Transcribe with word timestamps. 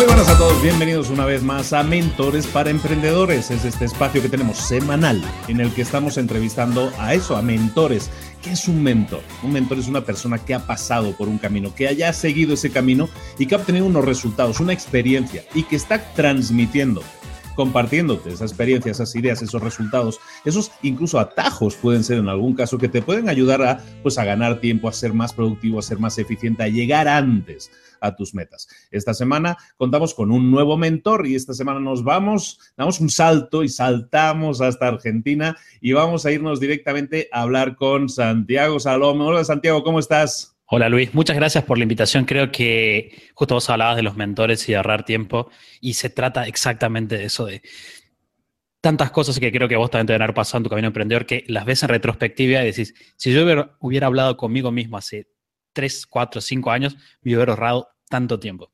Muy 0.00 0.06
buenas 0.06 0.30
a 0.30 0.38
todos, 0.38 0.62
bienvenidos 0.62 1.10
una 1.10 1.26
vez 1.26 1.42
más 1.42 1.74
a 1.74 1.82
Mentores 1.82 2.46
para 2.46 2.70
Emprendedores. 2.70 3.50
Es 3.50 3.66
este 3.66 3.84
espacio 3.84 4.22
que 4.22 4.30
tenemos 4.30 4.56
semanal 4.56 5.22
en 5.46 5.60
el 5.60 5.70
que 5.74 5.82
estamos 5.82 6.16
entrevistando 6.16 6.90
a 6.98 7.12
eso, 7.12 7.36
a 7.36 7.42
mentores. 7.42 8.10
¿Qué 8.40 8.52
es 8.52 8.66
un 8.66 8.82
mentor? 8.82 9.20
Un 9.42 9.52
mentor 9.52 9.78
es 9.78 9.88
una 9.88 10.00
persona 10.00 10.38
que 10.38 10.54
ha 10.54 10.66
pasado 10.66 11.12
por 11.12 11.28
un 11.28 11.36
camino, 11.36 11.74
que 11.74 11.86
haya 11.86 12.14
seguido 12.14 12.54
ese 12.54 12.70
camino 12.70 13.10
y 13.38 13.44
que 13.44 13.54
ha 13.54 13.58
obtenido 13.58 13.84
unos 13.84 14.06
resultados, 14.06 14.58
una 14.58 14.72
experiencia 14.72 15.44
y 15.54 15.64
que 15.64 15.76
está 15.76 16.02
transmitiendo 16.14 17.02
compartiéndote 17.54 18.32
esa 18.32 18.44
experiencia, 18.44 18.92
esas 18.92 19.14
ideas, 19.16 19.42
esos 19.42 19.62
resultados, 19.62 20.18
esos 20.46 20.72
incluso 20.80 21.18
atajos 21.18 21.74
pueden 21.74 22.04
ser 22.04 22.16
en 22.16 22.30
algún 22.30 22.54
caso 22.54 22.78
que 22.78 22.88
te 22.88 23.02
pueden 23.02 23.28
ayudar 23.28 23.62
a, 23.62 23.84
pues, 24.02 24.16
a 24.16 24.24
ganar 24.24 24.60
tiempo, 24.60 24.88
a 24.88 24.94
ser 24.94 25.12
más 25.12 25.34
productivo, 25.34 25.78
a 25.78 25.82
ser 25.82 25.98
más 25.98 26.16
eficiente, 26.16 26.62
a 26.62 26.68
llegar 26.68 27.06
antes 27.06 27.70
a 28.00 28.16
tus 28.16 28.34
metas. 28.34 28.68
Esta 28.90 29.14
semana 29.14 29.56
contamos 29.76 30.14
con 30.14 30.30
un 30.30 30.50
nuevo 30.50 30.76
mentor 30.76 31.26
y 31.26 31.34
esta 31.34 31.54
semana 31.54 31.80
nos 31.80 32.04
vamos, 32.04 32.58
damos 32.76 33.00
un 33.00 33.10
salto 33.10 33.62
y 33.62 33.68
saltamos 33.68 34.60
hasta 34.60 34.88
Argentina 34.88 35.56
y 35.80 35.92
vamos 35.92 36.26
a 36.26 36.32
irnos 36.32 36.60
directamente 36.60 37.28
a 37.32 37.42
hablar 37.42 37.76
con 37.76 38.08
Santiago 38.08 38.80
Salomón. 38.80 39.28
Hola 39.28 39.44
Santiago, 39.44 39.82
¿cómo 39.82 39.98
estás? 39.98 40.56
Hola 40.72 40.88
Luis, 40.88 41.12
muchas 41.14 41.34
gracias 41.34 41.64
por 41.64 41.78
la 41.78 41.82
invitación. 41.82 42.24
Creo 42.24 42.52
que 42.52 43.30
justo 43.34 43.54
vos 43.54 43.68
hablabas 43.70 43.96
de 43.96 44.02
los 44.02 44.16
mentores 44.16 44.68
y 44.68 44.72
de 44.72 44.76
ahorrar 44.76 45.04
tiempo 45.04 45.50
y 45.80 45.94
se 45.94 46.10
trata 46.10 46.46
exactamente 46.46 47.18
de 47.18 47.24
eso, 47.24 47.46
de 47.46 47.60
tantas 48.80 49.10
cosas 49.10 49.38
que 49.38 49.50
creo 49.52 49.68
que 49.68 49.76
vos 49.76 49.90
también 49.90 50.06
te 50.06 50.12
van 50.12 50.22
a 50.22 50.24
haber 50.26 50.34
pasado 50.34 50.58
en 50.58 50.64
tu 50.64 50.70
camino 50.70 50.88
emprendedor 50.88 51.26
que 51.26 51.44
las 51.48 51.64
ves 51.64 51.82
en 51.82 51.88
retrospectiva 51.88 52.62
y 52.62 52.66
decís, 52.66 52.94
si 53.16 53.32
yo 53.32 53.44
hubiera, 53.80 54.06
hablado 54.06 54.36
conmigo 54.36 54.70
mismo 54.70 54.96
hace 54.96 55.26
3, 55.72 56.06
4, 56.06 56.40
5 56.40 56.70
años, 56.70 56.96
me 57.22 57.34
hubiera 57.34 57.52
ahorrado 57.52 57.88
tanto 58.08 58.38
tiempo. 58.38 58.70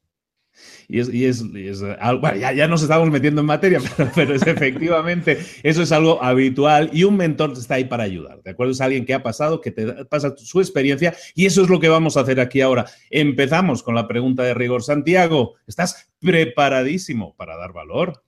Y 0.89 1.01
es, 1.01 1.11
y 1.11 1.27
es, 1.27 1.43
bueno, 1.43 2.37
ya, 2.37 2.53
ya, 2.53 2.69
nos 2.69 2.83
estamos 2.83 3.11
metiendo 3.11 3.41
en 3.41 3.47
materia, 3.47 3.81
pero, 4.15 4.35
es 4.35 4.47
efectivamente, 4.47 5.39
eso 5.63 5.83
es 5.83 5.93
algo 5.93 6.23
habitual 6.23 6.91
y 6.93 7.05
un 7.05 7.17
mentor 7.17 7.53
está 7.53 7.75
ahí 7.75 7.85
para 7.85 8.05
ayudar, 8.05 8.43
¿de 8.43 8.53
acuerdo? 8.53 8.73
Es 8.73 8.81
alguien 8.81 9.05
que 9.05 9.15
ha 9.15 9.23
pasado, 9.23 9.61
que 9.61 9.71
te 9.71 10.05
pasa 10.07 10.35
su 10.37 10.61
experiencia 10.61 11.15
y 11.35 11.47
eso 11.47 11.63
es 11.63 11.69
lo 11.69 11.81
que 11.81 11.89
vamos 11.89 12.17
a 12.17 12.21
hacer 12.21 12.41
aquí 12.41 12.61
ahora. 12.61 12.87
Empezamos 13.11 13.83
con 13.83 13.95
la 13.95 14.09
pregunta 14.09 14.45
de 14.45 14.55
rigor. 14.55 14.83
Santiago, 14.83 15.57
¿estás 15.67 16.11
preparadísimo 16.21 17.35
para 17.37 17.57
dar 17.57 17.73
valor? 17.73 18.23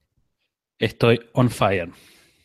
Estoy 0.78 1.21
on 1.33 1.51
fire. 1.51 1.91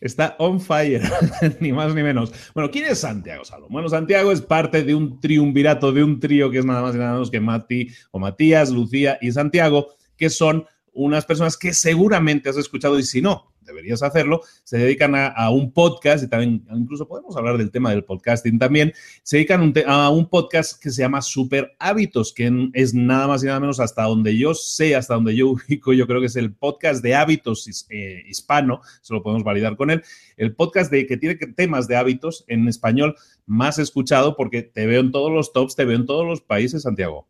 Está 0.04 0.36
on 0.38 0.60
fire, 0.60 1.02
ni 1.62 1.72
más 1.72 1.96
ni 1.96 2.04
menos. 2.04 2.34
Bueno, 2.54 2.70
¿quién 2.70 2.84
es 2.92 3.00
Santiago 3.00 3.46
Salomón? 3.46 3.72
Bueno, 3.72 3.88
Santiago 3.88 4.34
es 4.34 4.42
parte 4.42 4.84
de 4.84 4.94
un 4.94 5.22
triunvirato, 5.22 5.94
de 5.94 6.04
un 6.04 6.20
trío 6.20 6.52
que 6.52 6.58
es 6.58 6.66
nada 6.66 6.82
más 6.82 6.94
y 6.94 6.98
nada 6.98 7.14
menos 7.14 7.32
que 7.32 7.40
Mati 7.40 7.88
o 8.12 8.20
Matías, 8.20 8.70
Lucía 8.70 9.18
y 9.22 9.32
Santiago, 9.32 9.96
que 10.18 10.30
son 10.30 10.66
unas 10.92 11.26
personas 11.26 11.56
que 11.56 11.72
seguramente 11.72 12.50
has 12.50 12.58
escuchado 12.58 13.00
y 13.00 13.04
si 13.04 13.22
no, 13.22 13.53
deberías 13.64 14.04
hacerlo, 14.04 14.42
se 14.64 14.78
dedican 14.78 15.14
a, 15.16 15.50
un 15.50 15.72
podcast 15.72 16.24
y 16.24 16.28
también, 16.28 16.66
incluso 16.74 17.08
podemos 17.08 17.36
hablar 17.36 17.58
del 17.58 17.72
tema 17.72 17.92
del 17.92 18.04
podcasting 18.04 18.60
también, 18.60 18.94
se 19.24 19.38
dedican 19.38 19.74
a 19.86 20.10
un 20.10 20.30
podcast 20.30 20.82
que 20.82 20.90
se 20.90 21.02
llama 21.02 21.22
Super 21.22 21.76
Hábitos, 21.80 22.34
que 22.34 22.52
es 22.74 22.94
nada 22.94 23.28
más 23.28 23.44
y 23.44 23.48
nada 23.48 23.60
menos 23.60 23.80
hasta 23.80 24.04
donde 24.04 24.38
yo 24.38 24.54
sé, 24.54 24.96
hasta 24.96 25.16
donde 25.16 25.36
yo 25.36 25.50
ubico, 25.52 25.94
yo 25.94 26.08
creo 26.08 26.20
que 26.20 26.28
es 26.28 26.36
el 26.36 26.54
podcast 26.54 27.04
de 27.04 27.16
hábitos 27.16 27.88
eh, 27.90 28.24
hispano, 28.28 28.82
eso 29.02 29.14
lo 29.14 29.24
podemos 29.24 29.44
validar 29.44 29.76
con 29.76 29.90
él, 29.90 30.04
el 30.38 30.56
podcast 30.56 30.92
de 30.92 31.06
que 31.06 31.18
tiene 31.18 31.36
temas 31.36 31.88
de 31.88 31.96
hábitos 31.96 32.46
en 32.48 32.68
español 32.68 33.16
más 33.46 33.80
escuchado 33.80 34.36
porque 34.36 34.64
te 34.64 34.86
veo 34.86 35.02
en 35.02 35.12
todos 35.12 35.32
los 35.32 35.54
tops, 35.54 35.76
te 35.76 35.86
veo 35.86 35.98
en 35.98 36.06
todos 36.06 36.26
los 36.26 36.42
países, 36.42 36.84
Santiago. 36.84 37.28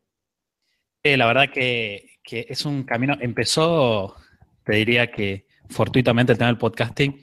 la 1.04 1.26
verdad 1.26 1.50
que 1.52 2.20
es 2.32 2.66
un 2.66 2.84
camino, 2.84 3.18
empezó, 3.20 4.16
te 4.64 4.76
diría 4.76 5.12
que 5.12 5.46
fortuitamente 5.70 6.32
el 6.32 6.38
tema 6.38 6.48
del 6.48 6.58
podcasting. 6.58 7.22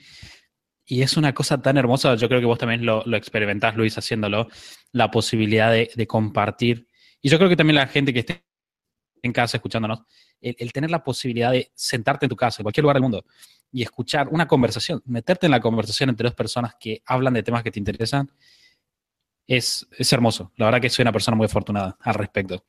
Y 0.86 1.02
es 1.02 1.16
una 1.16 1.32
cosa 1.32 1.62
tan 1.62 1.76
hermosa, 1.76 2.16
yo 2.16 2.28
creo 2.28 2.40
que 2.40 2.46
vos 2.46 2.58
también 2.58 2.84
lo, 2.84 3.04
lo 3.06 3.16
experimentás, 3.16 3.76
Luis, 3.76 3.96
haciéndolo, 3.96 4.48
la 4.92 5.10
posibilidad 5.10 5.70
de, 5.70 6.06
compartir. 6.06 6.88
Y 7.22 7.28
yo 7.28 7.38
creo 7.38 7.48
que 7.48 7.56
también 7.56 7.76
la 7.76 7.86
gente 7.86 8.12
que 8.12 8.20
esté 8.20 8.44
en 9.22 9.32
casa 9.32 9.58
escuchándonos, 9.58 10.00
el, 10.40 10.72
tener 10.72 10.90
la 10.90 11.04
posibilidad 11.04 11.52
de 11.52 11.70
sentarte 11.74 12.26
en 12.26 12.30
tu 12.30 12.36
casa, 12.36 12.60
en 12.60 12.64
cualquier 12.64 12.82
lugar 12.82 12.96
del 12.96 13.02
mundo, 13.02 13.24
y 13.70 13.82
escuchar 13.82 14.28
una 14.28 14.48
conversación, 14.48 15.00
meterte 15.04 15.46
en 15.46 15.52
la 15.52 15.60
conversación 15.60 16.10
entre 16.10 16.24
dos 16.24 16.34
personas 16.34 16.74
que 16.80 17.02
hablan 17.06 17.34
de 17.34 17.42
temas 17.42 17.62
que 17.62 17.70
te 17.70 17.78
interesan, 17.78 18.32
es, 19.46 19.86
es 19.96 20.12
hermoso. 20.12 20.52
La 20.56 20.64
verdad 20.66 20.80
que 20.80 20.90
soy 20.90 21.02
una 21.02 21.12
persona 21.12 21.36
muy 21.36 21.46
afortunada 21.46 21.96
al 22.00 22.14
respecto. 22.14 22.64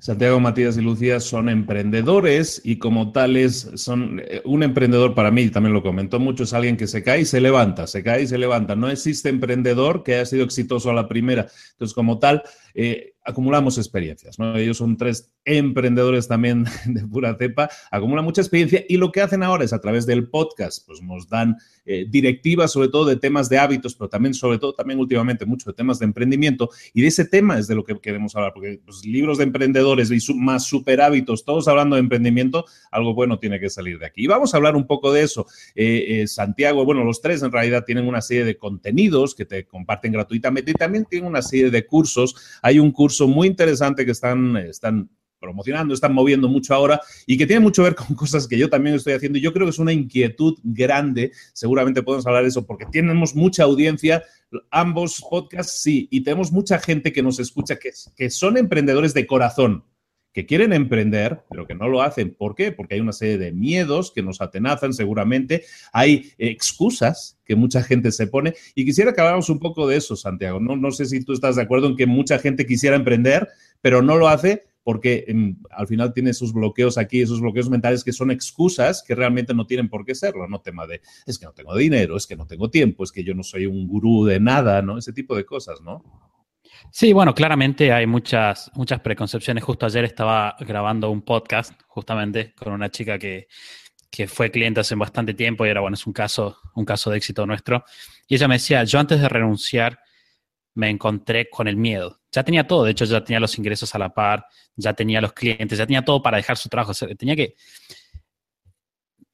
Santiago, 0.00 0.38
Matías 0.40 0.76
y 0.76 0.80
Lucía 0.80 1.20
son 1.20 1.48
emprendedores 1.48 2.60
y 2.64 2.78
como 2.78 3.12
tales 3.12 3.70
son 3.74 4.20
eh, 4.24 4.42
un 4.44 4.62
emprendedor 4.62 5.14
para 5.14 5.30
mí, 5.30 5.48
también 5.50 5.74
lo 5.74 5.82
comentó 5.82 6.20
mucho, 6.20 6.44
es 6.44 6.52
alguien 6.52 6.76
que 6.76 6.86
se 6.86 7.02
cae 7.02 7.22
y 7.22 7.24
se 7.24 7.40
levanta, 7.40 7.86
se 7.86 8.02
cae 8.02 8.22
y 8.22 8.26
se 8.26 8.38
levanta. 8.38 8.76
No 8.76 8.88
existe 8.88 9.28
emprendedor 9.28 10.02
que 10.02 10.14
haya 10.14 10.26
sido 10.26 10.44
exitoso 10.44 10.90
a 10.90 10.94
la 10.94 11.08
primera. 11.08 11.48
Entonces, 11.72 11.94
como 11.94 12.18
tal, 12.18 12.42
eh, 12.74 13.14
acumulamos 13.24 13.76
experiencias. 13.76 14.36
Ellos 14.38 14.78
son 14.78 14.96
tres 14.96 15.30
emprendedores 15.44 16.28
también 16.28 16.64
de 16.86 17.06
pura 17.06 17.36
cepa, 17.36 17.68
acumulan 17.90 18.24
mucha 18.24 18.40
experiencia 18.40 18.84
y 18.88 18.96
lo 18.96 19.12
que 19.12 19.20
hacen 19.20 19.42
ahora 19.42 19.64
es 19.64 19.72
a 19.72 19.80
través 19.80 20.06
del 20.06 20.28
podcast, 20.28 20.86
pues 20.86 21.02
nos 21.02 21.28
dan 21.28 21.56
eh, 21.90 22.06
directivas 22.06 22.70
sobre 22.70 22.88
todo 22.88 23.06
de 23.06 23.16
temas 23.16 23.48
de 23.48 23.58
hábitos, 23.58 23.94
pero 23.94 24.10
también 24.10 24.34
sobre 24.34 24.58
todo 24.58 24.74
también 24.74 25.00
últimamente 25.00 25.46
mucho 25.46 25.70
de 25.70 25.74
temas 25.74 25.98
de 25.98 26.04
emprendimiento 26.04 26.68
y 26.92 27.00
de 27.00 27.08
ese 27.08 27.24
tema 27.24 27.58
es 27.58 27.66
de 27.66 27.74
lo 27.74 27.82
que 27.82 27.98
queremos 27.98 28.36
hablar, 28.36 28.52
porque 28.52 28.78
pues, 28.84 29.06
libros 29.06 29.38
de 29.38 29.44
emprendedores 29.44 30.10
y 30.10 30.34
más 30.34 30.64
super 30.64 31.00
hábitos, 31.00 31.46
todos 31.46 31.66
hablando 31.66 31.96
de 31.96 32.00
emprendimiento, 32.00 32.66
algo 32.90 33.14
bueno 33.14 33.38
tiene 33.38 33.58
que 33.58 33.70
salir 33.70 33.98
de 33.98 34.04
aquí. 34.04 34.24
Y 34.24 34.26
vamos 34.26 34.52
a 34.52 34.58
hablar 34.58 34.76
un 34.76 34.86
poco 34.86 35.12
de 35.12 35.22
eso. 35.22 35.46
Eh, 35.74 36.20
eh, 36.20 36.26
Santiago, 36.26 36.84
bueno, 36.84 37.04
los 37.04 37.22
tres 37.22 37.42
en 37.42 37.52
realidad 37.52 37.84
tienen 37.84 38.06
una 38.06 38.20
serie 38.20 38.44
de 38.44 38.58
contenidos 38.58 39.34
que 39.34 39.46
te 39.46 39.64
comparten 39.64 40.12
gratuitamente 40.12 40.72
y 40.72 40.74
también 40.74 41.06
tienen 41.06 41.28
una 41.28 41.40
serie 41.40 41.70
de 41.70 41.86
cursos. 41.86 42.36
Hay 42.60 42.78
un 42.78 42.92
curso 42.92 43.26
muy 43.26 43.48
interesante 43.48 44.04
que 44.04 44.12
están, 44.12 44.56
están 44.58 45.08
promocionando, 45.38 45.94
están 45.94 46.12
moviendo 46.12 46.48
mucho 46.48 46.74
ahora 46.74 47.00
y 47.26 47.36
que 47.36 47.46
tiene 47.46 47.60
mucho 47.60 47.82
que 47.82 47.90
ver 47.90 47.94
con 47.94 48.14
cosas 48.16 48.46
que 48.46 48.58
yo 48.58 48.68
también 48.68 48.96
estoy 48.96 49.14
haciendo. 49.14 49.38
Yo 49.38 49.52
creo 49.52 49.66
que 49.66 49.70
es 49.70 49.78
una 49.78 49.92
inquietud 49.92 50.58
grande, 50.62 51.32
seguramente 51.52 52.02
podemos 52.02 52.26
hablar 52.26 52.42
de 52.42 52.48
eso, 52.48 52.66
porque 52.66 52.86
tenemos 52.86 53.34
mucha 53.34 53.64
audiencia, 53.64 54.22
ambos 54.70 55.24
podcasts 55.28 55.82
sí, 55.82 56.08
y 56.10 56.22
tenemos 56.22 56.52
mucha 56.52 56.78
gente 56.78 57.12
que 57.12 57.22
nos 57.22 57.38
escucha 57.38 57.76
que, 57.76 57.90
que 58.16 58.30
son 58.30 58.56
emprendedores 58.56 59.14
de 59.14 59.26
corazón 59.26 59.84
que 60.38 60.46
quieren 60.46 60.72
emprender, 60.72 61.42
pero 61.50 61.66
que 61.66 61.74
no 61.74 61.88
lo 61.88 62.00
hacen. 62.00 62.32
¿Por 62.32 62.54
qué? 62.54 62.70
Porque 62.70 62.94
hay 62.94 63.00
una 63.00 63.12
serie 63.12 63.38
de 63.38 63.50
miedos 63.50 64.12
que 64.12 64.22
nos 64.22 64.40
atenazan 64.40 64.92
seguramente, 64.92 65.64
hay 65.92 66.32
excusas 66.38 67.40
que 67.44 67.56
mucha 67.56 67.82
gente 67.82 68.12
se 68.12 68.28
pone 68.28 68.54
y 68.76 68.84
quisiera 68.84 69.12
que 69.12 69.20
habláramos 69.20 69.48
un 69.48 69.58
poco 69.58 69.88
de 69.88 69.96
eso, 69.96 70.14
Santiago. 70.14 70.60
No, 70.60 70.76
no 70.76 70.92
sé 70.92 71.06
si 71.06 71.24
tú 71.24 71.32
estás 71.32 71.56
de 71.56 71.62
acuerdo 71.62 71.88
en 71.88 71.96
que 71.96 72.06
mucha 72.06 72.38
gente 72.38 72.66
quisiera 72.66 72.94
emprender, 72.94 73.48
pero 73.80 74.00
no 74.00 74.16
lo 74.16 74.28
hace 74.28 74.67
porque 74.88 75.26
em, 75.28 75.54
al 75.68 75.86
final 75.86 76.14
tiene 76.14 76.30
esos 76.30 76.54
bloqueos 76.54 76.96
aquí, 76.96 77.20
esos 77.20 77.42
bloqueos 77.42 77.68
mentales 77.68 78.02
que 78.02 78.10
son 78.10 78.30
excusas 78.30 79.04
que 79.06 79.14
realmente 79.14 79.52
no 79.52 79.66
tienen 79.66 79.90
por 79.90 80.02
qué 80.02 80.14
serlo, 80.14 80.48
no 80.48 80.62
tema 80.62 80.86
de 80.86 81.02
es 81.26 81.38
que 81.38 81.44
no 81.44 81.52
tengo 81.52 81.76
dinero, 81.76 82.16
es 82.16 82.26
que 82.26 82.36
no 82.36 82.46
tengo 82.46 82.70
tiempo, 82.70 83.04
es 83.04 83.12
que 83.12 83.22
yo 83.22 83.34
no 83.34 83.42
soy 83.42 83.66
un 83.66 83.86
gurú 83.86 84.24
de 84.24 84.40
nada, 84.40 84.80
¿no? 84.80 84.96
Ese 84.96 85.12
tipo 85.12 85.36
de 85.36 85.44
cosas, 85.44 85.82
¿no? 85.82 86.02
Sí, 86.90 87.12
bueno, 87.12 87.34
claramente 87.34 87.92
hay 87.92 88.06
muchas, 88.06 88.70
muchas 88.76 89.00
preconcepciones. 89.00 89.62
Justo 89.62 89.84
ayer 89.84 90.06
estaba 90.06 90.56
grabando 90.58 91.10
un 91.10 91.20
podcast 91.20 91.78
justamente 91.86 92.54
con 92.54 92.72
una 92.72 92.90
chica 92.90 93.18
que, 93.18 93.46
fue 94.26 94.50
cliente 94.50 94.80
hace 94.80 94.94
bastante 94.94 95.34
tiempo 95.34 95.66
y 95.66 95.68
era, 95.68 95.82
bueno, 95.82 95.96
es 95.96 96.06
un 96.06 96.14
caso, 96.14 96.56
un 96.74 96.86
caso 96.86 97.10
de 97.10 97.18
éxito 97.18 97.44
nuestro. 97.44 97.84
Y 98.26 98.36
ella 98.36 98.48
me 98.48 98.54
decía, 98.54 98.84
yo 98.84 98.98
antes 98.98 99.20
de 99.20 99.28
renunciar 99.28 99.98
me 100.78 100.88
encontré 100.88 101.50
con 101.50 101.66
el 101.66 101.76
miedo. 101.76 102.20
Ya 102.30 102.44
tenía 102.44 102.64
todo, 102.64 102.84
de 102.84 102.92
hecho 102.92 103.04
ya 103.04 103.24
tenía 103.24 103.40
los 103.40 103.58
ingresos 103.58 103.92
a 103.96 103.98
la 103.98 104.14
par, 104.14 104.46
ya 104.76 104.94
tenía 104.94 105.20
los 105.20 105.32
clientes, 105.32 105.76
ya 105.76 105.84
tenía 105.84 106.04
todo 106.04 106.22
para 106.22 106.36
dejar 106.36 106.56
su 106.56 106.68
trabajo. 106.68 106.92
tenía 107.16 107.34
que... 107.34 107.56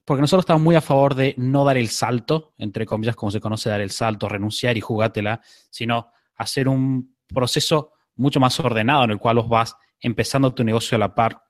Porque 0.06 0.22
nosotros 0.22 0.44
estamos 0.44 0.62
muy 0.62 0.74
a 0.74 0.80
favor 0.80 1.14
de 1.14 1.34
no 1.36 1.66
dar 1.66 1.76
el 1.76 1.90
salto, 1.90 2.54
entre 2.56 2.86
comillas, 2.86 3.14
como 3.14 3.30
se 3.30 3.40
conoce 3.40 3.68
dar 3.68 3.82
el 3.82 3.90
salto, 3.90 4.26
renunciar 4.26 4.78
y 4.78 4.80
jugátela, 4.80 5.42
sino 5.68 6.12
hacer 6.36 6.66
un 6.66 7.14
proceso 7.26 7.92
mucho 8.16 8.40
más 8.40 8.58
ordenado 8.60 9.04
en 9.04 9.10
el 9.10 9.18
cual 9.18 9.36
vos 9.36 9.48
vas 9.50 9.76
empezando 10.00 10.54
tu 10.54 10.64
negocio 10.64 10.96
a 10.96 10.98
la 10.98 11.14
par 11.14 11.42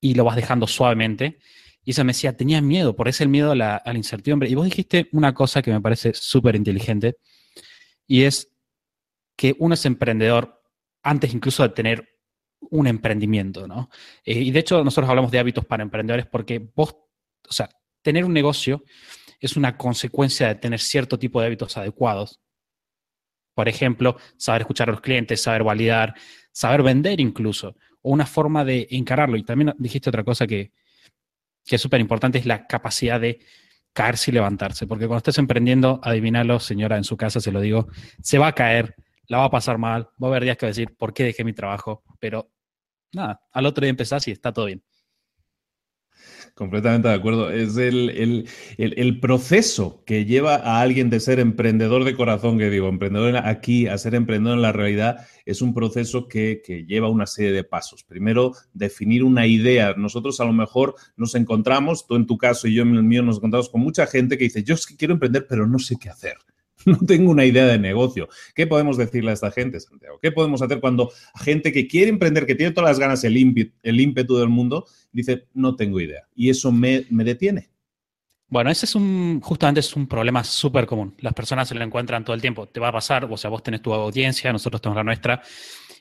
y 0.00 0.14
lo 0.14 0.24
vas 0.24 0.36
dejando 0.36 0.66
suavemente. 0.66 1.40
Y 1.84 1.90
ella 1.90 2.04
me 2.04 2.14
decía, 2.14 2.34
tenía 2.34 2.62
miedo, 2.62 2.96
por 2.96 3.06
ese 3.06 3.24
el 3.24 3.28
miedo 3.28 3.52
a 3.52 3.54
la, 3.54 3.82
incertidumbre. 3.94 4.48
Y 4.48 4.54
vos 4.54 4.64
dijiste 4.64 5.10
una 5.12 5.34
cosa 5.34 5.60
que 5.60 5.72
me 5.72 5.80
parece 5.82 6.14
súper 6.14 6.56
inteligente, 6.56 7.16
y 8.06 8.22
es 8.22 8.50
que 9.40 9.56
uno 9.58 9.72
es 9.72 9.86
emprendedor 9.86 10.60
antes 11.02 11.32
incluso 11.32 11.62
de 11.62 11.70
tener 11.70 12.06
un 12.60 12.86
emprendimiento, 12.86 13.66
¿no? 13.66 13.88
Eh, 14.22 14.38
y 14.40 14.50
de 14.50 14.60
hecho 14.60 14.84
nosotros 14.84 15.08
hablamos 15.08 15.30
de 15.30 15.38
hábitos 15.38 15.64
para 15.64 15.82
emprendedores 15.82 16.26
porque 16.26 16.58
vos, 16.58 16.94
o 17.48 17.52
sea, 17.52 17.70
tener 18.02 18.26
un 18.26 18.34
negocio 18.34 18.84
es 19.40 19.56
una 19.56 19.78
consecuencia 19.78 20.48
de 20.48 20.56
tener 20.56 20.78
cierto 20.78 21.18
tipo 21.18 21.40
de 21.40 21.46
hábitos 21.46 21.78
adecuados 21.78 22.42
por 23.54 23.68
ejemplo, 23.68 24.16
saber 24.36 24.62
escuchar 24.62 24.88
a 24.88 24.92
los 24.92 25.00
clientes, 25.00 25.42
saber 25.42 25.64
validar, 25.64 26.14
saber 26.52 26.82
vender 26.82 27.20
incluso, 27.20 27.76
o 28.02 28.10
una 28.10 28.26
forma 28.26 28.64
de 28.64 28.86
encararlo. 28.90 29.36
Y 29.36 29.42
también 29.42 29.74
dijiste 29.78 30.08
otra 30.08 30.24
cosa 30.24 30.46
que, 30.46 30.72
que 31.66 31.76
es 31.76 31.82
súper 31.82 32.00
importante, 32.00 32.38
es 32.38 32.46
la 32.46 32.66
capacidad 32.66 33.20
de 33.20 33.40
caerse 33.92 34.30
y 34.30 34.34
levantarse. 34.34 34.86
Porque 34.86 35.06
cuando 35.06 35.18
estés 35.18 35.38
emprendiendo, 35.38 36.00
adivinalo, 36.02 36.60
señora, 36.60 36.96
en 36.96 37.04
su 37.04 37.16
casa 37.16 37.40
se 37.40 37.52
lo 37.52 37.60
digo, 37.60 37.88
se 38.22 38.38
va 38.38 38.48
a 38.48 38.54
caer, 38.54 38.94
la 39.30 39.38
va 39.38 39.44
a 39.44 39.50
pasar 39.50 39.78
mal, 39.78 40.10
va 40.20 40.26
a 40.26 40.30
haber 40.30 40.42
días 40.42 40.56
que 40.56 40.66
va 40.66 40.70
a 40.70 40.74
decir, 40.74 40.96
¿por 40.96 41.14
qué 41.14 41.22
dejé 41.22 41.44
mi 41.44 41.52
trabajo? 41.52 42.02
Pero 42.18 42.50
nada, 43.12 43.40
al 43.52 43.64
otro 43.64 43.82
día 43.82 43.90
empezás 43.90 44.26
y 44.26 44.32
está 44.32 44.52
todo 44.52 44.66
bien. 44.66 44.82
Completamente 46.56 47.06
de 47.06 47.14
acuerdo. 47.14 47.48
Es 47.48 47.76
el, 47.76 49.20
proceso 49.20 50.02
que 50.04 50.24
lleva 50.24 50.56
a 50.56 50.80
alguien 50.80 51.10
de 51.10 51.20
ser 51.20 51.38
emprendedor 51.38 52.02
de 52.02 52.16
corazón, 52.16 52.58
que 52.58 52.70
digo, 52.70 52.88
emprendedor 52.88 53.36
aquí, 53.36 53.86
a 53.86 53.96
ser 53.98 54.16
emprendedor 54.16 54.56
en 54.56 54.62
la 54.62 54.72
realidad, 54.72 55.28
es 55.46 55.62
un 55.62 55.74
proceso 55.74 56.26
que, 56.26 56.60
que, 56.64 56.84
lleva 56.84 57.08
una 57.08 57.26
serie 57.26 57.52
de 57.52 57.62
pasos. 57.62 58.02
Primero, 58.02 58.54
definir 58.72 59.22
una 59.22 59.46
idea. 59.46 59.94
Nosotros 59.96 60.40
a 60.40 60.44
lo 60.44 60.52
mejor 60.52 60.96
nos 61.16 61.36
encontramos, 61.36 62.04
tú 62.04 62.16
en 62.16 62.26
tu 62.26 62.36
caso 62.36 62.66
y 62.66 62.74
yo 62.74 62.82
en 62.82 62.96
el 62.96 63.04
mío, 63.04 63.22
nos 63.22 63.36
encontramos 63.36 63.70
con 63.70 63.80
mucha 63.80 64.08
gente 64.08 64.36
que 64.36 64.44
dice, 64.44 64.64
yo 64.64 64.74
es 64.74 64.86
que 64.86 64.96
quiero 64.96 65.14
emprender, 65.14 65.46
pero 65.48 65.68
no 65.68 65.78
sé 65.78 65.96
qué 66.00 66.10
hacer. 66.10 66.36
no 66.86 66.98
tengo 66.98 67.30
una 67.30 67.44
idea 67.44 67.66
de 67.66 67.78
negocio. 67.78 68.28
¿Qué 68.54 68.66
podemos 68.66 68.96
decirle 68.96 69.30
a 69.30 69.34
esta 69.34 69.50
gente, 69.50 69.80
Santiago? 69.80 70.18
¿Qué 70.20 70.32
podemos 70.32 70.62
hacer 70.62 70.80
cuando 70.80 71.10
gente 71.36 71.72
que 71.72 71.86
quiere 71.86 72.10
emprender, 72.10 72.46
que 72.46 72.54
tiene 72.54 72.72
todas 72.72 72.90
las 72.90 72.98
ganas, 72.98 73.24
el 73.24 73.36
ímpetu, 73.36 73.72
el 73.82 74.00
ímpetu 74.00 74.36
del 74.36 74.48
mundo, 74.48 74.86
dice, 75.12 75.46
no 75.54 75.76
tengo 75.76 76.00
idea? 76.00 76.26
Y 76.34 76.50
eso 76.50 76.72
me, 76.72 77.06
detiene. 77.10 77.70
Bueno, 78.48 78.70
ese 78.70 78.86
es 78.86 78.94
un, 78.94 79.40
justamente 79.40 79.80
es 79.80 79.94
un 79.94 80.06
problema 80.06 80.42
súper 80.42 80.86
común. 80.86 81.14
Las 81.20 81.34
personas 81.34 81.68
se 81.68 81.74
lo 81.74 81.84
encuentran 81.84 82.24
todo 82.24 82.34
el 82.34 82.40
tiempo. 82.40 82.66
Te 82.66 82.80
va 82.80 82.88
a 82.88 82.92
pasar, 82.92 83.24
o 83.24 83.36
sea, 83.36 83.50
vos 83.50 83.62
tenés 83.62 83.82
tu 83.82 83.92
audiencia, 83.92 84.52
nosotros 84.52 84.80
tenemos 84.80 84.96
la 84.96 85.04
nuestra, 85.04 85.42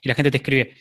y 0.02 0.08
la 0.08 0.16
gente 0.16 0.32
te 0.32 0.38
escribe, 0.38 0.74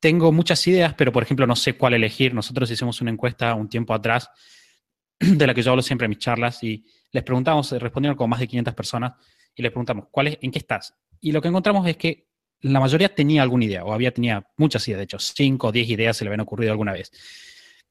tengo 0.00 0.32
muchas 0.32 0.66
ideas, 0.66 0.94
pero 0.94 1.12
por 1.12 1.22
ejemplo 1.22 1.46
no 1.46 1.56
sé 1.56 1.74
cuál 1.74 1.94
elegir. 1.94 2.34
Nosotros 2.34 2.70
hicimos 2.70 3.00
una 3.00 3.10
encuesta 3.10 3.54
un 3.54 3.68
tiempo 3.68 3.94
atrás, 3.94 4.30
de 5.18 5.46
la 5.46 5.54
que 5.54 5.62
yo 5.62 5.70
hablo 5.70 5.82
siempre 5.82 6.06
en 6.06 6.10
mis 6.10 6.18
charlas, 6.18 6.62
y 6.64 6.84
les 7.16 7.24
preguntamos, 7.24 7.72
eh, 7.72 7.78
respondieron 7.78 8.14
con 8.14 8.28
más 8.28 8.40
de 8.40 8.46
500 8.46 8.74
personas 8.74 9.14
y 9.54 9.62
les 9.62 9.72
preguntamos, 9.72 10.08
¿cuál 10.10 10.26
es, 10.28 10.38
¿en 10.42 10.50
qué 10.50 10.58
estás? 10.58 10.94
Y 11.18 11.32
lo 11.32 11.40
que 11.40 11.48
encontramos 11.48 11.88
es 11.88 11.96
que 11.96 12.28
la 12.60 12.78
mayoría 12.78 13.14
tenía 13.14 13.40
alguna 13.40 13.64
idea, 13.64 13.84
o 13.84 13.94
había 13.94 14.12
tenía 14.12 14.46
muchas 14.58 14.86
ideas, 14.86 14.98
de 14.98 15.04
hecho, 15.04 15.18
5 15.18 15.66
o 15.66 15.72
10 15.72 15.88
ideas 15.88 16.14
se 16.14 16.24
le 16.24 16.28
habían 16.28 16.40
ocurrido 16.40 16.72
alguna 16.72 16.92
vez. 16.92 17.10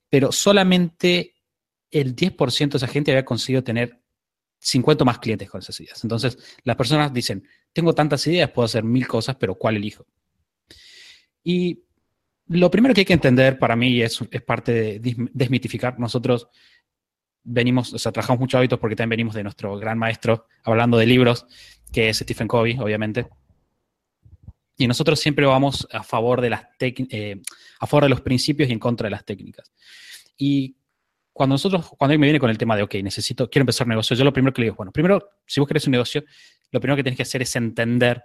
Pero 0.09 0.31
solamente 0.31 1.33
el 1.89 2.15
10% 2.15 2.69
de 2.73 2.77
esa 2.77 2.87
gente 2.87 3.11
había 3.11 3.25
conseguido 3.25 3.63
tener 3.63 3.99
50 4.59 5.03
más 5.05 5.17
clientes 5.17 5.49
con 5.49 5.59
esas 5.59 5.79
ideas. 5.79 6.03
Entonces, 6.03 6.37
las 6.63 6.75
personas 6.75 7.11
dicen, 7.11 7.47
tengo 7.73 7.95
tantas 7.95 8.25
ideas, 8.27 8.51
puedo 8.51 8.65
hacer 8.65 8.83
mil 8.83 9.07
cosas, 9.07 9.37
pero 9.37 9.55
¿cuál 9.55 9.77
elijo? 9.77 10.05
Y 11.43 11.83
lo 12.47 12.69
primero 12.69 12.93
que 12.93 13.01
hay 13.01 13.05
que 13.05 13.13
entender 13.13 13.57
para 13.57 13.75
mí 13.75 14.03
es, 14.03 14.19
es 14.29 14.41
parte 14.43 14.99
de 14.99 15.29
desmitificar. 15.33 15.99
Nosotros 15.99 16.47
venimos, 17.45 17.93
o 17.93 17.99
sea, 17.99 18.11
trabajamos 18.11 18.41
muchos 18.41 18.57
hábitos 18.57 18.79
porque 18.79 18.95
también 18.95 19.11
venimos 19.17 19.35
de 19.35 19.43
nuestro 19.43 19.77
gran 19.77 19.97
maestro 19.97 20.47
hablando 20.63 20.97
de 20.97 21.05
libros, 21.05 21.45
que 21.93 22.09
es 22.09 22.17
Stephen 22.17 22.47
Covey, 22.47 22.77
obviamente. 22.79 23.27
Y 24.77 24.87
nosotros 24.87 25.19
siempre 25.19 25.45
vamos 25.45 25.87
a 25.91 26.03
favor 26.03 26.41
de 26.41 26.49
las 26.49 26.65
eh, 26.79 27.41
a 27.79 27.87
favor 27.87 28.03
de 28.03 28.09
los 28.09 28.21
principios 28.21 28.67
y 28.69 28.73
en 28.73 28.79
contra 28.79 29.05
de 29.05 29.11
las 29.11 29.23
técnicas. 29.23 29.71
Y 30.37 30.75
cuando 31.31 31.53
nosotros, 31.53 31.91
cuando 31.97 32.13
él 32.13 32.19
me 32.19 32.25
viene 32.25 32.39
con 32.39 32.49
el 32.49 32.57
tema 32.57 32.75
de, 32.75 32.83
ok, 32.83 32.95
necesito, 32.95 33.49
quiero 33.49 33.63
empezar 33.63 33.85
un 33.85 33.89
negocio, 33.89 34.15
yo 34.15 34.23
lo 34.23 34.33
primero 34.33 34.53
que 34.53 34.61
le 34.61 34.65
digo, 34.65 34.75
bueno, 34.75 34.91
primero, 34.91 35.29
si 35.45 35.59
vos 35.59 35.67
querés 35.67 35.85
un 35.87 35.91
negocio, 35.91 36.23
lo 36.71 36.79
primero 36.79 36.97
que 36.97 37.03
tienes 37.03 37.17
que 37.17 37.23
hacer 37.23 37.41
es 37.41 37.55
entender 37.55 38.23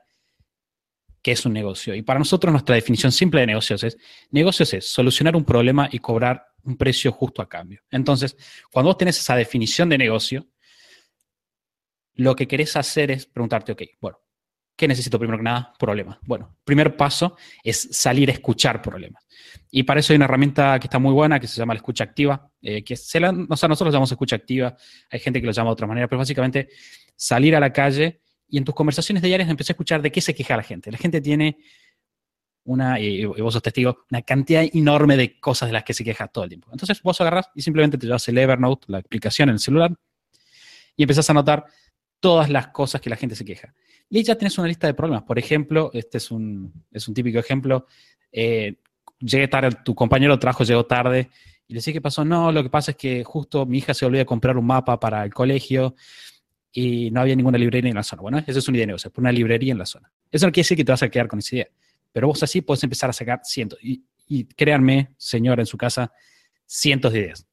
qué 1.22 1.32
es 1.32 1.44
un 1.44 1.52
negocio. 1.52 1.94
Y 1.94 2.02
para 2.02 2.18
nosotros 2.18 2.52
nuestra 2.52 2.74
definición 2.74 3.12
simple 3.12 3.40
de 3.40 3.46
negocios 3.46 3.84
es, 3.84 3.98
negocios 4.30 4.72
es 4.74 4.88
solucionar 4.88 5.36
un 5.36 5.44
problema 5.44 5.88
y 5.90 5.98
cobrar 5.98 6.46
un 6.64 6.76
precio 6.76 7.12
justo 7.12 7.42
a 7.42 7.48
cambio. 7.48 7.80
Entonces, 7.90 8.36
cuando 8.70 8.88
vos 8.88 8.98
tenés 8.98 9.18
esa 9.18 9.36
definición 9.36 9.88
de 9.88 9.98
negocio, 9.98 10.46
lo 12.14 12.36
que 12.36 12.46
querés 12.46 12.76
hacer 12.76 13.10
es 13.10 13.26
preguntarte, 13.26 13.72
ok, 13.72 13.82
bueno, 14.00 14.18
¿qué 14.76 14.88
necesito 14.88 15.18
primero 15.18 15.38
que 15.38 15.44
nada? 15.44 15.72
Problemas. 15.78 16.18
Bueno, 16.22 16.56
primer 16.64 16.96
paso 16.96 17.36
es 17.62 17.88
salir 17.92 18.30
a 18.30 18.32
escuchar 18.32 18.82
problemas. 18.82 19.26
Y 19.70 19.82
para 19.84 20.00
eso 20.00 20.12
hay 20.12 20.16
una 20.16 20.24
herramienta 20.24 20.78
que 20.78 20.86
está 20.86 20.98
muy 20.98 21.12
buena, 21.12 21.38
que 21.38 21.46
se 21.46 21.58
llama 21.58 21.74
la 21.74 21.78
escucha 21.78 22.04
activa, 22.04 22.50
eh, 22.62 22.82
que 22.82 22.96
se 22.96 23.20
la, 23.20 23.30
o 23.30 23.56
sea, 23.56 23.68
nosotros 23.68 23.86
lo 23.86 23.92
llamamos 23.92 24.12
escucha 24.12 24.36
activa, 24.36 24.76
hay 25.10 25.20
gente 25.20 25.40
que 25.40 25.46
lo 25.46 25.52
llama 25.52 25.70
de 25.70 25.72
otra 25.72 25.86
manera, 25.86 26.08
pero 26.08 26.18
básicamente 26.18 26.68
salir 27.16 27.54
a 27.54 27.60
la 27.60 27.72
calle 27.72 28.22
y 28.50 28.58
en 28.58 28.64
tus 28.64 28.74
conversaciones 28.74 29.22
diarias 29.22 29.48
empecé 29.48 29.72
a 29.72 29.74
escuchar 29.74 30.02
de 30.02 30.10
qué 30.10 30.20
se 30.20 30.34
queja 30.34 30.56
la 30.56 30.62
gente. 30.62 30.90
La 30.90 30.98
gente 30.98 31.20
tiene 31.20 31.58
una, 32.64 33.00
y, 33.00 33.24
vos 33.24 33.52
sos 33.52 33.62
testigo, 33.62 34.04
una 34.10 34.22
cantidad 34.22 34.64
enorme 34.72 35.16
de 35.16 35.40
cosas 35.40 35.68
de 35.68 35.72
las 35.72 35.84
que 35.84 35.94
se 35.94 36.04
queja 36.04 36.28
todo 36.28 36.44
el 36.44 36.50
tiempo. 36.50 36.68
Entonces 36.70 37.00
vos 37.02 37.20
agarras 37.20 37.50
y 37.54 37.62
simplemente 37.62 37.96
te 37.96 38.06
llevas 38.06 38.26
el 38.28 38.38
Evernote, 38.38 38.86
la 38.88 38.98
aplicación 38.98 39.48
en 39.48 39.54
el 39.54 39.58
celular, 39.60 39.92
y 40.96 41.02
empezás 41.02 41.28
a 41.30 41.32
anotar 41.32 41.64
todas 42.20 42.50
las 42.50 42.68
cosas 42.68 43.00
que 43.00 43.08
la 43.08 43.16
gente 43.16 43.34
se 43.34 43.44
queja. 43.44 43.74
Y 44.08 44.18
ahí 44.18 44.24
ya 44.24 44.36
tienes 44.36 44.58
una 44.58 44.68
lista 44.68 44.86
de 44.86 44.94
problemas. 44.94 45.22
Por 45.22 45.38
ejemplo, 45.38 45.90
este 45.94 46.18
es 46.18 46.30
un, 46.30 46.84
es 46.90 47.08
un 47.08 47.14
típico 47.14 47.38
ejemplo. 47.38 47.86
Eh, 48.32 48.76
llegué 49.20 49.48
tarde, 49.48 49.70
tu 49.84 49.94
compañero 49.94 50.34
de 50.34 50.40
trabajo 50.40 50.64
llegó 50.64 50.84
tarde 50.84 51.30
y 51.66 51.72
le 51.72 51.78
decía, 51.78 51.92
¿qué 51.92 52.00
pasó? 52.00 52.24
No, 52.24 52.52
lo 52.52 52.62
que 52.62 52.70
pasa 52.70 52.90
es 52.90 52.96
que 52.96 53.24
justo 53.24 53.64
mi 53.64 53.78
hija 53.78 53.94
se 53.94 54.04
olvidó 54.04 54.20
de 54.20 54.26
comprar 54.26 54.58
un 54.58 54.66
mapa 54.66 54.98
para 54.98 55.24
el 55.24 55.32
colegio 55.32 55.94
y 56.72 57.10
no 57.10 57.20
había 57.20 57.36
ninguna 57.36 57.58
librería 57.58 57.90
en 57.90 57.96
la 57.96 58.02
zona. 58.02 58.22
Bueno, 58.22 58.38
eso 58.46 58.58
es 58.58 58.68
una 58.68 58.76
idea 58.76 58.82
de 58.82 58.88
negocio, 58.88 59.12
una 59.16 59.32
librería 59.32 59.72
en 59.72 59.78
la 59.78 59.86
zona. 59.86 60.12
Eso 60.30 60.46
no 60.46 60.52
quiere 60.52 60.64
decir 60.64 60.76
que 60.76 60.84
te 60.84 60.92
vas 60.92 61.02
a 61.02 61.08
quedar 61.08 61.28
con 61.28 61.38
esa 61.38 61.56
idea, 61.56 61.68
pero 62.12 62.28
vos 62.28 62.42
así 62.42 62.60
puedes 62.60 62.82
empezar 62.82 63.10
a 63.10 63.12
sacar 63.12 63.40
cientos. 63.44 63.78
Y, 63.82 64.04
y 64.26 64.44
créanme, 64.44 65.14
señora 65.16 65.62
en 65.62 65.66
su 65.66 65.76
casa, 65.76 66.12
cientos 66.66 67.12
de 67.12 67.20
ideas. 67.20 67.46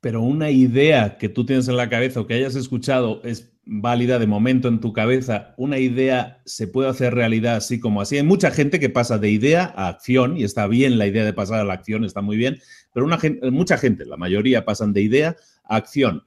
Pero 0.00 0.20
una 0.20 0.50
idea 0.50 1.16
que 1.16 1.30
tú 1.30 1.46
tienes 1.46 1.66
en 1.68 1.78
la 1.78 1.88
cabeza 1.88 2.20
o 2.20 2.26
que 2.26 2.34
hayas 2.34 2.56
escuchado 2.56 3.22
es 3.24 3.54
válida 3.66 4.18
de 4.18 4.26
momento 4.26 4.68
en 4.68 4.80
tu 4.80 4.92
cabeza, 4.92 5.54
una 5.56 5.78
idea 5.78 6.42
se 6.44 6.68
puede 6.68 6.90
hacer 6.90 7.14
realidad 7.14 7.56
así 7.56 7.80
como 7.80 8.00
así. 8.00 8.18
Hay 8.18 8.22
mucha 8.22 8.50
gente 8.50 8.78
que 8.78 8.90
pasa 8.90 9.18
de 9.18 9.30
idea 9.30 9.72
a 9.76 9.88
acción 9.88 10.36
y 10.36 10.44
está 10.44 10.66
bien 10.66 10.98
la 10.98 11.06
idea 11.06 11.24
de 11.24 11.32
pasar 11.32 11.60
a 11.60 11.64
la 11.64 11.74
acción, 11.74 12.04
está 12.04 12.20
muy 12.20 12.36
bien, 12.36 12.58
pero 12.92 13.06
una 13.06 13.18
mucha 13.50 13.78
gente, 13.78 14.04
la 14.04 14.16
mayoría 14.16 14.64
pasan 14.64 14.92
de 14.92 15.02
idea 15.02 15.36
a 15.64 15.76
acción. 15.76 16.24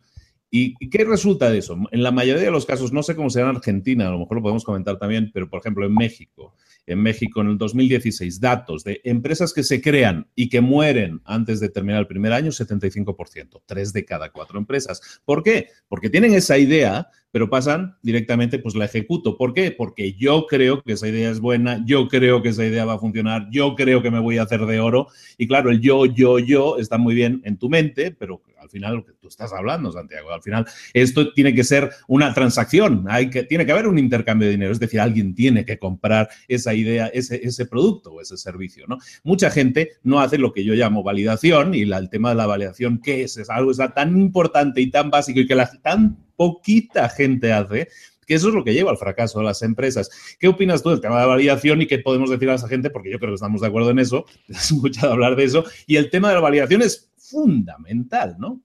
¿Y 0.80 0.90
qué 0.90 1.04
resulta 1.04 1.50
de 1.50 1.60
eso? 1.60 1.78
En 1.92 2.04
la 2.04 2.12
mayoría 2.12 2.44
de 2.44 2.52
los 2.52 2.66
casos, 2.66 2.92
no 2.92 3.04
sé 3.04 3.16
cómo 3.16 3.30
será 3.30 3.50
en 3.50 3.56
Argentina, 3.58 4.08
a 4.08 4.12
lo 4.12 4.20
mejor 4.20 4.38
lo 4.38 4.44
podemos 4.44 4.64
comentar 4.64 4.98
también, 4.98 5.32
pero 5.34 5.50
por 5.50 5.60
ejemplo 5.60 5.86
en 5.86 5.94
México, 5.94 6.56
en 6.86 7.02
México 7.02 7.42
en 7.42 7.48
el 7.48 7.58
2016, 7.58 8.40
datos 8.40 8.84
de 8.84 9.02
empresas 9.04 9.54
que 9.54 9.64
se 9.64 9.82
crean 9.82 10.28
y 10.36 10.50
que 10.50 10.62
mueren 10.62 11.22
antes 11.26 11.60
de 11.60 11.70
terminar 11.70 12.00
el 12.00 12.08
primer 12.08 12.34
año, 12.34 12.52
75%, 12.52 13.62
tres 13.66 13.94
de 13.94 14.06
cada 14.06 14.32
cuatro 14.32 14.58
empresas. 14.58 15.22
¿Por 15.26 15.44
qué? 15.44 15.68
Porque 15.90 16.10
tienen 16.10 16.34
esa 16.34 16.58
idea, 16.58 17.10
pero 17.32 17.50
pasan 17.50 17.98
directamente, 18.02 18.58
pues 18.58 18.76
la 18.76 18.86
ejecuto. 18.86 19.38
¿Por 19.38 19.54
qué? 19.54 19.72
Porque 19.72 20.14
yo 20.14 20.46
creo 20.48 20.82
que 20.82 20.94
esa 20.94 21.08
idea 21.08 21.30
es 21.30 21.40
buena, 21.40 21.84
yo 21.86 22.08
creo 22.08 22.42
que 22.42 22.50
esa 22.50 22.66
idea 22.66 22.86
va 22.86 22.94
a 22.94 23.00
funcionar, 23.00 23.48
yo 23.52 23.76
creo 23.76 24.02
que 24.02 24.10
me 24.10 24.20
voy 24.20 24.38
a 24.38 24.44
hacer 24.44 24.66
de 24.66 24.80
oro. 24.80 25.08
Y 25.38 25.48
claro, 25.48 25.70
el 25.70 25.82
yo, 25.82 26.06
yo, 26.06 26.40
yo 26.40 26.78
está 26.78 26.98
muy 26.98 27.16
bien 27.16 27.42
en 27.44 27.58
tu 27.58 27.70
mente, 27.70 28.12
pero 28.12 28.42
al 28.68 28.72
final 28.72 28.96
lo 28.96 29.06
que 29.06 29.14
tú 29.14 29.30
estás 29.30 29.54
hablando, 29.54 29.92
Santiago, 29.92 30.32
al 30.32 30.42
final 30.42 30.66
esto 30.94 31.32
tiene 31.34 31.56
que 31.56 31.64
ser 31.64 31.90
una 32.08 32.34
transacción, 32.34 33.06
hay 33.08 33.30
que, 33.30 33.44
tiene 33.44 33.66
que 33.66 33.72
haber 33.72 33.88
un 33.88 33.98
intercambio 33.98 34.48
de 34.48 34.52
dinero, 34.52 34.74
es 34.74 34.80
decir, 34.80 35.00
alguien 35.00 35.34
tiene 35.34 35.66
que 35.66 35.80
comprar 35.80 36.30
esa 36.50 36.74
idea, 36.74 37.08
ese, 37.08 37.40
ese 37.44 37.66
producto 37.66 38.12
o 38.12 38.22
ese 38.22 38.36
servicio, 38.38 38.86
¿no? 38.88 38.98
Mucha 39.24 39.50
gente 39.50 39.94
no 40.04 40.20
hace 40.20 40.38
lo 40.38 40.52
que 40.52 40.66
yo 40.66 40.74
llamo 40.74 41.02
validación 41.02 41.74
y 41.74 41.82
el 41.82 42.10
tema 42.10 42.30
de 42.30 42.36
la 42.36 42.46
validación, 42.46 43.00
¿qué 43.02 43.24
es? 43.24 43.38
Es 43.38 43.50
algo 43.50 43.72
tan 43.74 44.20
importante 44.20 44.82
y 44.82 44.92
tan 44.92 45.10
básico 45.10 45.40
y 45.40 45.48
que 45.48 45.56
la, 45.56 45.72
tan 45.82 46.18
poquita 46.36 47.08
gente 47.10 47.54
hace 47.54 47.88
que 48.28 48.36
eso 48.36 48.50
es 48.50 48.54
lo 48.54 48.64
que 48.64 48.74
lleva 48.74 48.92
al 48.92 48.98
fracaso 48.98 49.40
de 49.40 49.46
las 49.46 49.62
empresas. 49.64 50.12
¿Qué 50.38 50.50
opinas 50.50 50.84
tú 50.84 50.90
del 50.90 51.00
tema 51.00 51.16
de 51.16 51.22
la 51.22 51.28
validación 51.28 51.82
y 51.82 51.88
qué 51.88 52.00
podemos 52.00 52.30
decir 52.30 52.50
a 52.50 52.56
esa 52.56 52.68
gente? 52.68 52.90
Porque 52.90 53.10
yo 53.10 53.20
creo 53.20 53.32
que 53.32 53.36
estamos 53.36 53.62
de 53.62 53.68
acuerdo 53.68 53.90
en 53.90 54.00
eso, 54.00 54.26
has 54.54 54.70
escuchado 54.70 55.14
hablar 55.14 55.36
de 55.38 55.46
eso, 55.46 55.64
y 55.88 55.96
el 55.96 56.10
tema 56.10 56.28
de 56.28 56.36
la 56.36 56.42
validación 56.42 56.82
es 56.82 57.10
fundamental, 57.30 58.36
¿no? 58.38 58.62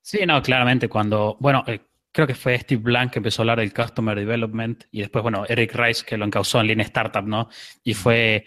Sí, 0.00 0.20
no, 0.26 0.40
claramente 0.42 0.88
cuando, 0.88 1.36
bueno, 1.40 1.64
eh, 1.66 1.80
creo 2.12 2.26
que 2.26 2.34
fue 2.34 2.58
Steve 2.58 2.82
Blank 2.82 3.12
que 3.12 3.18
empezó 3.18 3.42
a 3.42 3.44
hablar 3.44 3.58
del 3.58 3.74
Customer 3.74 4.16
Development 4.16 4.84
y 4.90 5.00
después, 5.00 5.22
bueno, 5.22 5.44
Eric 5.48 5.74
Rice 5.74 6.04
que 6.04 6.16
lo 6.16 6.24
encausó 6.24 6.60
en 6.60 6.68
Lean 6.68 6.80
Startup, 6.80 7.24
¿no? 7.26 7.48
Y 7.82 7.94
fue 7.94 8.46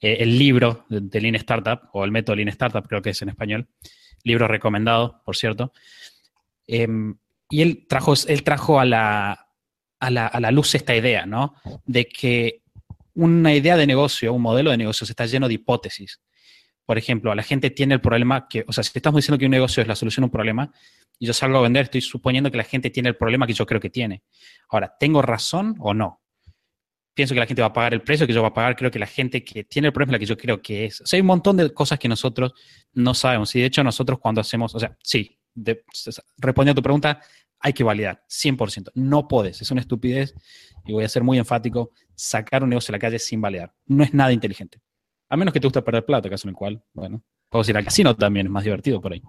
eh, 0.00 0.16
el 0.20 0.38
libro 0.38 0.86
de, 0.88 1.20
Lean 1.20 1.34
Startup, 1.34 1.80
o 1.92 2.04
el 2.04 2.12
método 2.12 2.36
Lean 2.36 2.48
Startup, 2.48 2.86
creo 2.86 3.02
que 3.02 3.10
es 3.10 3.22
en 3.22 3.30
español, 3.30 3.68
libro 4.22 4.46
recomendado, 4.46 5.20
por 5.24 5.36
cierto. 5.36 5.72
Em, 6.66 7.16
y 7.48 7.62
él 7.62 7.86
trajo, 7.88 8.14
él 8.28 8.42
trajo 8.44 8.78
a 8.78 8.84
la, 8.84 9.48
a 9.98 10.10
la, 10.10 10.26
a 10.28 10.40
la 10.40 10.50
luz 10.52 10.74
esta 10.74 10.94
idea, 10.94 11.26
¿no? 11.26 11.54
De 11.84 12.06
que 12.06 12.62
una 13.14 13.52
idea 13.52 13.76
de 13.76 13.86
negocio, 13.86 14.32
un 14.32 14.42
modelo 14.42 14.70
de 14.70 14.76
negocio 14.76 15.04
está 15.04 15.26
lleno 15.26 15.48
de 15.48 15.54
hipótesis 15.54 16.20
por 16.90 16.98
ejemplo, 16.98 17.32
la 17.36 17.44
gente 17.44 17.70
tiene 17.70 17.94
el 17.94 18.00
problema 18.00 18.48
que, 18.48 18.64
o 18.66 18.72
sea, 18.72 18.82
si 18.82 18.90
estamos 18.92 19.18
diciendo 19.18 19.38
que 19.38 19.44
un 19.44 19.52
negocio 19.52 19.80
es 19.80 19.86
la 19.86 19.94
solución 19.94 20.24
a 20.24 20.26
un 20.26 20.32
problema 20.32 20.72
y 21.20 21.26
yo 21.28 21.32
salgo 21.32 21.58
a 21.58 21.60
vender, 21.60 21.84
estoy 21.84 22.00
suponiendo 22.00 22.50
que 22.50 22.56
la 22.56 22.64
gente 22.64 22.90
tiene 22.90 23.08
el 23.08 23.16
problema 23.16 23.46
que 23.46 23.52
yo 23.52 23.64
creo 23.64 23.80
que 23.80 23.90
tiene. 23.90 24.24
Ahora, 24.68 24.96
¿tengo 24.98 25.22
razón 25.22 25.76
o 25.78 25.94
no? 25.94 26.20
Pienso 27.14 27.32
que 27.32 27.38
la 27.38 27.46
gente 27.46 27.62
va 27.62 27.68
a 27.68 27.72
pagar 27.72 27.94
el 27.94 28.02
precio 28.02 28.26
que 28.26 28.32
yo 28.32 28.42
va 28.42 28.48
a 28.48 28.52
pagar, 28.52 28.74
creo 28.74 28.90
que 28.90 28.98
la 28.98 29.06
gente 29.06 29.44
que 29.44 29.62
tiene 29.62 29.86
el 29.86 29.92
problema 29.92 30.10
es 30.10 30.12
la 30.14 30.18
que 30.18 30.26
yo 30.26 30.36
creo 30.36 30.60
que 30.60 30.86
es. 30.86 31.00
O 31.00 31.06
sea, 31.06 31.16
hay 31.16 31.20
un 31.20 31.28
montón 31.28 31.58
de 31.58 31.72
cosas 31.72 31.96
que 31.96 32.08
nosotros 32.08 32.54
no 32.92 33.14
sabemos. 33.14 33.54
Y 33.54 33.60
de 33.60 33.66
hecho, 33.66 33.84
nosotros 33.84 34.18
cuando 34.18 34.40
hacemos, 34.40 34.74
o 34.74 34.80
sea, 34.80 34.98
sí, 35.00 35.38
respondiendo 36.38 36.72
a 36.72 36.74
tu 36.74 36.82
pregunta, 36.82 37.20
hay 37.60 37.72
que 37.72 37.84
validar, 37.84 38.24
100%. 38.28 38.90
No 38.96 39.28
puedes, 39.28 39.62
es 39.62 39.70
una 39.70 39.80
estupidez, 39.80 40.34
y 40.84 40.92
voy 40.92 41.04
a 41.04 41.08
ser 41.08 41.22
muy 41.22 41.38
enfático, 41.38 41.92
sacar 42.16 42.64
un 42.64 42.70
negocio 42.70 42.90
a 42.90 42.94
la 42.94 42.98
calle 42.98 43.20
sin 43.20 43.40
validar. 43.40 43.72
No 43.86 44.02
es 44.02 44.12
nada 44.12 44.32
inteligente. 44.32 44.80
A 45.30 45.36
menos 45.36 45.54
que 45.54 45.60
te 45.60 45.66
guste 45.66 45.80
perder 45.82 46.04
plata, 46.04 46.28
caso 46.28 46.46
en 46.46 46.50
el 46.50 46.56
cual, 46.56 46.82
bueno, 46.92 47.22
puedo 47.48 47.68
ir 47.68 47.76
al 47.76 47.84
casino 47.84 48.14
también, 48.16 48.46
es 48.46 48.52
más 48.52 48.64
divertido 48.64 49.00
por 49.00 49.12
ahí. 49.12 49.22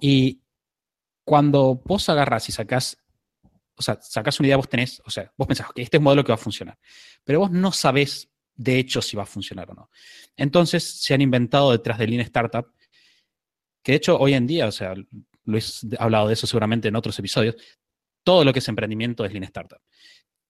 Y 0.00 0.40
cuando 1.24 1.76
vos 1.84 2.08
agarras 2.08 2.48
y 2.48 2.52
sacás, 2.52 2.96
o 3.74 3.82
sea, 3.82 3.98
sacás 4.00 4.38
una 4.38 4.48
idea, 4.48 4.56
vos 4.56 4.68
tenés, 4.68 5.00
o 5.04 5.10
sea, 5.10 5.32
vos 5.36 5.48
pensás, 5.48 5.68
que 5.74 5.82
este 5.82 5.96
es 5.96 5.98
un 5.98 6.04
modelo 6.04 6.22
que 6.24 6.32
va 6.32 6.34
a 6.36 6.38
funcionar, 6.38 6.78
pero 7.24 7.40
vos 7.40 7.50
no 7.50 7.72
sabés 7.72 8.28
de 8.54 8.78
hecho 8.78 9.00
si 9.00 9.16
va 9.16 9.22
a 9.22 9.26
funcionar 9.26 9.70
o 9.70 9.74
no. 9.74 9.90
Entonces 10.36 10.84
se 11.00 11.14
han 11.14 11.22
inventado 11.22 11.72
detrás 11.72 11.98
de 11.98 12.06
Lean 12.06 12.20
Startup, 12.22 12.66
que 13.82 13.92
de 13.92 13.96
hecho 13.96 14.18
hoy 14.18 14.34
en 14.34 14.46
día, 14.46 14.66
o 14.66 14.72
sea, 14.72 14.94
Luis 15.44 15.86
ha 15.98 16.04
hablado 16.04 16.28
de 16.28 16.34
eso 16.34 16.46
seguramente 16.46 16.88
en 16.88 16.96
otros 16.96 17.18
episodios, 17.18 17.56
todo 18.24 18.44
lo 18.44 18.52
que 18.52 18.58
es 18.58 18.68
emprendimiento 18.68 19.24
es 19.24 19.32
Lean 19.32 19.44
Startup. 19.44 19.80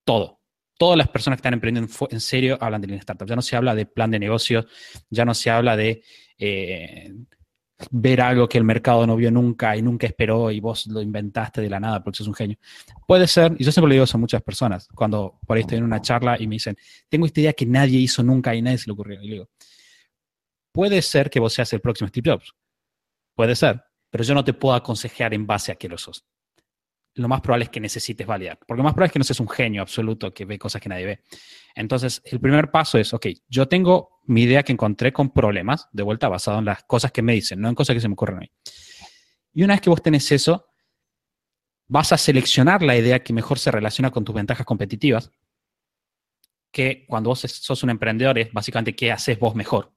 Todo 0.04 0.40
todas 0.78 0.96
las 0.96 1.08
personas 1.08 1.36
que 1.36 1.40
están 1.40 1.54
emprendiendo 1.54 1.92
en 2.08 2.20
serio 2.20 2.56
hablan 2.60 2.80
de 2.80 2.86
Lean 2.86 3.00
Startup. 3.00 3.28
Ya 3.28 3.36
no 3.36 3.42
se 3.42 3.56
habla 3.56 3.74
de 3.74 3.84
plan 3.84 4.10
de 4.10 4.18
negocios, 4.18 4.66
ya 5.10 5.24
no 5.24 5.34
se 5.34 5.50
habla 5.50 5.76
de 5.76 6.02
eh, 6.38 7.12
ver 7.90 8.20
algo 8.20 8.48
que 8.48 8.58
el 8.58 8.64
mercado 8.64 9.06
no 9.06 9.16
vio 9.16 9.30
nunca 9.30 9.76
y 9.76 9.82
nunca 9.82 10.06
esperó 10.06 10.50
y 10.50 10.60
vos 10.60 10.86
lo 10.86 11.02
inventaste 11.02 11.60
de 11.60 11.68
la 11.68 11.80
nada 11.80 12.02
porque 12.02 12.18
sos 12.18 12.28
un 12.28 12.34
genio. 12.34 12.56
Puede 13.06 13.26
ser, 13.26 13.54
y 13.58 13.64
yo 13.64 13.72
siempre 13.72 13.88
le 13.88 13.94
digo 13.96 14.04
eso 14.04 14.16
a 14.16 14.20
muchas 14.20 14.42
personas, 14.42 14.88
cuando 14.94 15.38
por 15.46 15.56
ahí 15.56 15.62
estoy 15.62 15.78
en 15.78 15.84
una 15.84 16.00
charla 16.00 16.36
y 16.40 16.46
me 16.46 16.54
dicen, 16.54 16.76
tengo 17.08 17.26
esta 17.26 17.40
idea 17.40 17.52
que 17.52 17.66
nadie 17.66 17.98
hizo 17.98 18.22
nunca 18.22 18.54
y 18.54 18.62
nadie 18.62 18.78
se 18.78 18.86
le 18.86 18.92
ocurrió. 18.92 19.20
Y 19.20 19.26
le 19.26 19.32
digo, 19.34 19.48
puede 20.72 21.02
ser 21.02 21.28
que 21.28 21.40
vos 21.40 21.52
seas 21.52 21.72
el 21.72 21.80
próximo 21.80 22.08
Steve 22.08 22.30
Jobs. 22.30 22.54
Puede 23.34 23.56
ser, 23.56 23.82
pero 24.10 24.24
yo 24.24 24.34
no 24.34 24.44
te 24.44 24.54
puedo 24.54 24.74
aconsejar 24.74 25.34
en 25.34 25.46
base 25.46 25.72
a 25.72 25.74
que 25.74 25.88
lo 25.88 25.98
sos 25.98 26.24
lo 27.14 27.28
más 27.28 27.40
probable 27.40 27.64
es 27.64 27.70
que 27.70 27.80
necesites 27.80 28.26
validar. 28.26 28.58
Porque 28.58 28.78
lo 28.78 28.84
más 28.84 28.92
probable 28.92 29.08
es 29.08 29.12
que 29.12 29.18
no 29.18 29.24
seas 29.24 29.40
un 29.40 29.48
genio 29.48 29.82
absoluto 29.82 30.32
que 30.32 30.44
ve 30.44 30.58
cosas 30.58 30.80
que 30.80 30.88
nadie 30.88 31.06
ve. 31.06 31.20
Entonces, 31.74 32.22
el 32.24 32.40
primer 32.40 32.70
paso 32.70 32.98
es, 32.98 33.12
ok, 33.12 33.26
yo 33.48 33.66
tengo 33.68 34.20
mi 34.26 34.42
idea 34.42 34.62
que 34.62 34.72
encontré 34.72 35.12
con 35.12 35.30
problemas, 35.30 35.88
de 35.92 36.02
vuelta 36.02 36.28
basado 36.28 36.58
en 36.58 36.64
las 36.64 36.84
cosas 36.84 37.12
que 37.12 37.22
me 37.22 37.32
dicen, 37.32 37.60
no 37.60 37.68
en 37.68 37.74
cosas 37.74 37.94
que 37.94 38.00
se 38.00 38.08
me 38.08 38.14
ocurren 38.14 38.36
a 38.36 38.40
mí. 38.40 38.50
Y 39.54 39.64
una 39.64 39.74
vez 39.74 39.80
que 39.80 39.90
vos 39.90 40.02
tenés 40.02 40.30
eso, 40.30 40.66
vas 41.88 42.12
a 42.12 42.18
seleccionar 42.18 42.82
la 42.82 42.96
idea 42.96 43.22
que 43.22 43.32
mejor 43.32 43.58
se 43.58 43.70
relaciona 43.70 44.10
con 44.10 44.24
tus 44.24 44.34
ventajas 44.34 44.66
competitivas, 44.66 45.32
que 46.70 47.06
cuando 47.08 47.30
vos 47.30 47.40
sos 47.40 47.82
un 47.82 47.90
emprendedor 47.90 48.38
es 48.38 48.52
básicamente 48.52 48.94
qué 48.94 49.10
haces 49.10 49.38
vos 49.38 49.54
mejor. 49.54 49.94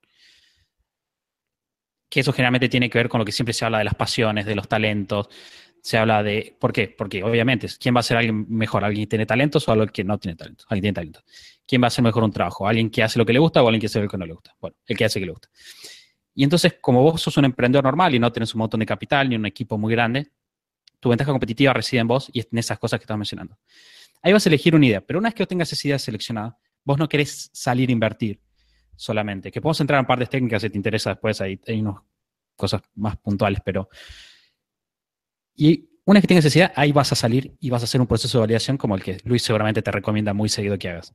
Que 2.09 2.21
eso 2.21 2.33
generalmente 2.33 2.69
tiene 2.69 2.89
que 2.89 2.97
ver 2.97 3.09
con 3.09 3.19
lo 3.19 3.25
que 3.25 3.31
siempre 3.31 3.53
se 3.53 3.65
habla 3.65 3.77
de 3.77 3.83
las 3.83 3.95
pasiones, 3.95 4.45
de 4.45 4.55
los 4.55 4.67
talentos, 4.67 5.29
se 5.81 5.97
habla 5.97 6.23
de. 6.23 6.55
¿Por 6.59 6.71
qué? 6.71 6.93
Porque 6.95 7.23
obviamente, 7.23 7.67
¿quién 7.79 7.95
va 7.95 7.99
a 8.01 8.03
ser 8.03 8.17
alguien 8.17 8.45
mejor? 8.49 8.83
¿Alguien 8.83 9.05
que 9.05 9.09
tiene 9.09 9.25
talentos 9.25 9.67
o 9.67 9.71
alguien 9.71 9.89
que 9.89 10.03
no 10.03 10.17
tiene 10.19 10.35
talentos? 10.35 10.65
Alguien 10.69 10.81
tiene 10.81 10.95
talentos. 10.95 11.23
¿Quién 11.65 11.81
va 11.81 11.87
a 11.87 11.89
hacer 11.89 12.03
mejor 12.03 12.23
un 12.23 12.31
trabajo? 12.31 12.67
¿Alguien 12.67 12.89
que 12.89 13.03
hace 13.03 13.17
lo 13.17 13.25
que 13.25 13.33
le 13.33 13.39
gusta 13.39 13.63
o 13.63 13.67
alguien 13.67 13.81
que 13.81 13.87
hace 13.87 14.01
lo 14.01 14.07
que 14.07 14.17
no 14.17 14.25
le 14.25 14.33
gusta? 14.33 14.55
Bueno, 14.59 14.75
el 14.85 14.97
que 14.97 15.05
hace 15.05 15.19
lo 15.19 15.23
que 15.23 15.25
le 15.25 15.31
gusta. 15.31 15.49
Y 16.33 16.43
entonces, 16.43 16.75
como 16.79 17.01
vos 17.01 17.21
sos 17.21 17.35
un 17.37 17.45
emprendedor 17.45 17.83
normal 17.83 18.15
y 18.15 18.19
no 18.19 18.31
tienes 18.31 18.53
un 18.53 18.59
montón 18.59 18.79
de 18.79 18.85
capital 18.85 19.29
ni 19.29 19.35
un 19.35 19.45
equipo 19.45 19.77
muy 19.77 19.91
grande, 19.93 20.31
tu 20.99 21.09
ventaja 21.09 21.31
competitiva 21.31 21.73
reside 21.73 22.01
en 22.01 22.07
vos 22.07 22.29
y 22.31 22.39
en 22.41 22.57
esas 22.57 22.79
cosas 22.79 22.99
que 22.99 23.03
estás 23.03 23.17
mencionando. 23.17 23.57
Ahí 24.21 24.31
vas 24.31 24.45
a 24.45 24.49
elegir 24.49 24.75
una 24.75 24.85
idea, 24.85 25.01
pero 25.01 25.19
una 25.19 25.29
vez 25.29 25.35
que 25.35 25.45
tengas 25.47 25.73
esa 25.73 25.87
idea 25.87 25.99
seleccionada, 25.99 26.57
vos 26.83 26.97
no 26.97 27.09
querés 27.09 27.49
salir 27.53 27.89
a 27.89 27.91
invertir 27.91 28.39
solamente. 28.95 29.51
Que 29.51 29.59
podemos 29.61 29.81
entrar 29.81 29.99
en 29.99 30.05
partes 30.05 30.29
técnicas 30.29 30.61
si 30.61 30.69
te 30.69 30.77
interesa 30.77 31.09
después, 31.09 31.41
hay, 31.41 31.59
hay 31.67 31.81
unas 31.81 31.95
cosas 32.55 32.81
más 32.95 33.17
puntuales, 33.17 33.59
pero 33.65 33.89
y 35.61 35.91
una 36.05 36.17
vez 36.17 36.23
que 36.23 36.29
tengas 36.29 36.45
necesidad, 36.45 36.73
ahí 36.75 36.91
vas 36.91 37.11
a 37.11 37.15
salir 37.15 37.55
y 37.59 37.69
vas 37.69 37.83
a 37.83 37.85
hacer 37.85 38.01
un 38.01 38.07
proceso 38.07 38.39
de 38.39 38.41
validación 38.41 38.77
como 38.77 38.95
el 38.95 39.03
que 39.03 39.19
Luis 39.25 39.43
seguramente 39.43 39.83
te 39.83 39.91
recomienda 39.91 40.33
muy 40.33 40.49
seguido 40.49 40.79
que 40.79 40.89
hagas. 40.89 41.13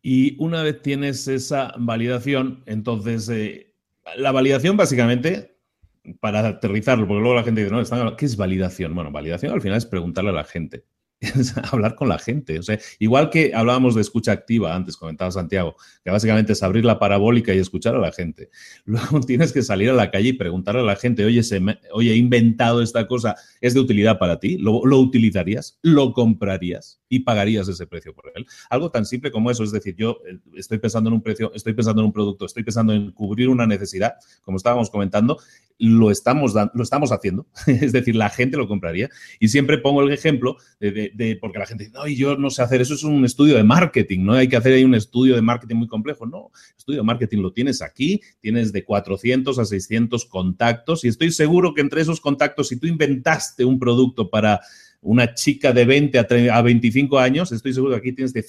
Y 0.00 0.34
una 0.42 0.62
vez 0.62 0.80
tienes 0.80 1.28
esa 1.28 1.74
validación, 1.76 2.62
entonces 2.64 3.28
eh, 3.28 3.74
la 4.16 4.32
validación 4.32 4.74
básicamente, 4.78 5.58
para 6.18 6.48
aterrizarlo, 6.48 7.06
porque 7.06 7.20
luego 7.20 7.34
la 7.34 7.44
gente 7.44 7.62
dice, 7.62 7.74
no, 7.74 8.16
¿qué 8.16 8.24
es 8.24 8.38
validación? 8.38 8.94
Bueno, 8.94 9.10
validación 9.10 9.52
al 9.52 9.60
final 9.60 9.76
es 9.76 9.84
preguntarle 9.84 10.30
a 10.30 10.32
la 10.32 10.44
gente. 10.44 10.86
hablar 11.72 11.94
con 11.94 12.08
la 12.08 12.18
gente. 12.18 12.58
O 12.58 12.62
sea, 12.62 12.78
igual 12.98 13.30
que 13.30 13.52
hablábamos 13.54 13.94
de 13.94 14.00
escucha 14.00 14.32
activa 14.32 14.74
antes, 14.74 14.96
comentaba 14.96 15.30
Santiago, 15.30 15.76
que 16.04 16.10
básicamente 16.10 16.52
es 16.52 16.62
abrir 16.62 16.84
la 16.84 16.98
parabólica 16.98 17.52
y 17.54 17.58
escuchar 17.58 17.94
a 17.94 17.98
la 17.98 18.12
gente. 18.12 18.50
Luego 18.84 19.20
tienes 19.20 19.52
que 19.52 19.62
salir 19.62 19.90
a 19.90 19.94
la 19.94 20.10
calle 20.10 20.30
y 20.30 20.32
preguntarle 20.34 20.80
a 20.80 20.84
la 20.84 20.96
gente, 20.96 21.24
oye, 21.24 21.42
se 21.42 21.60
oye 21.92 22.12
he 22.12 22.16
inventado 22.16 22.82
esta 22.82 23.06
cosa, 23.06 23.36
¿es 23.60 23.74
de 23.74 23.80
utilidad 23.80 24.18
para 24.18 24.38
ti? 24.38 24.58
¿Lo, 24.58 24.84
¿Lo, 24.84 24.98
utilizarías? 24.98 25.78
¿Lo 25.82 26.12
comprarías? 26.12 27.00
¿Y 27.08 27.20
pagarías 27.20 27.68
ese 27.68 27.86
precio 27.86 28.14
por 28.14 28.30
él? 28.34 28.46
Algo 28.70 28.90
tan 28.90 29.06
simple 29.06 29.30
como 29.30 29.50
eso, 29.50 29.64
es 29.64 29.72
decir, 29.72 29.94
yo 29.96 30.18
eh, 30.28 30.38
estoy 30.54 30.78
pensando 30.78 31.08
en 31.08 31.14
un 31.14 31.22
precio, 31.22 31.52
estoy 31.54 31.72
pensando 31.74 32.02
en 32.02 32.06
un 32.06 32.12
producto, 32.12 32.46
estoy 32.46 32.62
pensando 32.62 32.92
en 32.92 33.12
cubrir 33.12 33.48
una 33.48 33.66
necesidad, 33.66 34.14
como 34.42 34.56
estábamos 34.56 34.90
comentando, 34.90 35.38
lo 35.78 36.10
estamos, 36.10 36.54
lo 36.54 36.82
estamos 36.82 37.12
haciendo, 37.12 37.46
es 37.66 37.92
decir, 37.92 38.16
la 38.16 38.30
gente 38.30 38.56
lo 38.56 38.68
compraría. 38.68 39.08
Y 39.38 39.48
siempre 39.48 39.78
pongo 39.78 40.02
el 40.02 40.12
ejemplo 40.12 40.56
de, 40.80 41.38
porque 41.40 41.58
la 41.58 41.66
gente 41.66 41.84
dice, 41.84 41.96
no, 41.96 42.06
yo 42.08 42.36
no 42.36 42.50
sé 42.50 42.62
hacer 42.62 42.80
eso, 42.80 42.94
es 42.94 43.04
un 43.04 43.24
estudio 43.24 43.56
de 43.56 43.64
marketing, 43.64 44.24
¿no? 44.24 44.34
Hay 44.34 44.48
que 44.48 44.56
hacer 44.56 44.72
ahí 44.72 44.84
un 44.84 44.94
estudio 44.94 45.34
de 45.34 45.42
marketing 45.42 45.76
muy 45.76 45.88
complejo. 45.88 46.26
No, 46.26 46.50
estudio 46.76 47.00
de 47.00 47.06
marketing 47.06 47.38
lo 47.38 47.52
tienes 47.52 47.82
aquí, 47.82 48.20
tienes 48.40 48.72
de 48.72 48.84
400 48.84 49.58
a 49.58 49.64
600 49.64 50.24
contactos 50.26 51.04
y 51.04 51.08
estoy 51.08 51.30
seguro 51.30 51.74
que 51.74 51.80
entre 51.80 52.00
esos 52.00 52.20
contactos, 52.20 52.68
si 52.68 52.78
tú 52.78 52.86
inventaste 52.86 53.64
un 53.64 53.78
producto 53.78 54.30
para 54.30 54.60
una 55.00 55.34
chica 55.34 55.72
de 55.72 55.84
20 55.84 56.50
a, 56.50 56.62
25 56.62 57.18
años, 57.18 57.52
estoy 57.52 57.72
seguro 57.72 57.92
que 57.92 57.98
aquí 57.98 58.12
tienes 58.12 58.32
de, 58.32 58.42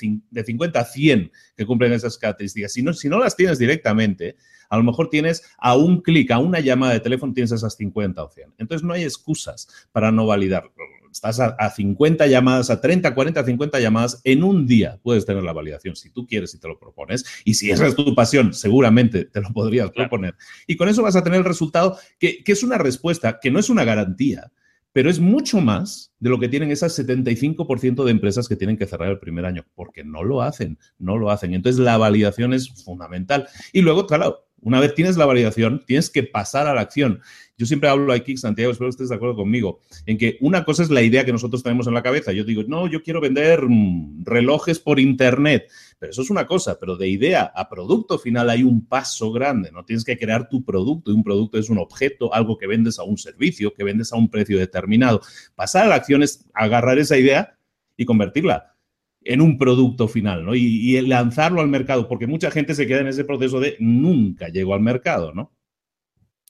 50 0.43 0.79
a 0.79 0.83
100 0.83 1.31
que 1.55 1.65
cumplen 1.65 1.93
esas 1.93 2.17
características. 2.17 2.73
Si 2.73 2.81
no, 2.81 2.93
si 2.93 3.09
no 3.09 3.19
las 3.19 3.35
tienes 3.35 3.59
directamente, 3.59 4.35
a 4.69 4.77
lo 4.77 4.83
mejor 4.83 5.09
tienes 5.09 5.43
a 5.57 5.75
un 5.75 6.01
clic, 6.01 6.31
a 6.31 6.39
una 6.39 6.59
llamada 6.59 6.93
de 6.93 6.99
teléfono, 6.99 7.33
tienes 7.33 7.51
esas 7.51 7.75
50 7.75 8.23
o 8.23 8.29
100. 8.29 8.53
Entonces 8.57 8.85
no 8.85 8.93
hay 8.93 9.03
excusas 9.03 9.67
para 9.91 10.11
no 10.11 10.25
validarlo. 10.25 10.71
Estás 11.11 11.39
a, 11.39 11.69
50 11.69 12.27
llamadas, 12.27 12.69
a 12.69 12.79
30, 12.79 13.15
40, 13.15 13.43
50 13.43 13.79
llamadas 13.79 14.21
en 14.23 14.43
un 14.43 14.67
día. 14.67 14.99
Puedes 15.01 15.25
tener 15.25 15.43
la 15.43 15.53
validación 15.53 15.95
si 15.95 16.11
tú 16.11 16.27
quieres 16.27 16.53
y 16.53 16.59
te 16.59 16.67
lo 16.67 16.77
propones. 16.77 17.25
Y 17.45 17.55
si 17.55 17.71
esa 17.71 17.87
es 17.87 17.95
tu 17.95 18.13
pasión, 18.13 18.53
seguramente 18.53 19.25
te 19.25 19.41
lo 19.41 19.49
podrías 19.49 19.89
proponer. 19.89 20.35
Y 20.67 20.77
con 20.77 20.87
eso 20.87 21.01
vas 21.01 21.15
a 21.15 21.23
tener 21.23 21.39
el 21.39 21.45
resultado 21.45 21.97
que, 22.19 22.43
que 22.43 22.51
es 22.51 22.61
una 22.61 22.77
respuesta, 22.77 23.39
que 23.41 23.49
no 23.49 23.59
es 23.59 23.71
una 23.71 23.85
garantía, 23.85 24.51
pero 24.93 25.09
es 25.09 25.19
mucho 25.19 25.61
más 25.61 26.13
de 26.19 26.29
lo 26.29 26.39
que 26.39 26.49
tienen 26.49 26.71
esas 26.71 26.97
75% 26.97 28.03
de 28.03 28.11
empresas 28.11 28.47
que 28.47 28.55
tienen 28.55 28.77
que 28.77 28.87
cerrar 28.87 29.09
el 29.09 29.19
primer 29.19 29.45
año, 29.45 29.65
porque 29.75 30.03
no 30.03 30.23
lo 30.23 30.41
hacen, 30.41 30.77
no 30.97 31.17
lo 31.17 31.31
hacen. 31.31 31.53
Entonces 31.53 31.79
la 31.79 31.97
validación 31.97 32.53
es 32.53 32.83
fundamental. 32.83 33.47
Y 33.71 33.81
luego, 33.81 34.07
claro, 34.07 34.47
una 34.61 34.79
vez 34.79 34.93
tienes 34.95 35.17
la 35.17 35.25
validación, 35.25 35.83
tienes 35.85 36.09
que 36.09 36.23
pasar 36.23 36.67
a 36.67 36.73
la 36.73 36.81
acción. 36.81 37.21
Yo 37.59 37.65
siempre 37.65 37.89
hablo 37.89 38.13
aquí, 38.13 38.37
Santiago, 38.37 38.71
espero 38.71 38.87
que 38.87 38.91
estés 38.91 39.09
de 39.09 39.15
acuerdo 39.15 39.35
conmigo, 39.35 39.81
en 40.05 40.17
que 40.17 40.37
una 40.39 40.63
cosa 40.63 40.81
es 40.81 40.89
la 40.89 41.01
idea 41.01 41.25
que 41.25 41.33
nosotros 41.33 41.61
tenemos 41.61 41.87
en 41.87 41.93
la 41.93 42.01
cabeza. 42.01 42.31
Yo 42.31 42.45
digo, 42.45 42.63
no, 42.65 42.87
yo 42.87 43.03
quiero 43.03 43.19
vender 43.19 43.63
mm, 43.67 44.23
relojes 44.23 44.79
por 44.79 44.97
Internet, 44.97 45.69
pero 45.99 46.09
eso 46.09 46.21
es 46.21 46.29
una 46.29 46.47
cosa, 46.47 46.79
pero 46.79 46.95
de 46.95 47.09
idea 47.09 47.51
a 47.53 47.67
producto 47.67 48.17
final 48.17 48.49
hay 48.49 48.63
un 48.63 48.87
paso 48.87 49.33
grande, 49.33 49.73
¿no? 49.73 49.83
Tienes 49.83 50.05
que 50.05 50.17
crear 50.17 50.47
tu 50.47 50.63
producto 50.63 51.11
y 51.11 51.15
un 51.15 51.23
producto 51.25 51.59
es 51.59 51.69
un 51.69 51.79
objeto, 51.79 52.33
algo 52.33 52.57
que 52.57 52.65
vendes 52.65 52.97
a 52.97 53.03
un 53.03 53.17
servicio, 53.17 53.73
que 53.73 53.83
vendes 53.83 54.13
a 54.13 54.15
un 54.15 54.29
precio 54.29 54.57
determinado. 54.57 55.19
Pasar 55.53 55.83
a 55.83 55.89
la 55.89 55.95
acción 55.95 56.23
es 56.23 56.45
agarrar 56.53 56.97
esa 56.97 57.17
idea 57.17 57.57
y 57.97 58.05
convertirla 58.05 58.77
en 59.21 59.41
un 59.41 59.57
producto 59.57 60.07
final, 60.07 60.45
¿no? 60.45 60.55
Y, 60.55 60.95
y, 60.95 61.01
lanzarlo 61.01 61.59
al 61.59 61.67
mercado, 61.67 62.07
porque 62.07 62.25
mucha 62.25 62.51
gente 62.51 62.73
se 62.73 62.87
queda 62.87 63.01
en 63.01 63.07
ese 63.07 63.25
proceso 63.25 63.59
de 63.59 63.75
nunca 63.79 64.47
llego 64.47 64.73
al 64.73 64.79
mercado, 64.79 65.33
¿no? 65.33 65.58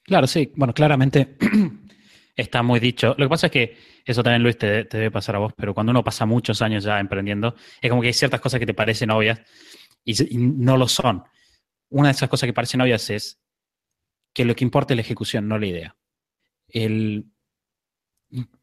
Claro, 0.09 0.25
sí. 0.25 0.51
Bueno, 0.55 0.73
claramente 0.73 1.37
está 2.35 2.63
muy 2.63 2.79
dicho. 2.79 3.09
Lo 3.09 3.25
que 3.25 3.29
pasa 3.29 3.45
es 3.45 3.51
que 3.51 3.77
eso 4.03 4.23
también, 4.23 4.41
Luis, 4.41 4.57
te, 4.57 4.85
debe 4.85 5.11
pasar 5.11 5.35
a 5.35 5.37
vos, 5.37 5.53
pero 5.55 5.75
cuando 5.75 5.91
uno 5.91 6.03
pasa 6.03 6.25
muchos 6.25 6.63
años 6.63 6.83
ya 6.83 6.99
emprendiendo, 6.99 7.53
es 7.79 7.91
como 7.91 8.01
que 8.01 8.07
hay 8.07 8.13
ciertas 8.13 8.41
cosas 8.41 8.59
que 8.59 8.65
te 8.65 8.73
parecen 8.73 9.11
obvias 9.11 9.39
y, 10.03 10.15
no 10.35 10.77
lo 10.77 10.87
son. 10.87 11.23
Una 11.89 12.07
de 12.07 12.13
esas 12.13 12.27
cosas 12.27 12.47
que 12.47 12.53
parecen 12.53 12.81
obvias 12.81 13.07
es 13.11 13.39
que 14.33 14.45
lo 14.45 14.55
que 14.55 14.63
importa 14.63 14.93
es 14.93 14.97
la 14.97 15.01
ejecución, 15.01 15.47
no 15.47 15.59
la 15.59 15.67
idea. 15.67 15.95
El, 16.69 17.27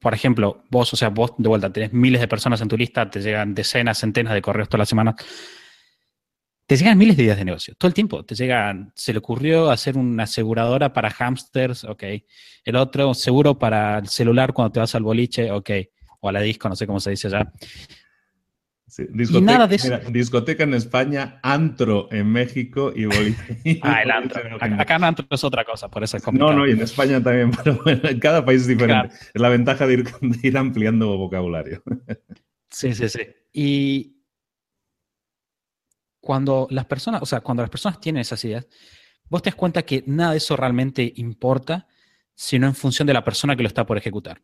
por 0.00 0.14
ejemplo, 0.14 0.64
vos, 0.68 0.92
o 0.94 0.96
sea, 0.96 1.10
vos 1.10 1.34
de 1.38 1.48
vuelta 1.48 1.72
tenés 1.72 1.92
miles 1.92 2.20
de 2.20 2.26
personas 2.26 2.60
en 2.60 2.66
tu 2.66 2.76
lista, 2.76 3.08
te 3.08 3.20
llegan 3.20 3.54
decenas, 3.54 3.98
centenas 3.98 4.34
de 4.34 4.42
correos 4.42 4.68
todas 4.68 4.80
las 4.80 4.88
semanas 4.88 5.14
te 6.66 6.76
llegan 6.76 6.98
miles 6.98 7.16
de 7.16 7.22
ideas 7.22 7.38
de 7.38 7.44
negocio, 7.44 7.74
todo 7.78 7.88
el 7.88 7.94
tiempo. 7.94 8.24
Te 8.24 8.34
llegan, 8.34 8.92
se 8.94 9.12
le 9.12 9.20
ocurrió 9.20 9.70
hacer 9.70 9.96
una 9.96 10.24
aseguradora 10.24 10.92
para 10.92 11.10
hamsters, 11.10 11.84
ok. 11.84 12.02
El 12.64 12.76
otro, 12.76 13.14
seguro 13.14 13.58
para 13.58 13.98
el 13.98 14.08
celular 14.08 14.52
cuando 14.52 14.72
te 14.72 14.80
vas 14.80 14.94
al 14.96 15.04
boliche, 15.04 15.50
ok. 15.52 15.70
O 16.20 16.28
a 16.28 16.32
la 16.32 16.40
disco, 16.40 16.68
no 16.68 16.74
sé 16.74 16.86
cómo 16.86 16.98
se 16.98 17.10
dice 17.10 17.28
allá. 17.28 17.52
discoteca, 19.10 19.38
y 19.38 19.42
nada 19.42 19.68
de 19.68 19.76
eso. 19.76 19.96
discoteca 20.10 20.64
en 20.64 20.74
España, 20.74 21.38
antro 21.40 22.08
en 22.10 22.32
México 22.32 22.92
y 22.94 23.04
boliche. 23.04 23.60
Ah, 23.82 24.02
el 24.02 24.10
antro. 24.10 24.42
Acá, 24.60 24.96
en 24.96 25.04
antro 25.04 25.26
es 25.30 25.44
otra 25.44 25.64
cosa, 25.64 25.88
por 25.88 26.02
eso 26.02 26.16
es 26.16 26.22
complicado. 26.24 26.52
No, 26.52 26.58
no, 26.58 26.66
y 26.66 26.72
en 26.72 26.80
España 26.80 27.22
también, 27.22 27.52
pero 27.62 27.80
bueno, 27.84 28.08
en 28.08 28.18
cada 28.18 28.44
país 28.44 28.62
es 28.62 28.66
diferente. 28.66 29.14
Es 29.32 29.40
la 29.40 29.50
ventaja 29.50 29.86
de 29.86 29.94
ir, 29.94 30.04
de 30.20 30.48
ir 30.48 30.58
ampliando 30.58 31.16
vocabulario. 31.16 31.80
Sí, 32.70 32.92
sí, 32.92 33.08
sí. 33.08 33.20
Y, 33.52 34.15
cuando 36.26 36.66
las 36.70 36.86
personas, 36.86 37.22
o 37.22 37.26
sea, 37.26 37.40
cuando 37.40 37.62
las 37.62 37.70
personas 37.70 38.00
tienen 38.00 38.20
esas 38.20 38.44
ideas, 38.44 38.66
vos 39.30 39.42
te 39.42 39.50
das 39.50 39.54
cuenta 39.54 39.84
que 39.84 40.02
nada 40.08 40.32
de 40.32 40.38
eso 40.38 40.56
realmente 40.56 41.12
importa, 41.18 41.86
sino 42.34 42.66
en 42.66 42.74
función 42.74 43.06
de 43.06 43.14
la 43.14 43.22
persona 43.22 43.54
que 43.54 43.62
lo 43.62 43.68
está 43.68 43.86
por 43.86 43.96
ejecutar. 43.96 44.42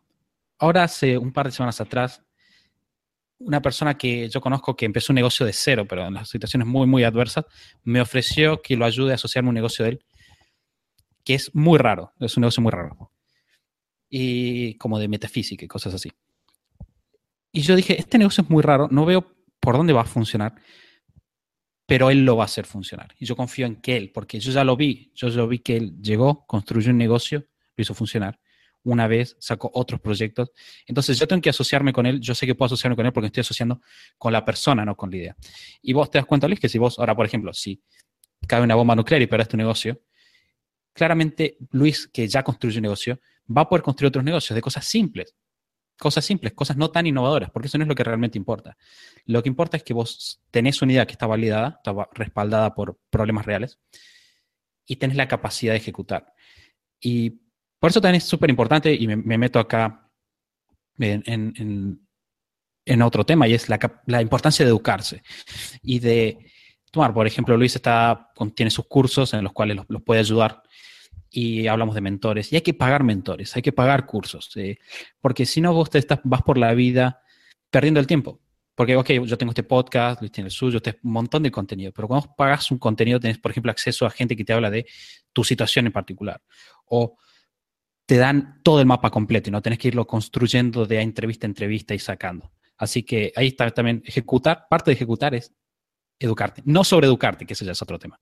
Ahora, 0.61 0.85
hace 0.85 1.19
un 1.19 1.33
par 1.33 1.47
de 1.47 1.53
semanas 1.53 1.81
atrás, 1.81 2.23
una 3.41 3.61
persona 3.61 3.99
que 3.99 4.29
yo 4.29 4.41
conozco 4.41 4.77
que 4.77 4.87
empezó 4.87 5.13
un 5.13 5.17
negocio 5.17 5.45
de 5.45 5.53
cero, 5.53 5.85
pero 5.89 6.07
en 6.07 6.15
las 6.15 6.29
situaciones 6.29 6.69
muy, 6.69 6.87
muy 6.87 7.03
adversas, 7.03 7.47
me 7.83 8.01
ofreció 8.01 8.63
que 8.63 8.77
lo 8.77 8.85
ayude 8.85 9.11
a 9.11 9.17
asociarme 9.17 9.49
un 9.49 9.57
negocio 9.57 9.85
de 9.85 9.91
él, 9.91 10.05
que 11.25 11.35
es 11.35 11.53
muy 11.53 11.79
raro, 11.79 12.13
es 12.21 12.37
un 12.37 12.43
negocio 12.43 12.63
muy 12.63 12.71
raro. 12.71 13.11
Y 14.09 14.75
como 14.75 15.01
de 15.01 15.09
metafísica 15.09 15.65
y 15.65 15.69
cosas 15.69 15.95
así. 15.95 16.13
Y 17.51 17.63
yo 17.63 17.75
dije, 17.75 17.99
este 17.99 18.19
negocio 18.19 18.45
es 18.45 18.51
muy 18.51 18.63
raro, 18.63 18.87
no 18.89 19.05
veo 19.05 19.35
por 19.59 19.77
dónde 19.77 19.93
va 19.93 20.03
a 20.03 20.05
funcionar 20.05 20.55
pero 21.87 22.11
él 22.11 22.25
lo 22.25 22.37
va 22.37 22.45
a 22.45 22.47
hacer 22.47 22.67
funcionar. 22.67 23.15
Y 23.19 23.27
yo 23.27 23.37
confío 23.37 23.67
en 23.67 23.77
que 23.77 23.97
él, 23.97 24.11
porque 24.13 24.41
yo 24.41 24.53
ya 24.53 24.65
lo 24.65 24.77
vi, 24.77 25.11
yo 25.15 25.29
ya 25.29 25.45
vi 25.45 25.59
que 25.59 25.77
él 25.77 26.01
llegó, 26.01 26.47
construyó 26.47 26.91
un 26.91 26.99
negocio, 26.99 27.47
lo 27.77 27.83
hizo 27.83 27.95
funcionar. 27.95 28.39
Una 28.85 29.07
vez 29.07 29.37
sacó 29.39 29.71
otros 29.75 30.01
proyectos. 30.01 30.51
Entonces 30.87 31.19
yo 31.19 31.27
tengo 31.29 31.41
que 31.41 31.51
asociarme 31.51 31.93
con 31.93 32.07
él, 32.07 32.21
yo 32.21 32.35
sé 32.35 32.47
que 32.47 32.55
puedo 32.55 32.67
asociarme 32.67 32.97
con 32.97 33.07
él 33.07 33.13
porque 33.13 33.27
estoy 33.27 33.43
asociando 33.43 33.81
con 34.19 34.33
la 34.33 34.45
persona, 34.45 34.85
no 34.85 34.97
con 34.97 35.11
la 35.11 35.17
idea. 35.17 35.37
Y 35.83 35.93
vos 35.93 36.11
te 36.11 36.19
das 36.19 36.27
cuenta, 36.27 36.49
Luis, 36.49 36.59
que 36.59 36.69
si 36.69 36.79
vos, 36.79 36.99
ahora 36.99 37.15
por 37.15 37.27
ejemplo, 37.27 37.53
si 37.53 37.81
cae 38.47 38.61
una 38.61 38.75
bomba 38.75 38.97
nuclear 38.97 39.23
y 39.23 39.27
perdés 39.27 39.49
tu 39.49 39.57
negocio, 39.57 40.01
claramente 40.93 41.59
Luis, 41.71 42.09
que 42.09 42.27
ya 42.27 42.43
construyó 42.43 42.79
un 42.79 42.83
negocio, 42.83 43.21
va 43.57 43.63
a 43.63 43.69
poder 43.69 43.83
construir 43.83 44.09
otros 44.09 44.25
negocios 44.25 44.55
de 44.55 44.63
cosas 44.63 44.85
simples 44.85 45.35
cosas 46.03 46.25
simples, 46.25 46.53
cosas 46.53 46.77
no 46.77 46.91
tan 46.91 47.07
innovadoras, 47.07 47.53
porque 47.53 47.69
eso 47.69 47.79
no 47.79 47.85
es 47.85 47.89
lo 47.89 47.95
que 47.95 48.03
realmente 48.03 48.37
importa. 48.37 48.77
Lo 49.25 49.41
que 49.41 49.49
importa 49.49 49.77
es 49.77 49.85
que 49.85 49.95
vos 49.95 50.43
tenés 50.51 50.83
una 50.83 50.95
idea 50.95 51.07
que 51.07 51.13
está 51.13 51.29
validada, 51.29 51.77
está 51.77 52.09
respaldada 52.13 52.75
por 52.75 52.99
problemas 53.09 53.47
reales, 53.47 53.79
y 54.85 54.97
tenés 54.97 55.17
la 55.17 55.29
capacidad 55.29 55.75
de 55.75 55.77
ejecutar. 55.77 56.35
Y 57.01 57.43
por 57.79 57.91
eso 57.91 58.01
también 58.01 58.17
es 58.17 58.25
súper 58.25 58.51
importante, 58.51 58.93
y 58.93 59.07
me, 59.07 59.39
meto 59.39 59.61
acá 59.61 60.11
en, 60.99 62.01
otro 63.01 63.25
tema, 63.25 63.47
y 63.47 63.55
es 63.55 63.69
la, 63.69 64.21
importancia 64.21 64.65
de 64.65 64.71
educarse 64.71 65.23
y 65.83 66.01
de 66.01 66.51
tomar, 66.91 67.15
por 67.15 67.29
ejemplo, 67.29 67.57
Luis 67.57 67.77
está, 67.77 68.33
tiene 68.57 68.71
sus 68.73 68.89
cursos 68.89 69.35
en 69.35 69.45
los 69.45 69.53
cuales 69.53 69.79
los 69.87 70.03
puede 70.03 70.19
ayudar 70.19 70.65
y 71.33 71.67
hablamos 71.67 71.95
de 71.95 72.03
mentores. 72.03 72.53
Y 72.53 72.57
hay 72.57 72.63
que 72.63 72.75
pagar 72.75 73.03
mentores, 73.03 73.57
hay 73.57 73.63
que 73.63 73.73
pagar 73.73 74.07
cursos, 74.07 74.51
eh, 74.57 74.79
porque 75.21 75.47
si 75.47 75.61
no 75.61 75.73
vos 75.73 75.91
te 75.91 75.99
estás, 75.99 76.21
vas 76.25 76.43
por 76.43 76.59
la 76.59 76.75
vida 76.75 77.23
perdiendo 77.71 77.99
el 77.99 78.07
tiempo. 78.07 78.41
Porque, 78.75 78.97
ok, 78.97 79.11
yo 79.25 79.37
tengo 79.37 79.51
este 79.51 79.65
podcast, 79.65 80.21
Luis 80.21 80.33
tiene 80.33 80.49
el 80.49 80.53
suyo, 80.53 80.79
este 80.79 80.99
un 81.03 81.13
montón 81.13 81.43
de 81.43 81.51
contenido, 81.51 81.93
pero 81.93 82.09
cuando 82.09 82.35
pagas 82.37 82.71
un 82.71 82.79
contenido 82.79 83.21
tenés, 83.21 83.39
por 83.39 83.51
ejemplo, 83.51 83.71
acceso 83.71 84.07
a 84.07 84.11
gente 84.11 84.37
que 84.37 84.45
te 84.45 84.53
habla 84.53 84.71
de 84.71 84.87
tu 85.33 85.45
situación 85.45 85.87
en 85.87 85.93
particular. 85.93 86.41
O 86.87 87.17
te 88.07 88.17
dan 88.17 88.61
todo 88.63 88.81
el 88.81 88.87
mapa 88.87 89.11
completo 89.11 89.51
y 89.51 89.53
no 89.53 89.63
tenés 89.63 89.79
que 89.79 89.89
irlo 89.89 90.07
construyendo 90.07 90.87
de 90.87 91.01
entrevista 91.01 91.47
a 91.47 91.49
entrevista 91.49 91.95
y 91.95 91.99
sacando. 91.99 92.53
Así 92.77 93.03
que 93.03 93.33
ahí 93.37 93.49
está 93.49 93.71
también 93.71 94.03
ejecutar, 94.05 94.67
parte 94.69 94.91
de 94.91 94.95
ejecutar 94.95 95.35
es 95.35 95.53
educarte, 96.19 96.63
no 96.65 96.85
sobreeducarte, 96.85 97.47
que 97.47 97.53
ese 97.53 97.65
ya 97.65 97.73
es 97.73 97.83
otro 97.83 97.99
tema. 97.99 98.19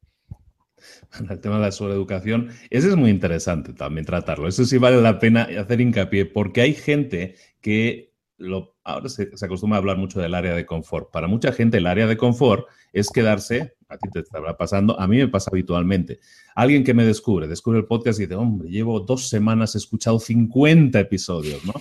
el 1.31 1.40
tema 1.40 1.57
de 1.57 1.62
la 1.62 1.73
sobreeducación, 1.73 2.49
ese 2.71 2.88
es 2.88 2.97
muy 2.97 3.11
interesante 3.11 3.73
también 3.73 4.07
tratarlo. 4.07 4.49
Eso 4.49 4.64
sí 4.64 4.79
vale 4.79 5.01
la 5.01 5.19
pena 5.19 5.49
hacer 5.59 5.81
hincapié, 5.81 6.27
porque 6.27 6.61
hay 6.62 6.75
gente 6.75 7.35
que 7.61 8.11
lo, 8.37 8.77
ahora 8.85 9.09
se, 9.09 9.31
acostumbra 9.43 9.77
a 9.77 9.81
hablar 9.81 9.99
mucho 9.99 10.21
del 10.21 10.35
área 10.35 10.55
de 10.55 10.66
confort. 10.66 11.11
Para 11.12 11.27
mucha 11.27 11.53
gente 11.53 11.79
el 11.79 11.87
área 11.87 12.07
de 12.07 12.16
confort 12.16 12.66
es 12.93 13.11
quedarse, 13.11 13.75
a 13.88 13.99
ti 13.99 14.09
te 14.11 14.21
estará 14.21 14.57
pasando, 14.57 14.99
a 14.99 15.07
mí 15.07 15.19
me 15.19 15.29
pasa 15.29 15.51
habitualmente. 15.53 16.21
Alguien 16.55 16.83
que 16.83 16.95
me 16.95 17.05
descubre, 17.05 17.49
descubre 17.49 17.79
el 17.79 17.87
podcast 17.87 18.19
y 18.19 18.23
dice, 18.23 18.35
hombre, 18.35 18.71
llevo 18.71 19.01
dos 19.01 19.29
semanas, 19.29 19.75
he 19.75 19.79
escuchado 19.79 20.19
50 20.19 20.99
episodios, 20.99 21.64
¿no? 21.64 21.75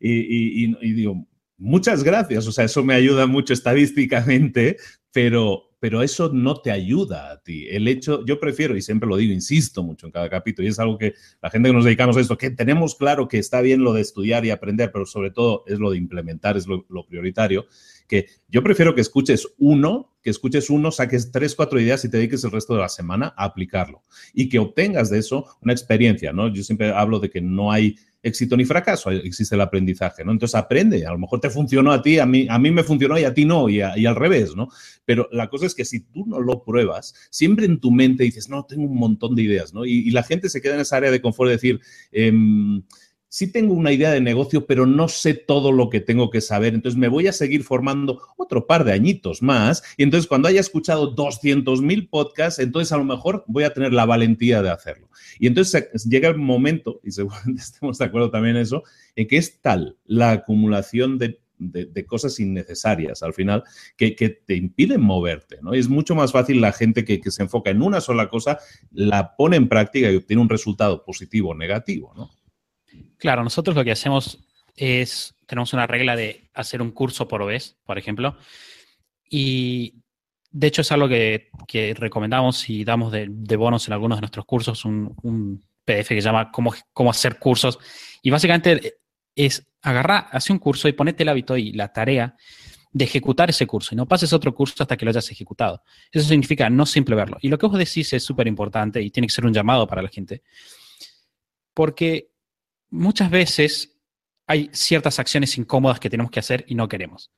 Y, 0.00 0.66
y 0.66 0.92
digo, 0.92 1.26
muchas 1.56 2.04
gracias, 2.04 2.46
o 2.46 2.52
sea, 2.52 2.64
eso 2.64 2.84
me 2.84 2.94
ayuda 2.94 3.26
mucho 3.26 3.52
estadísticamente, 3.52 4.76
pero, 5.12 5.73
pero 5.84 6.02
eso 6.02 6.30
no 6.32 6.62
te 6.62 6.70
ayuda 6.70 7.30
a 7.30 7.42
ti. 7.42 7.66
El 7.68 7.86
hecho, 7.88 8.24
yo 8.24 8.40
prefiero, 8.40 8.74
y 8.74 8.80
siempre 8.80 9.06
lo 9.06 9.18
digo, 9.18 9.34
insisto 9.34 9.82
mucho 9.82 10.06
en 10.06 10.12
cada 10.12 10.30
capítulo, 10.30 10.66
y 10.66 10.70
es 10.70 10.78
algo 10.78 10.96
que 10.96 11.12
la 11.42 11.50
gente 11.50 11.68
que 11.68 11.74
nos 11.74 11.84
dedicamos 11.84 12.16
a 12.16 12.20
esto, 12.20 12.38
que 12.38 12.48
tenemos 12.48 12.94
claro 12.94 13.28
que 13.28 13.36
está 13.36 13.60
bien 13.60 13.84
lo 13.84 13.92
de 13.92 14.00
estudiar 14.00 14.46
y 14.46 14.50
aprender, 14.50 14.90
pero 14.90 15.04
sobre 15.04 15.30
todo 15.30 15.62
es 15.66 15.78
lo 15.78 15.90
de 15.90 15.98
implementar, 15.98 16.56
es 16.56 16.66
lo, 16.66 16.86
lo 16.88 17.04
prioritario, 17.04 17.66
que 18.08 18.28
yo 18.48 18.62
prefiero 18.62 18.94
que 18.94 19.02
escuches 19.02 19.46
uno, 19.58 20.16
que 20.22 20.30
escuches 20.30 20.70
uno, 20.70 20.90
saques 20.90 21.30
tres, 21.30 21.54
cuatro 21.54 21.78
ideas 21.78 22.02
y 22.06 22.10
te 22.10 22.16
dediques 22.16 22.42
el 22.44 22.52
resto 22.52 22.72
de 22.72 22.80
la 22.80 22.88
semana 22.88 23.34
a 23.36 23.44
aplicarlo. 23.44 24.04
Y 24.32 24.48
que 24.48 24.60
obtengas 24.60 25.10
de 25.10 25.18
eso 25.18 25.44
una 25.60 25.74
experiencia, 25.74 26.32
¿no? 26.32 26.48
Yo 26.48 26.62
siempre 26.62 26.92
hablo 26.92 27.20
de 27.20 27.28
que 27.28 27.42
no 27.42 27.70
hay 27.70 27.96
éxito 28.24 28.56
ni 28.56 28.64
fracaso, 28.64 29.10
existe 29.10 29.54
el 29.54 29.60
aprendizaje, 29.60 30.24
¿no? 30.24 30.32
Entonces 30.32 30.54
aprende, 30.54 31.06
a 31.06 31.12
lo 31.12 31.18
mejor 31.18 31.40
te 31.40 31.50
funcionó 31.50 31.92
a 31.92 32.00
ti, 32.00 32.18
a 32.18 32.24
mí, 32.24 32.46
a 32.48 32.58
mí 32.58 32.70
me 32.70 32.82
funcionó 32.82 33.18
y 33.18 33.24
a 33.24 33.34
ti 33.34 33.44
no, 33.44 33.68
y, 33.68 33.82
al 33.82 34.16
revés, 34.16 34.56
¿no? 34.56 34.68
Pero 35.04 35.28
la 35.30 35.50
cosa 35.50 35.66
es 35.66 35.74
que 35.74 35.84
si 35.84 36.00
tú 36.00 36.24
no 36.26 36.40
lo 36.40 36.64
pruebas, 36.64 37.14
siempre 37.30 37.66
en 37.66 37.78
tu 37.78 37.90
mente 37.90 38.24
dices, 38.24 38.48
no, 38.48 38.64
tengo 38.64 38.84
un 38.84 38.96
montón 38.96 39.36
de 39.36 39.42
ideas, 39.42 39.74
¿no? 39.74 39.84
Y, 39.84 40.10
la 40.10 40.22
gente 40.22 40.48
se 40.48 40.62
queda 40.62 40.74
en 40.74 40.80
esa 40.80 40.96
área 40.96 41.10
de 41.10 41.20
confort 41.20 41.48
de 41.48 41.56
decir, 41.56 41.80
eh, 42.12 42.32
sí 43.34 43.50
tengo 43.50 43.74
una 43.74 43.90
idea 43.90 44.12
de 44.12 44.20
negocio, 44.20 44.64
pero 44.64 44.86
no 44.86 45.08
sé 45.08 45.34
todo 45.34 45.72
lo 45.72 45.90
que 45.90 45.98
tengo 45.98 46.30
que 46.30 46.40
saber. 46.40 46.72
Entonces 46.72 46.96
me 46.96 47.08
voy 47.08 47.26
a 47.26 47.32
seguir 47.32 47.64
formando 47.64 48.20
otro 48.36 48.68
par 48.68 48.84
de 48.84 48.92
añitos 48.92 49.42
más. 49.42 49.82
Y 49.96 50.04
entonces 50.04 50.28
cuando 50.28 50.46
haya 50.46 50.60
escuchado 50.60 51.08
200 51.08 51.82
mil 51.82 52.08
podcasts, 52.08 52.60
entonces 52.60 52.92
a 52.92 52.96
lo 52.96 53.02
mejor 53.02 53.42
voy 53.48 53.64
a 53.64 53.74
tener 53.74 53.92
la 53.92 54.06
valentía 54.06 54.62
de 54.62 54.70
hacerlo. 54.70 55.08
Y 55.40 55.48
entonces 55.48 55.90
llega 56.04 56.28
el 56.28 56.36
momento, 56.36 57.00
y 57.02 57.10
seguramente 57.10 57.60
estemos 57.60 57.98
de 57.98 58.04
acuerdo 58.04 58.30
también 58.30 58.54
en 58.54 58.62
eso, 58.62 58.84
en 59.16 59.26
que 59.26 59.36
es 59.36 59.60
tal 59.60 59.96
la 60.04 60.30
acumulación 60.30 61.18
de 61.18 62.06
cosas 62.06 62.38
innecesarias 62.38 63.24
al 63.24 63.34
final 63.34 63.64
que, 63.96 64.12
te 64.12 64.54
impiden 64.54 65.00
moverte, 65.00 65.58
¿no? 65.60 65.72
Es 65.72 65.88
mucho 65.88 66.14
más 66.14 66.30
fácil 66.30 66.60
la 66.60 66.70
gente 66.70 67.04
que, 67.04 67.20
que, 67.20 67.32
se 67.32 67.42
enfoca 67.42 67.70
en 67.70 67.82
una 67.82 68.00
sola 68.00 68.28
cosa, 68.28 68.60
la 68.92 69.34
pone 69.34 69.56
en 69.56 69.68
práctica 69.68 70.08
y 70.08 70.14
obtiene 70.14 70.40
un 70.40 70.48
resultado 70.48 71.04
positivo 71.04 71.50
o 71.50 71.54
negativo, 71.56 72.12
¿no? 72.16 72.30
Claro, 73.18 73.42
nosotros 73.42 73.76
lo 73.76 73.84
que 73.84 73.92
hacemos 73.92 74.38
es, 74.76 75.34
tenemos 75.46 75.72
una 75.72 75.86
regla 75.86 76.16
de 76.16 76.50
hacer 76.54 76.82
un 76.82 76.90
curso 76.90 77.28
por 77.28 77.44
vez, 77.46 77.76
por 77.84 77.98
ejemplo, 77.98 78.36
y 79.28 80.02
de 80.50 80.66
hecho 80.66 80.82
es 80.82 80.92
algo 80.92 81.08
que, 81.08 81.50
recomendamos 81.96 82.68
y 82.68 82.84
damos 82.84 83.12
de, 83.12 83.56
bonos 83.56 83.86
en 83.86 83.94
algunos 83.94 84.18
de 84.18 84.22
nuestros 84.22 84.44
cursos, 84.44 84.84
un, 84.84 85.62
PDF 85.84 86.08
que 86.08 86.22
se 86.22 86.22
llama 86.22 86.50
cómo, 86.50 86.72
cómo 86.94 87.10
hacer 87.10 87.38
cursos, 87.38 87.78
y 88.22 88.30
básicamente 88.30 88.96
es 89.36 89.66
agarrar, 89.82 90.28
hace 90.30 90.52
un 90.52 90.58
curso 90.58 90.88
y 90.88 90.92
ponete 90.92 91.24
el 91.24 91.28
hábito 91.28 91.56
y 91.56 91.72
la 91.72 91.92
tarea 91.92 92.34
de 92.94 93.04
ejecutar 93.04 93.50
ese 93.50 93.66
curso 93.66 93.92
y 93.92 93.96
no 93.96 94.06
pases 94.06 94.32
otro 94.32 94.54
curso 94.54 94.82
hasta 94.82 94.96
que 94.96 95.04
lo 95.04 95.10
hayas 95.10 95.28
ejecutado. 95.30 95.82
Eso 96.12 96.28
significa 96.28 96.70
no 96.70 96.86
simple 96.86 97.16
verlo. 97.16 97.38
Y 97.40 97.48
lo 97.48 97.58
que 97.58 97.66
vos 97.66 97.76
decís 97.76 98.12
es 98.12 98.22
súper 98.22 98.46
importante 98.46 99.02
y 99.02 99.10
tiene 99.10 99.26
que 99.26 99.34
ser 99.34 99.44
un 99.44 99.52
llamado 99.52 99.86
para 99.86 100.00
la 100.00 100.08
gente. 100.08 100.42
Porque 101.74 102.30
muchas 102.94 103.30
veces 103.30 103.98
hay 104.46 104.70
ciertas 104.72 105.18
acciones 105.18 105.56
incómodas 105.58 105.98
que 105.98 106.08
tenemos 106.08 106.30
que 106.30 106.40
hacer 106.40 106.64
y 106.68 106.74
no 106.74 106.88
queremos. 106.88 107.32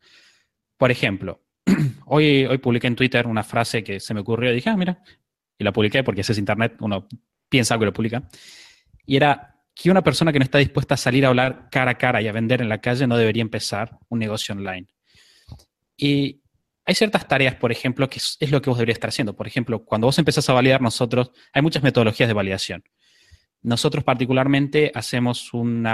Por 0.77 0.90
ejemplo, 0.90 1.42
hoy, 2.07 2.45
hoy 2.45 2.59
publiqué 2.59 2.87
en 2.87 2.97
Twitter 2.97 3.27
una 3.27 3.42
frase 3.42 3.83
que 3.83 3.99
se 3.99 4.12
me 4.12 4.21
ocurrió 4.21 4.53
y 4.53 4.57
dije, 4.57 4.71
ah, 4.71 4.77
mira, 4.77 5.03
y 5.59 5.64
la 5.64 5.73
publiqué 5.73 6.05
porque 6.05 6.21
ese 6.21 6.33
es 6.33 6.38
internet, 6.38 6.77
uno 6.81 7.09
piensa 7.49 7.75
algo 7.75 7.85
y 7.85 7.87
lo 7.87 7.92
publica. 7.92 8.29
Y 9.07 9.16
era 9.16 9.62
que 9.75 9.90
una 9.90 10.03
persona 10.03 10.33
que 10.33 10.38
no 10.38 10.45
está 10.45 10.59
dispuesta 10.59 10.95
a 10.95 10.99
salir 10.99 11.25
a 11.25 11.29
hablar 11.29 11.69
cara 11.71 11.92
a 11.92 11.99
cara 11.99 12.21
y 12.21 12.29
a 12.29 12.33
vender 12.33 12.61
en 12.61 12.69
la 12.69 12.81
calle 12.81 13.07
no 13.07 13.16
debería 13.16 13.42
empezar 13.42 13.99
un 14.09 14.19
negocio 14.19 14.55
online. 14.55 14.87
Y 15.97 16.42
hay 16.85 16.95
ciertas 16.95 17.27
tareas, 17.27 17.55
por 17.55 17.73
ejemplo, 17.73 18.09
que 18.11 18.19
es, 18.19 18.37
es 18.40 18.51
lo 18.51 18.61
que 18.61 18.69
vos 18.69 18.79
deberías 18.79 18.97
estar 18.97 19.09
haciendo. 19.09 19.35
Por 19.35 19.47
ejemplo, 19.47 19.85
cuando 19.85 20.07
vos 20.07 20.19
empezás 20.19 20.49
a 20.51 20.53
validar 20.53 20.83
nosotros, 20.83 21.31
hay 21.53 21.62
muchas 21.62 21.83
metodologías 21.83 22.29
de 22.29 22.35
validación. 22.35 22.85
Nosotros 23.66 24.05
particularmente 24.05 24.92
hacemos 24.94 25.52
un 25.52 25.85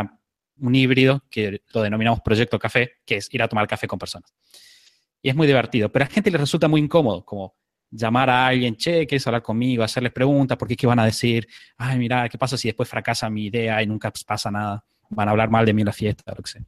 híbrido 0.74 1.24
que 1.30 1.62
lo 1.72 1.80
denominamos 1.80 2.20
Proyecto 2.20 2.58
Café, 2.58 2.96
que 3.06 3.16
es 3.16 3.32
ir 3.32 3.42
a 3.42 3.48
tomar 3.48 3.66
café 3.66 3.87
con 3.87 3.98
personas. 3.98 4.30
Y 5.22 5.30
es 5.30 5.35
muy 5.35 5.46
divertido, 5.46 5.90
pero 5.90 6.04
a 6.04 6.08
la 6.08 6.12
gente 6.12 6.30
le 6.30 6.37
resulta 6.37 6.68
muy 6.68 6.82
incómodo, 6.82 7.24
como 7.24 7.54
llamar 7.90 8.28
a 8.28 8.48
alguien, 8.48 8.76
che, 8.76 9.06
¿quieres 9.06 9.26
hablar 9.26 9.40
conmigo? 9.40 9.82
Hacerles 9.82 10.12
preguntas, 10.12 10.58
¿por 10.58 10.68
qué 10.68 10.76
qué 10.76 10.87
van 10.87 10.98
a 10.98 11.06
decir? 11.06 11.48
Ay, 11.78 11.98
mira, 11.98 12.28
¿qué 12.28 12.37
pasa 12.37 12.58
si 12.58 12.68
después 12.68 12.87
fracasa 12.87 13.30
mi 13.30 13.46
idea 13.46 13.82
y 13.82 13.87
nunca 13.87 14.12
pasa 14.26 14.50
nada? 14.50 14.85
Van 15.08 15.28
a 15.28 15.30
hablar 15.30 15.48
mal 15.48 15.64
de 15.64 15.72
mí 15.72 15.80
en 15.80 15.87
la 15.87 15.94
fiesta, 15.94 16.35
lo 16.37 16.42
que 16.42 16.50
sea. 16.50 16.62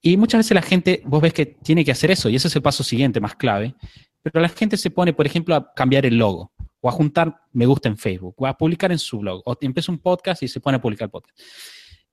Y 0.00 0.16
muchas 0.16 0.38
veces 0.38 0.54
la 0.54 0.62
gente, 0.62 1.02
vos 1.06 1.20
ves 1.20 1.32
que 1.32 1.44
tiene 1.44 1.84
que 1.84 1.90
hacer 1.90 2.12
eso, 2.12 2.28
y 2.28 2.36
ese 2.36 2.46
es 2.46 2.54
el 2.54 2.62
paso 2.62 2.84
siguiente, 2.84 3.20
más 3.20 3.34
clave, 3.34 3.74
pero 4.22 4.40
la 4.40 4.48
gente 4.48 4.76
se 4.76 4.90
pone, 4.90 5.12
por 5.12 5.26
ejemplo, 5.26 5.56
a 5.56 5.74
cambiar 5.74 6.06
el 6.06 6.18
logo 6.18 6.52
o 6.86 6.88
a 6.88 6.92
juntar 6.92 7.42
me 7.52 7.66
gusta 7.66 7.88
en 7.88 7.98
Facebook, 7.98 8.36
o 8.38 8.46
a 8.46 8.56
publicar 8.56 8.92
en 8.92 9.00
su 9.00 9.18
blog, 9.18 9.42
o 9.44 9.56
empieza 9.60 9.90
un 9.90 9.98
podcast 9.98 10.44
y 10.44 10.48
se 10.48 10.60
pone 10.60 10.76
a 10.76 10.80
publicar 10.80 11.10
podcast. 11.10 11.36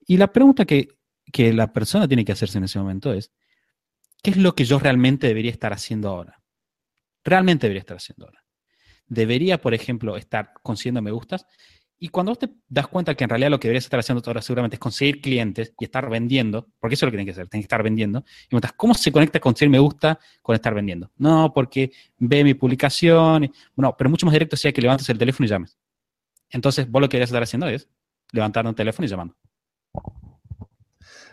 Y 0.07 0.17
la 0.17 0.33
pregunta 0.33 0.65
que, 0.65 0.87
que 1.31 1.53
la 1.53 1.71
persona 1.71 2.07
tiene 2.07 2.25
que 2.25 2.31
hacerse 2.31 2.57
en 2.57 2.63
ese 2.63 2.79
momento 2.79 3.13
es, 3.13 3.31
¿qué 4.23 4.31
es 4.31 4.37
lo 4.37 4.55
que 4.55 4.65
yo 4.65 4.79
realmente 4.79 5.27
debería 5.27 5.51
estar 5.51 5.73
haciendo 5.73 6.09
ahora? 6.09 6.41
Realmente 7.23 7.67
debería 7.67 7.81
estar 7.81 7.97
haciendo 7.97 8.25
ahora. 8.25 8.43
Debería, 9.05 9.61
por 9.61 9.75
ejemplo, 9.75 10.17
estar 10.17 10.53
consiguiendo 10.63 11.03
me 11.03 11.11
gustas 11.11 11.45
y 12.03 12.09
cuando 12.09 12.31
vos 12.31 12.39
te 12.39 12.49
das 12.67 12.87
cuenta 12.87 13.15
que 13.15 13.23
en 13.23 13.29
realidad 13.29 13.49
lo 13.49 13.57
que 13.61 13.69
deberías 13.69 13.85
estar 13.85 13.97
haciendo 13.97 14.21
ahora 14.27 14.41
seguramente 14.41 14.75
es 14.75 14.79
conseguir 14.81 15.21
clientes 15.21 15.73
y 15.79 15.85
estar 15.85 16.09
vendiendo, 16.09 16.67
porque 16.81 16.95
eso 16.95 17.05
es 17.05 17.07
lo 17.07 17.11
que 17.11 17.17
tienes 17.17 17.33
que 17.33 17.39
hacer, 17.39 17.47
tienes 17.47 17.63
que 17.63 17.67
estar 17.67 17.81
vendiendo, 17.81 18.19
y 18.19 18.47
preguntas, 18.49 18.73
¿cómo 18.73 18.93
se 18.93 19.09
conecta 19.09 19.39
conseguir 19.39 19.69
me 19.69 19.79
gusta 19.79 20.19
con 20.41 20.53
estar 20.53 20.73
vendiendo? 20.73 21.09
No, 21.15 21.53
porque 21.53 21.93
ve 22.17 22.43
mi 22.43 22.55
publicación, 22.55 23.49
bueno, 23.73 23.95
pero 23.97 24.09
mucho 24.09 24.25
más 24.25 24.33
directo 24.33 24.57
sería 24.57 24.73
que 24.73 24.81
levantes 24.81 25.07
el 25.07 25.17
teléfono 25.17 25.45
y 25.45 25.49
llames. 25.49 25.77
Entonces, 26.49 26.91
vos 26.91 27.01
lo 27.01 27.07
que 27.07 27.15
deberías 27.15 27.29
estar 27.29 27.41
haciendo 27.41 27.69
es 27.69 27.87
levantar 28.33 28.67
un 28.67 28.75
teléfono 28.75 29.05
y 29.05 29.09
llamando. 29.09 29.37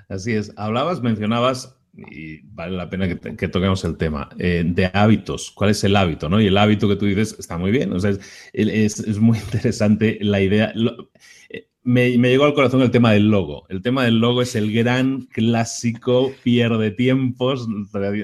Así 0.08 0.34
es. 0.34 0.52
Hablabas, 0.56 1.02
mencionabas 1.02 1.79
y 1.94 2.40
vale 2.42 2.76
la 2.76 2.88
pena 2.88 3.08
que, 3.08 3.48
toquemos 3.48 3.84
el 3.84 3.96
tema, 3.96 4.28
eh, 4.38 4.62
de 4.66 4.90
hábitos. 4.92 5.50
¿Cuál 5.50 5.70
es 5.70 5.82
el 5.84 5.96
hábito? 5.96 6.28
¿no? 6.28 6.40
Y 6.40 6.46
el 6.46 6.56
hábito 6.56 6.88
que 6.88 6.96
tú 6.96 7.06
dices 7.06 7.36
está 7.38 7.58
muy 7.58 7.70
bien. 7.70 7.92
O 7.92 8.00
sea, 8.00 8.10
es, 8.52 9.00
es, 9.00 9.18
muy 9.18 9.38
interesante 9.44 10.18
la 10.20 10.40
idea. 10.40 10.72
Eh, 11.48 11.68
me, 11.82 12.16
me, 12.18 12.28
llegó 12.28 12.44
al 12.44 12.54
corazón 12.54 12.82
el 12.82 12.90
tema 12.90 13.12
del 13.12 13.30
logo. 13.30 13.66
El 13.68 13.82
tema 13.82 14.04
del 14.04 14.18
logo 14.18 14.42
es 14.42 14.54
el 14.54 14.72
gran 14.72 15.22
clásico 15.26 16.32
pierde 16.42 16.90
tiempos. 16.90 17.66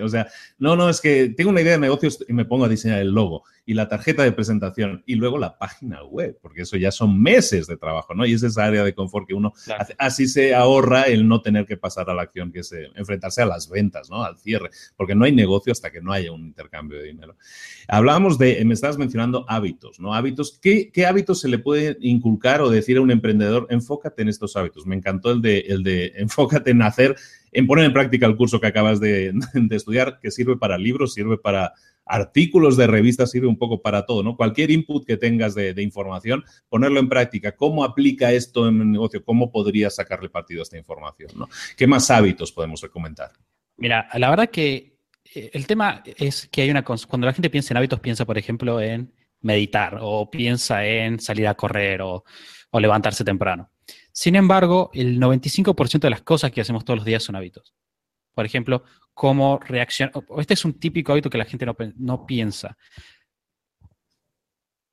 O 0.03 0.09
sea, 0.09 0.29
no, 0.59 0.77
no, 0.77 0.89
es 0.89 1.01
que 1.01 1.31
tengo 1.31 1.51
una 1.51 1.63
idea 1.63 1.73
de 1.73 1.81
negocios 1.81 2.25
y 2.29 2.33
me 2.33 2.45
pongo 2.45 2.65
a 2.65 2.69
diseñar 2.69 3.01
el 3.01 3.11
logo 3.11 3.45
y 3.69 3.75
la 3.75 3.89
tarjeta 3.89 4.23
de 4.23 4.31
presentación 4.31 5.03
y 5.07 5.17
luego 5.17 5.39
la 5.39 5.59
página 5.59 6.03
web, 6.05 6.39
porque 6.41 6.63
eso 6.63 6.77
ya 6.77 6.93
son 6.93 7.21
meses 7.21 7.67
de 7.67 7.77
trabajo, 7.77 8.15
¿no? 8.15 8.25
Y 8.25 8.33
es 8.33 8.45
esa 8.45 8.65
área 8.65 8.85
de 8.85 8.95
confort 8.95 9.27
que 9.27 9.35
uno 9.35 9.53
así 9.99 10.29
se 10.29 10.55
ahorra 10.55 11.03
el 11.03 11.27
no 11.27 11.43
tener 11.43 11.67
que 11.67 11.77
pasar 11.77 12.09
a 12.09 12.15
la 12.15 12.23
acción, 12.23 12.53
que 12.53 12.61
es 12.61 12.71
eh, 12.71 12.89
enfrentarse 12.95 13.43
a 13.43 13.47
las 13.47 13.69
ventas, 13.69 14.09
¿no? 14.09 14.23
Al 14.23 14.39
cierre, 14.39 14.71
porque 14.97 15.17
no 15.17 15.25
hay 15.25 15.33
negocio 15.33 15.73
hasta 15.73 15.91
que 15.91 16.01
no 16.01 16.13
haya 16.13 16.31
un 16.31 16.47
intercambio 16.47 16.97
de 16.99 17.07
dinero. 17.07 17.37
Hablábamos 17.89 18.39
de, 18.39 18.65
me 18.65 18.73
estabas 18.73 18.99
mencionando 18.99 19.45
hábitos, 19.49 19.99
¿no? 19.99 20.15
Hábitos, 20.15 20.61
¿qué, 20.63 20.93
qué 20.93 21.05
hábitos 21.05 21.41
se 21.41 21.49
le 21.49 21.59
puede 21.59 21.97
inculcar 22.01 22.61
o 22.61 22.71
decir 22.71 22.99
a 22.99 23.01
un 23.01 23.11
emprendedor, 23.11 23.67
enfócate 23.71 24.23
en 24.23 24.29
estos 24.29 24.55
hábitos? 24.55 24.87
Me 24.87 24.95
encantó 24.95 25.33
el 25.33 25.43
de, 25.43 25.59
el 25.59 25.83
de 25.83 26.13
enfócate 26.17 26.71
en 26.71 26.83
hacer, 26.83 27.17
en 27.51 27.67
poner 27.67 27.87
en 27.87 27.93
práctica 27.93 28.27
el 28.27 28.37
curso 28.37 28.61
que 28.61 28.69
acabas 28.69 29.01
de, 29.01 29.33
de 29.55 29.77
estudiar, 29.77 30.21
que 30.23 30.31
sirve 30.31 30.57
para 30.57 30.79
libros, 30.79 31.15
sirve 31.15 31.37
para 31.37 31.75
artículos 32.07 32.77
de 32.77 32.87
revistas 32.87 33.31
sirve 33.31 33.49
un 33.49 33.59
poco 33.59 33.83
para 33.83 34.07
todo, 34.07 34.23
¿no? 34.23 34.37
Cualquier 34.37 34.71
input 34.71 35.05
que 35.05 35.17
tengas 35.17 35.55
de, 35.55 35.83
información, 35.83 36.45
ponerlo 36.69 37.01
en 37.01 37.09
práctica. 37.09 37.53
¿Cómo 37.53 37.85
aplica 37.85 38.33
esto 38.33 38.69
en 38.69 38.81
el 38.81 38.91
negocio? 38.91 39.25
¿Cómo 39.25 39.51
podrías 39.51 39.97
sacarle 39.97 40.31
partido 40.31 40.61
a 40.61 40.63
esta 40.63 40.79
información? 40.79 41.31
¿Qué 41.77 41.87
más 41.87 42.11
hábitos 42.11 42.53
podemos 42.53 42.81
recomendar? 42.81 43.33
Mira, 43.77 44.09
la 44.15 44.31
verdad 44.31 44.49
que 44.49 44.97
eh, 45.35 45.51
el 45.53 45.67
tema 45.67 46.03
es 46.05 46.49
que 46.49 46.63
hay 46.63 46.71
una... 46.71 46.85
Cuando 46.85 47.27
la 47.27 47.33
gente 47.33 47.51
piensa 47.51 47.75
en 47.75 47.79
hábitos, 47.79 48.01
piensa, 48.01 48.25
por 48.25 48.39
ejemplo, 48.39 48.81
en 48.81 49.13
meditar 49.41 49.99
o 50.01 50.31
piensa 50.31 50.87
en 50.87 51.21
salir 51.21 51.47
a 51.49 51.55
correr 51.55 52.01
o 52.03 52.25
levantarse 52.73 53.25
temprano. 53.25 53.71
Sin 54.13 54.35
embargo, 54.35 54.91
el 54.95 55.21
95% 55.21 56.01
de 56.01 56.11
las 56.11 56.23
cosas 56.23 56.51
que 56.51 56.61
hacemos 56.61 56.85
todos 56.85 56.99
los 56.99 57.07
días 57.07 57.23
son 57.23 57.37
hábitos. 57.37 57.75
Por 58.35 58.47
ejemplo, 58.47 58.83
cómo 59.17 59.59
reacciona. 59.59 60.13
Este 60.37 60.53
es 60.53 60.65
un 60.67 60.75
típico 60.75 61.11
hábito 61.11 61.31
que 61.31 61.39
la 61.39 61.47
gente 61.47 61.65
no, 61.97 62.27
piensa. 62.27 62.77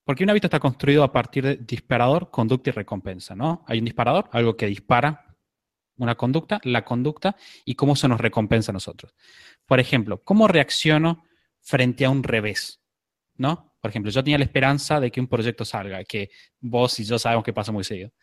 Porque 0.06 0.24
un 0.24 0.30
hábito 0.30 0.48
está 0.48 0.62
construido 0.62 1.04
a 1.04 1.12
partir 1.12 1.44
de 1.44 1.58
disparador, 1.58 2.32
conducta 2.32 2.70
y 2.70 2.74
recompensa, 2.74 3.36
¿no? 3.36 3.66
Hay 3.68 3.80
un 3.80 3.86
disparador, 3.86 4.30
algo 4.32 4.56
que 4.56 4.68
dispara 4.68 5.36
una 5.98 6.16
conducta, 6.16 6.62
la 6.64 6.86
conducta 6.86 7.36
y 7.66 7.76
cómo 7.76 7.98
se 7.98 8.08
nos 8.08 8.22
recompensa 8.22 8.72
a 8.72 8.74
nosotros. 8.74 9.14
Por 9.66 9.82
ejemplo, 9.82 10.24
¿cómo 10.24 10.48
reacciono 10.48 11.26
frente 11.60 12.06
a 12.06 12.10
un 12.10 12.24
revés? 12.24 12.82
¿No? 13.36 13.76
Por 13.82 13.90
ejemplo, 13.90 14.10
yo 14.10 14.24
tenía 14.24 14.38
la 14.38 14.46
esperanza 14.46 15.02
de 15.02 15.12
que 15.12 15.20
un 15.20 15.28
proyecto 15.28 15.66
salga, 15.66 16.02
que 16.06 16.30
vos 16.62 16.98
y 17.02 17.04
yo 17.04 17.20
sabemos 17.20 17.44
que 17.44 17.52
pasa 17.52 17.74
muy 17.74 17.84
seguido. 17.84 18.14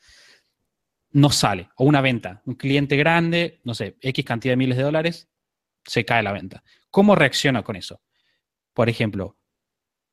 no 1.12 1.28
sale, 1.28 1.68
o 1.76 1.84
una 1.84 2.00
venta, 2.00 2.40
un 2.46 2.54
cliente 2.54 2.96
grande, 2.96 3.60
no 3.64 3.74
sé, 3.74 3.98
X 4.00 4.24
cantidad 4.24 4.52
de 4.52 4.56
miles 4.56 4.78
de 4.78 4.84
dólares, 4.84 5.30
se 5.84 6.04
cae 6.04 6.22
la 6.22 6.32
venta. 6.32 6.62
¿Cómo 6.90 7.14
reacciona 7.14 7.62
con 7.62 7.76
eso? 7.76 8.00
Por 8.72 8.88
ejemplo, 8.88 9.36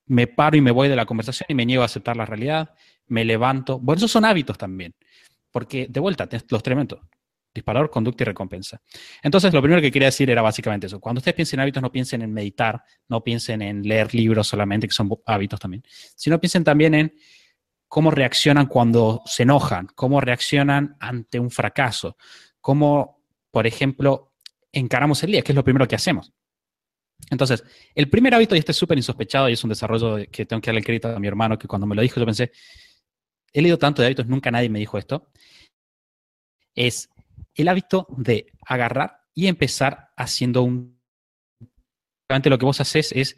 me 0.06 0.28
paro 0.28 0.58
y 0.58 0.62
me 0.62 0.72
voy 0.72 0.88
de 0.90 0.96
la 0.96 1.06
conversación 1.06 1.48
y 1.50 1.54
me 1.54 1.66
niego 1.66 1.84
a 1.84 1.86
aceptar 1.86 2.16
la 2.16 2.26
realidad, 2.26 2.74
me 3.08 3.26
levanto. 3.26 3.80
Bueno, 3.80 3.98
esos 3.98 4.12
son 4.12 4.26
hábitos 4.26 4.58
también, 4.58 4.96
porque 5.52 5.88
de 5.90 6.00
vuelta, 6.00 6.28
los 6.50 6.64
tremendos. 6.64 7.00
Disparador, 7.54 7.90
conducta 7.90 8.24
y 8.24 8.26
recompensa. 8.26 8.80
Entonces, 9.24 9.52
lo 9.52 9.62
primero 9.62 9.82
que 9.82 9.92
quería 9.92 10.10
decir 10.10 10.30
era 10.30 10.44
básicamente 10.44 10.86
eso. 10.86 11.00
Cuando 11.00 11.20
ustedes 11.20 11.34
piensen 11.34 11.60
en 11.60 11.64
hábitos, 11.64 11.82
no 11.82 11.92
piensen 11.92 12.22
en 12.22 12.32
meditar, 12.32 12.84
no 13.08 13.24
piensen 13.24 13.64
en 13.64 13.82
leer 13.82 14.14
libros 14.14 14.48
solamente, 14.48 14.88
que 14.88 14.94
son 14.94 15.10
hábitos 15.26 15.60
también, 15.60 15.84
sino 16.16 16.40
piensen 16.40 16.64
también 16.64 16.94
en 16.94 17.14
cómo 17.88 18.12
reaccionan 18.12 18.68
cuando 18.68 19.24
se 19.26 19.44
enojan, 19.44 19.88
cómo 19.96 20.22
reaccionan 20.22 20.98
ante 21.00 21.40
un 21.40 21.50
fracaso, 21.50 22.18
cómo, 22.62 23.24
por 23.50 23.66
ejemplo, 23.66 24.27
encaramos 24.78 25.24
el 25.24 25.32
día, 25.32 25.42
que 25.42 25.52
es 25.52 25.56
lo 25.56 25.64
primero 25.64 25.88
que 25.88 25.96
hacemos. 25.96 26.34
Entonces, 27.30 27.64
el 27.96 28.10
primer 28.10 28.34
hábito, 28.34 28.56
y 28.56 28.60
este 28.60 28.72
es 28.72 28.78
súper 28.78 28.98
insospechado 28.98 29.50
y 29.50 29.54
es 29.54 29.64
un 29.64 29.70
desarrollo 29.70 30.18
que 30.32 30.46
tengo 30.46 30.62
que 30.62 30.68
darle 30.68 30.84
crédito 30.84 31.10
a 31.10 31.20
mi 31.20 31.28
hermano, 31.28 31.58
que 31.58 31.68
cuando 31.68 31.88
me 31.88 31.96
lo 31.96 32.02
dijo 32.02 32.20
yo 32.20 32.26
pensé, 32.26 32.52
he 33.52 33.62
leído 33.62 33.78
tanto 33.78 34.02
de 34.02 34.08
hábitos, 34.08 34.28
nunca 34.28 34.52
nadie 34.52 34.70
me 34.70 34.80
dijo 34.80 34.98
esto, 34.98 35.30
es 36.76 37.10
el 37.56 37.68
hábito 37.68 38.08
de 38.18 38.52
agarrar 38.66 39.22
y 39.34 39.48
empezar 39.48 40.12
haciendo 40.16 40.62
un... 40.62 40.98
Lo 42.30 42.58
que 42.58 42.66
vos 42.66 42.82
haces 42.82 43.12
es, 43.14 43.38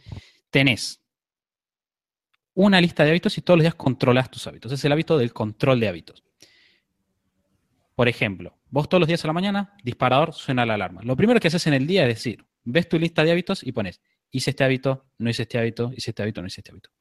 tenés 0.50 1.02
una 2.56 2.82
lista 2.82 3.04
de 3.04 3.12
hábitos 3.12 3.38
y 3.38 3.42
todos 3.42 3.58
los 3.58 3.64
días 3.64 3.76
controlas 3.76 4.32
tus 4.32 4.46
hábitos. 4.48 4.72
Es 4.72 4.84
el 4.84 4.92
hábito 4.92 5.18
del 5.18 5.32
control 5.32 5.80
de 5.80 5.88
hábitos. 5.88 6.24
Por 8.00 8.08
ejemplo, 8.08 8.58
vos 8.70 8.88
todos 8.88 9.02
los 9.02 9.10
días 9.10 9.26
a 9.26 9.28
la 9.28 9.34
mañana, 9.34 9.74
disparador, 9.84 10.34
suena 10.34 10.66
la 10.66 10.76
alarma. 10.76 11.02
Lo 11.04 11.18
primero 11.18 11.38
que 11.42 11.50
haces 11.50 11.68
en 11.68 11.74
el 11.74 11.86
día 11.86 12.04
es 12.04 12.16
decir, 12.16 12.46
ves 12.64 12.88
tu 12.88 12.98
lista 12.98 13.26
de 13.26 13.34
hábitos 13.34 13.62
y 13.62 13.74
pones, 13.74 14.00
hice 14.32 14.52
este 14.52 14.64
hábito, 14.64 15.08
no 15.18 15.30
hice 15.30 15.42
este 15.42 15.58
hábito, 15.58 15.92
hice 15.94 16.12
este 16.12 16.24
hábito, 16.24 16.40
no 16.40 16.48
hice 16.48 16.62
este 16.62 16.72
hábito. 16.72 16.92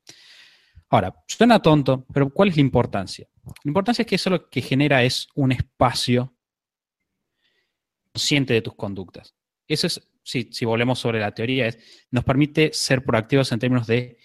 Ahora, 0.88 1.14
suena 1.28 1.62
tonto, 1.62 2.04
pero 2.12 2.30
¿cuál 2.30 2.48
es 2.48 2.56
la 2.56 2.62
importancia? 2.62 3.28
La 3.62 3.68
importancia 3.68 4.02
es 4.02 4.08
que 4.08 4.16
eso 4.16 4.28
lo 4.28 4.50
que 4.50 4.60
genera 4.60 5.04
es 5.04 5.28
un 5.36 5.52
espacio 5.52 6.36
consciente 8.12 8.54
de 8.54 8.62
tus 8.62 8.74
conductas. 8.74 9.36
Eso 9.68 9.86
es, 9.86 10.02
si, 10.24 10.64
volvemos 10.64 10.98
sobre 10.98 11.20
la 11.20 11.32
teoría, 11.32 11.68
es, 11.68 11.78
nos 12.10 12.24
permite 12.24 12.72
ser 12.72 13.04
proactivos 13.04 13.52
en 13.52 13.60
términos 13.60 13.86
de 13.86 14.18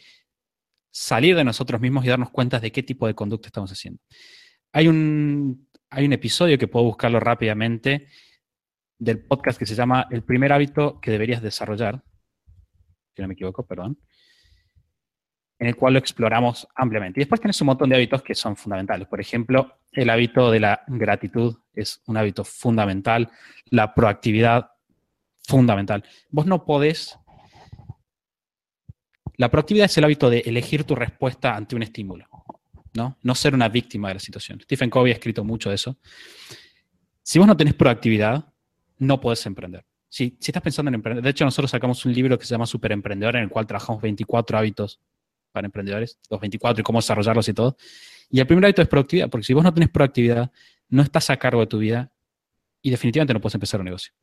salir 0.89 1.35
de 1.35 1.43
nosotros 1.43 1.79
mismos 1.79 2.03
y 2.03 2.07
darnos 2.07 2.31
cuenta 2.31 2.59
de 2.59 2.71
qué 2.71 2.81
tipo 2.81 3.05
de 3.05 3.13
conducta 3.13 3.49
estamos 3.49 3.71
haciendo. 3.71 4.01
Hay 4.71 4.87
un, 4.87 5.67
hay 5.93 6.05
un 6.05 6.13
episodio 6.13 6.57
que 6.57 6.67
puedo 6.67 6.85
buscarlo 6.85 7.19
rápidamente 7.19 8.07
del 8.97 9.23
podcast 9.23 9.59
que 9.59 9.65
se 9.65 9.75
llama 9.75 10.07
El 10.09 10.23
primer 10.23 10.51
hábito 10.51 10.99
que 10.99 11.11
deberías 11.11 11.41
desarrollar, 11.41 12.03
si 13.15 13.21
no 13.21 13.27
me 13.27 13.35
equivoco, 13.35 13.65
perdón, 13.65 13.99
en 15.59 15.67
el 15.67 15.75
cual 15.75 15.93
lo 15.93 15.99
exploramos 15.99 16.67
ampliamente. 16.75 17.19
Y 17.19 17.21
después 17.23 17.39
tienes 17.39 17.61
un 17.61 17.67
montón 17.67 17.89
de 17.89 17.95
hábitos 17.95 18.23
que 18.23 18.33
son 18.33 18.55
fundamentales. 18.55 19.07
Por 19.07 19.21
ejemplo, 19.21 19.79
el 19.91 20.09
hábito 20.09 20.49
de 20.49 20.59
la 20.59 20.83
gratitud 20.87 21.55
es 21.73 22.01
un 22.07 22.17
hábito 22.17 22.43
fundamental, 22.43 23.29
la 23.65 23.93
proactividad 23.93 24.71
fundamental. 25.47 26.03
Vos 26.29 26.45
no 26.45 26.65
podés... 26.65 27.17
La 29.37 29.49
proactividad 29.49 29.85
es 29.85 29.97
el 29.97 30.03
hábito 30.03 30.29
de 30.29 30.39
elegir 30.39 30.83
tu 30.83 30.95
respuesta 30.95 31.55
ante 31.55 31.75
un 31.75 31.83
estímulo, 31.83 32.27
¿no? 32.93 33.17
No 33.23 33.35
ser 33.35 33.53
una 33.53 33.69
víctima 33.69 34.09
de 34.09 34.15
la 34.15 34.19
situación. 34.19 34.61
Stephen 34.61 34.89
Covey 34.89 35.11
ha 35.11 35.15
escrito 35.15 35.43
mucho 35.43 35.69
de 35.69 35.75
eso. 35.75 35.97
Si 37.21 37.39
vos 37.39 37.47
no 37.47 37.57
tenés 37.57 37.73
proactividad, 37.73 38.45
no 38.99 39.19
puedes 39.19 39.45
emprender. 39.45 39.85
Si, 40.09 40.37
si 40.39 40.51
estás 40.51 40.61
pensando 40.61 40.89
en 40.89 40.95
emprender, 40.95 41.23
de 41.23 41.29
hecho 41.29 41.45
nosotros 41.45 41.71
sacamos 41.71 42.05
un 42.05 42.13
libro 42.13 42.37
que 42.37 42.45
se 42.45 42.51
llama 42.51 42.65
Super 42.65 42.91
Emprendedor, 42.91 43.35
en 43.35 43.43
el 43.43 43.49
cual 43.49 43.65
trabajamos 43.65 44.01
24 44.01 44.57
hábitos 44.57 44.99
para 45.51 45.65
emprendedores, 45.65 46.19
los 46.29 46.39
24 46.39 46.81
y 46.81 46.83
cómo 46.83 46.99
desarrollarlos 46.99 47.47
y 47.47 47.53
todo. 47.53 47.77
Y 48.29 48.39
el 48.39 48.47
primer 48.47 48.65
hábito 48.65 48.81
es 48.81 48.87
proactividad, 48.87 49.29
porque 49.29 49.45
si 49.45 49.53
vos 49.53 49.63
no 49.63 49.73
tenés 49.73 49.89
proactividad, 49.89 50.51
no 50.89 51.01
estás 51.01 51.29
a 51.29 51.37
cargo 51.37 51.61
de 51.61 51.67
tu 51.67 51.79
vida 51.79 52.11
y 52.81 52.89
definitivamente 52.89 53.33
no 53.33 53.41
puedes 53.41 53.55
empezar 53.55 53.79
un 53.79 53.85
negocio. 53.85 54.13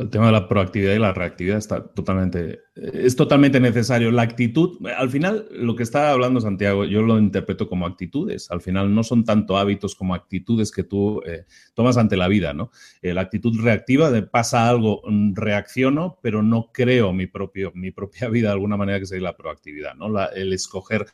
El 0.00 0.10
tema 0.10 0.26
de 0.26 0.32
la 0.32 0.48
proactividad 0.48 0.94
y 0.94 0.98
la 0.98 1.12
reactividad 1.12 1.58
está 1.58 1.86
totalmente, 1.86 2.60
es 2.74 3.16
totalmente 3.16 3.60
necesario. 3.60 4.10
La 4.10 4.22
actitud, 4.22 4.78
al 4.96 5.10
final, 5.10 5.46
lo 5.50 5.76
que 5.76 5.82
está 5.82 6.10
hablando 6.10 6.40
Santiago, 6.40 6.84
yo 6.84 7.02
lo 7.02 7.18
interpreto 7.18 7.68
como 7.68 7.86
actitudes. 7.86 8.50
Al 8.50 8.60
final 8.60 8.94
no 8.94 9.02
son 9.02 9.24
tanto 9.24 9.56
hábitos 9.56 9.94
como 9.94 10.14
actitudes 10.14 10.70
que 10.70 10.84
tú 10.84 11.22
eh, 11.26 11.44
tomas 11.74 11.96
ante 11.96 12.16
la 12.16 12.28
vida, 12.28 12.52
¿no? 12.52 12.70
Eh, 13.02 13.14
la 13.14 13.22
actitud 13.22 13.58
reactiva 13.60 14.10
de 14.10 14.22
pasa 14.22 14.68
algo, 14.68 15.02
mm, 15.06 15.34
reacciono, 15.34 16.18
pero 16.22 16.42
no 16.42 16.70
creo 16.72 17.12
mi, 17.12 17.26
propio, 17.26 17.72
mi 17.74 17.90
propia 17.90 18.28
vida 18.28 18.48
de 18.48 18.54
alguna 18.54 18.76
manera 18.76 18.98
que 18.98 19.06
sea 19.06 19.20
la 19.20 19.36
proactividad, 19.36 19.94
¿no? 19.94 20.08
el 20.30 20.52
escoger 20.52 21.06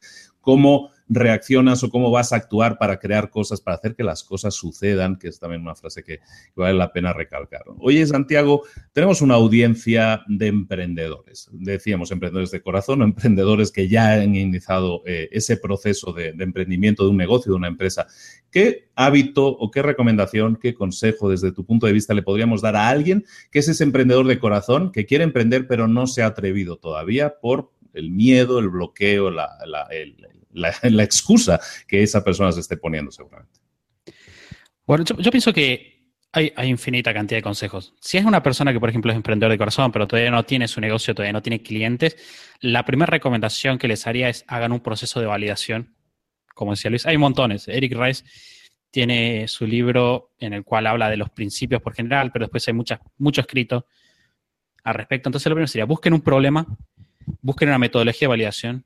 cómo 0.44 0.90
reaccionas 1.08 1.82
o 1.82 1.90
cómo 1.90 2.10
vas 2.10 2.32
a 2.32 2.36
actuar 2.36 2.78
para 2.78 2.98
crear 2.98 3.30
cosas, 3.30 3.60
para 3.60 3.76
hacer 3.76 3.94
que 3.94 4.04
las 4.04 4.24
cosas 4.24 4.54
sucedan, 4.54 5.16
que 5.16 5.28
es 5.28 5.38
también 5.38 5.62
una 5.62 5.74
frase 5.74 6.02
que 6.02 6.20
vale 6.54 6.74
la 6.74 6.92
pena 6.92 7.12
recalcar. 7.12 7.62
Oye, 7.78 8.06
Santiago, 8.06 8.62
tenemos 8.92 9.20
una 9.20 9.34
audiencia 9.34 10.22
de 10.28 10.46
emprendedores. 10.46 11.48
Decíamos 11.52 12.10
emprendedores 12.10 12.50
de 12.50 12.62
corazón 12.62 13.02
emprendedores 13.14 13.70
que 13.70 13.88
ya 13.88 14.12
han 14.14 14.34
iniciado 14.34 15.02
eh, 15.04 15.28
ese 15.32 15.56
proceso 15.56 16.12
de 16.12 16.34
emprendimiento 16.38 17.04
de 17.04 17.10
un 17.10 17.16
negocio, 17.16 17.52
de 17.52 17.56
una 17.56 17.68
empresa. 17.68 18.06
¿Qué 18.50 18.88
hábito 18.94 19.46
o 19.46 19.70
qué 19.70 19.82
recomendación, 19.82 20.56
qué 20.56 20.74
consejo 20.74 21.28
desde 21.28 21.52
tu 21.52 21.66
punto 21.66 21.86
de 21.86 21.92
vista 21.92 22.14
le 22.14 22.22
podríamos 22.22 22.62
dar 22.62 22.76
a 22.76 22.88
alguien 22.88 23.24
que 23.50 23.58
es 23.58 23.68
ese 23.68 23.84
emprendedor 23.84 24.26
de 24.26 24.38
corazón, 24.38 24.92
que 24.92 25.06
quiere 25.06 25.24
emprender 25.24 25.66
pero 25.66 25.88
no 25.88 26.06
se 26.06 26.22
ha 26.22 26.26
atrevido 26.26 26.76
todavía 26.76 27.34
por 27.40 27.72
el 27.94 28.10
miedo, 28.10 28.58
el 28.58 28.68
bloqueo, 28.68 29.30
la, 29.30 31.04
excusa 31.04 31.60
que 31.86 32.02
esa 32.02 32.22
persona 32.22 32.52
se 32.52 32.60
esté 32.60 32.76
poniendo 32.76 33.10
seguramente. 33.10 33.60
Bueno, 34.86 35.04
yo, 35.04 35.30
pienso 35.30 35.52
que 35.52 36.12
hay, 36.32 36.52
infinita 36.64 37.14
cantidad 37.14 37.38
de 37.38 37.42
consejos. 37.42 37.94
Si 38.00 38.18
es 38.18 38.24
una 38.24 38.42
persona 38.42 38.72
que, 38.72 38.80
por 38.80 38.90
ejemplo, 38.90 39.10
es 39.10 39.16
emprendedor 39.16 39.50
de 39.50 39.58
corazón, 39.58 39.92
pero 39.92 40.06
todavía 40.06 40.30
no 40.30 40.44
tiene 40.44 40.68
su 40.68 40.80
negocio, 40.80 41.14
todavía 41.14 41.32
no 41.32 41.42
tiene 41.42 41.62
clientes, 41.62 42.16
la 42.60 42.84
primera 42.84 43.10
recomendación 43.10 43.78
que 43.78 43.88
les 43.88 44.06
haría 44.06 44.28
es 44.28 44.44
hagan 44.46 44.72
un 44.72 44.80
proceso 44.80 45.20
de 45.20 45.26
validación. 45.26 45.94
Como 46.54 46.72
decía 46.72 46.90
Luis, 46.90 47.06
hay 47.06 47.16
montones. 47.16 47.66
Eric 47.68 47.94
Rice 47.96 48.24
tiene 48.90 49.48
su 49.48 49.66
libro 49.66 50.34
en 50.38 50.52
el 50.52 50.64
cual 50.64 50.86
habla 50.86 51.10
de 51.10 51.16
los 51.16 51.30
principios 51.30 51.82
por 51.82 51.94
general, 51.94 52.30
pero 52.30 52.44
después 52.44 52.66
hay 52.68 52.74
mucho 52.74 53.40
escrito 53.40 53.86
al 54.84 54.94
respecto. 54.94 55.28
Entonces, 55.28 55.50
lo 55.50 55.56
primero 55.56 55.66
sería 55.66 55.86
busquen 55.86 56.12
un 56.12 56.20
problema 56.20 56.66
busquen 57.42 57.68
una 57.68 57.78
metodología 57.78 58.26
de 58.26 58.30
validación 58.30 58.84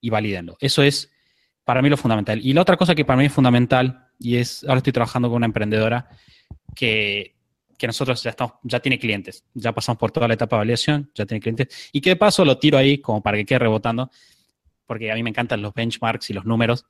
y 0.00 0.10
valídenlo. 0.10 0.56
Eso 0.60 0.82
es 0.82 1.10
para 1.64 1.82
mí 1.82 1.88
lo 1.88 1.96
fundamental. 1.96 2.40
Y 2.44 2.52
la 2.52 2.62
otra 2.62 2.76
cosa 2.76 2.94
que 2.94 3.04
para 3.04 3.18
mí 3.18 3.26
es 3.26 3.32
fundamental, 3.32 4.08
y 4.20 4.36
es, 4.36 4.62
ahora 4.64 4.78
estoy 4.78 4.92
trabajando 4.92 5.28
con 5.28 5.38
una 5.38 5.46
emprendedora 5.46 6.08
que, 6.74 7.34
nosotros 7.82 8.22
ya, 8.22 8.30
estamos, 8.30 8.54
ya 8.62 8.80
tiene 8.80 8.98
clientes, 8.98 9.44
ya 9.52 9.72
pasamos 9.72 9.98
por 9.98 10.12
toda 10.12 10.28
la 10.28 10.34
etapa 10.34 10.56
de 10.56 10.60
validación, 10.60 11.10
ya 11.14 11.26
tiene 11.26 11.40
clientes, 11.40 11.90
y 11.92 12.00
que 12.00 12.10
de 12.10 12.16
paso 12.16 12.44
lo 12.44 12.58
tiro 12.58 12.78
ahí 12.78 12.98
como 12.98 13.20
para 13.20 13.36
que 13.36 13.44
quede 13.44 13.58
rebotando, 13.58 14.10
porque 14.86 15.10
a 15.10 15.14
mí 15.16 15.24
me 15.24 15.30
encantan 15.30 15.60
los 15.60 15.74
benchmarks 15.74 16.30
y 16.30 16.34
los 16.34 16.44
números 16.44 16.86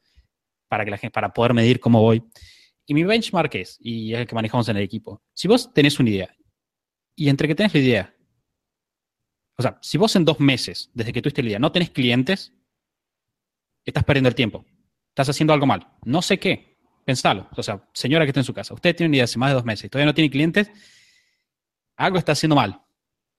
para, 0.69 0.85
que 0.85 0.91
la 0.91 0.99
gente, 0.99 1.13
para 1.13 1.33
poder 1.33 1.55
medir 1.55 1.81
cómo 1.81 2.03
voy. 2.03 2.23
Y 2.85 2.93
mi 2.93 3.03
benchmark 3.03 3.55
es, 3.55 3.79
y 3.81 4.13
es 4.13 4.21
el 4.21 4.27
que 4.27 4.35
manejamos 4.35 4.69
en 4.69 4.77
el 4.77 4.83
equipo, 4.83 5.23
si 5.33 5.49
vos 5.49 5.73
tenés 5.73 5.99
una 5.99 6.11
idea, 6.11 6.37
y 7.15 7.31
entre 7.31 7.49
que 7.49 7.55
tenés 7.55 7.73
la 7.73 7.81
idea 7.81 8.16
o 9.59 9.63
sea, 9.63 9.79
si 9.81 9.97
vos 9.97 10.15
en 10.17 10.25
dos 10.25 10.39
meses, 10.39 10.91
desde 10.93 11.13
que 11.13 11.23
tuviste 11.23 11.41
el 11.41 11.49
día, 11.49 11.59
no 11.59 11.73
tenés 11.73 11.91
clientes, 11.91 12.53
estás 13.85 14.05
perdiendo 14.05 14.29
el 14.29 14.35
tiempo. 14.35 14.65
Estás 15.09 15.31
haciendo 15.31 15.55
algo 15.55 15.67
mal. 15.67 15.89
No 16.05 16.21
sé 16.21 16.39
qué. 16.39 16.77
Pensalo. 17.05 17.49
O 17.57 17.63
sea, 17.63 17.89
señora 17.95 18.25
que 18.25 18.31
está 18.31 18.41
en 18.41 18.45
su 18.45 18.53
casa, 18.53 18.75
usted 18.75 18.95
tiene 18.95 19.09
una 19.09 19.17
idea 19.17 19.25
hace 19.25 19.39
más 19.39 19.51
de 19.51 19.55
dos 19.55 19.65
meses 19.65 19.85
y 19.85 19.89
todavía 19.89 20.07
no 20.07 20.15
tiene 20.15 20.31
clientes, 20.31 20.71
algo 21.97 22.19
está 22.19 22.33
haciendo 22.33 22.57
mal. 22.57 22.83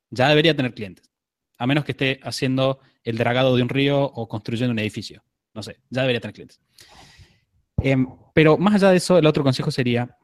Ya 0.10 0.30
debería 0.30 0.56
tener 0.56 0.74
clientes. 0.74 1.12
A 1.60 1.68
menos 1.68 1.84
que 1.84 1.92
esté 1.92 2.20
haciendo 2.24 2.80
el 3.04 3.18
dragado 3.18 3.56
de 3.56 3.62
un 3.62 3.70
río 3.70 4.02
o 4.04 4.28
construyendo 4.28 4.72
un 4.72 4.80
edificio. 4.80 5.24
No 5.54 5.62
sé, 5.62 5.80
ya 5.90 6.02
debería 6.02 6.22
tener 6.22 6.34
clientes. 6.34 6.62
Em, 7.84 8.08
pero 8.34 8.58
más 8.58 8.76
allá 8.76 8.90
de 8.90 8.98
eso, 8.98 9.18
el 9.18 9.26
otro 9.26 9.44
consejo 9.44 9.70
sería, 9.70 10.18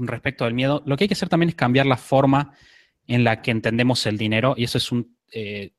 respecto 0.00 0.44
al 0.44 0.54
miedo, 0.54 0.82
lo 0.86 0.96
que 0.96 1.04
hay 1.04 1.08
que 1.08 1.14
hacer 1.14 1.28
también 1.28 1.50
es 1.50 1.54
cambiar 1.54 1.86
la 1.86 1.96
forma 1.96 2.54
en 3.08 3.24
la 3.24 3.42
que 3.42 3.50
entendemos 3.50 4.06
el 4.06 4.16
dinero, 4.16 4.54
y 4.56 4.64
eso 4.64 4.78
es 4.78 4.92
un... 4.92 5.16
Eh, 5.32 5.72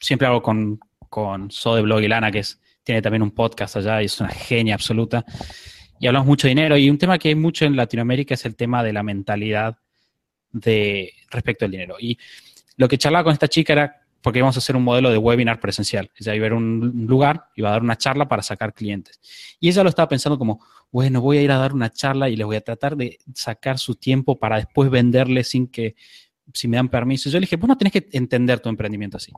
siempre 0.00 0.26
hago 0.26 0.42
con, 0.42 0.80
con 1.08 1.50
So 1.50 1.76
de 1.76 1.82
Blog 1.82 2.02
y 2.02 2.08
Lana, 2.08 2.32
que 2.32 2.40
es, 2.40 2.60
tiene 2.82 3.00
también 3.00 3.22
un 3.22 3.30
podcast 3.30 3.76
allá 3.76 4.02
y 4.02 4.06
es 4.06 4.20
una 4.20 4.30
genia 4.30 4.74
absoluta, 4.74 5.24
y 6.00 6.06
hablamos 6.08 6.26
mucho 6.26 6.48
de 6.48 6.50
dinero, 6.50 6.76
y 6.76 6.90
un 6.90 6.98
tema 6.98 7.18
que 7.18 7.28
hay 7.28 7.34
mucho 7.34 7.64
en 7.64 7.76
Latinoamérica 7.76 8.34
es 8.34 8.44
el 8.44 8.56
tema 8.56 8.82
de 8.82 8.92
la 8.92 9.02
mentalidad 9.02 9.78
de 10.50 11.12
respecto 11.30 11.64
al 11.64 11.70
dinero. 11.70 11.96
Y 12.00 12.18
lo 12.76 12.88
que 12.88 12.98
charlaba 12.98 13.24
con 13.24 13.32
esta 13.32 13.48
chica 13.48 13.72
era 13.72 14.00
porque 14.24 14.38
íbamos 14.38 14.56
a 14.56 14.60
hacer 14.60 14.74
un 14.74 14.82
modelo 14.82 15.10
de 15.10 15.18
webinar 15.18 15.60
presencial. 15.60 16.10
Ella 16.18 16.34
iba 16.34 16.44
a 16.44 16.46
ir 16.46 16.52
a 16.52 16.56
un 16.56 17.04
lugar, 17.06 17.48
iba 17.56 17.68
a 17.68 17.72
dar 17.72 17.82
una 17.82 17.98
charla 17.98 18.26
para 18.26 18.42
sacar 18.42 18.72
clientes. 18.72 19.20
Y 19.60 19.68
ella 19.68 19.82
lo 19.82 19.90
estaba 19.90 20.08
pensando 20.08 20.38
como, 20.38 20.64
bueno, 20.90 21.20
voy 21.20 21.36
a 21.36 21.42
ir 21.42 21.52
a 21.52 21.58
dar 21.58 21.74
una 21.74 21.90
charla 21.90 22.30
y 22.30 22.36
les 22.36 22.46
voy 22.46 22.56
a 22.56 22.62
tratar 22.62 22.96
de 22.96 23.18
sacar 23.34 23.78
su 23.78 23.96
tiempo 23.96 24.38
para 24.38 24.56
después 24.56 24.88
venderle 24.90 25.44
sin 25.44 25.66
que, 25.66 25.94
si 26.52 26.68
me 26.68 26.76
dan 26.76 26.88
permiso. 26.88 27.30
Yo 27.30 27.38
le 27.38 27.46
dije, 27.46 27.56
vos 27.56 27.68
no 27.68 27.76
tenés 27.76 27.92
que 27.92 28.08
entender 28.12 28.60
tu 28.60 28.68
emprendimiento 28.68 29.16
así. 29.16 29.32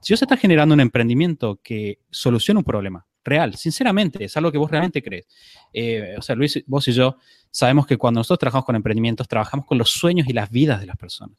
Si 0.00 0.12
vos 0.12 0.22
estás 0.22 0.40
generando 0.40 0.74
un 0.74 0.80
emprendimiento 0.80 1.60
que 1.62 2.00
soluciona 2.10 2.60
un 2.60 2.64
problema 2.64 3.06
real, 3.24 3.54
sinceramente, 3.56 4.24
es 4.24 4.36
algo 4.36 4.52
que 4.52 4.58
vos 4.58 4.70
realmente 4.70 5.02
crees. 5.02 5.26
Eh, 5.72 6.14
o 6.16 6.22
sea, 6.22 6.36
Luis, 6.36 6.62
vos 6.66 6.86
y 6.88 6.92
yo 6.92 7.16
sabemos 7.50 7.86
que 7.86 7.96
cuando 7.96 8.20
nosotros 8.20 8.38
trabajamos 8.38 8.66
con 8.66 8.76
emprendimientos, 8.76 9.26
trabajamos 9.26 9.66
con 9.66 9.78
los 9.78 9.90
sueños 9.90 10.28
y 10.28 10.32
las 10.32 10.50
vidas 10.50 10.80
de 10.80 10.86
las 10.86 10.96
personas. 10.96 11.36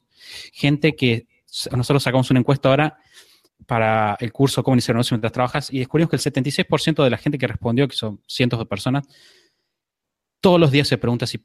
Gente 0.52 0.94
que 0.94 1.26
nosotros 1.72 2.02
sacamos 2.02 2.30
una 2.30 2.40
encuesta 2.40 2.68
ahora 2.68 2.98
para 3.66 4.16
el 4.20 4.32
curso 4.32 4.62
Cómo 4.62 4.74
iniciar 4.74 4.94
negocio 4.94 5.14
mientras 5.14 5.32
trabajas 5.32 5.72
y 5.72 5.78
descubrimos 5.78 6.10
que 6.10 6.16
el 6.16 6.22
76% 6.22 7.02
de 7.02 7.10
la 7.10 7.16
gente 7.16 7.38
que 7.38 7.46
respondió, 7.46 7.88
que 7.88 7.96
son 7.96 8.20
cientos 8.26 8.58
de 8.58 8.66
personas, 8.66 9.06
todos 10.40 10.60
los 10.60 10.70
días 10.70 10.86
se 10.86 10.98
pregunta 10.98 11.26
si 11.26 11.40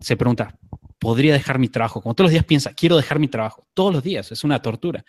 se 0.00 0.16
pregunta, 0.16 0.58
¿podría 1.06 1.34
dejar 1.34 1.60
mi 1.60 1.68
trabajo? 1.68 2.02
Como 2.02 2.16
todos 2.16 2.24
los 2.24 2.32
días 2.32 2.44
piensa, 2.44 2.74
quiero 2.74 2.96
dejar 2.96 3.20
mi 3.20 3.28
trabajo. 3.28 3.64
Todos 3.74 3.94
los 3.94 4.02
días, 4.02 4.32
es 4.32 4.42
una 4.42 4.60
tortura. 4.60 5.04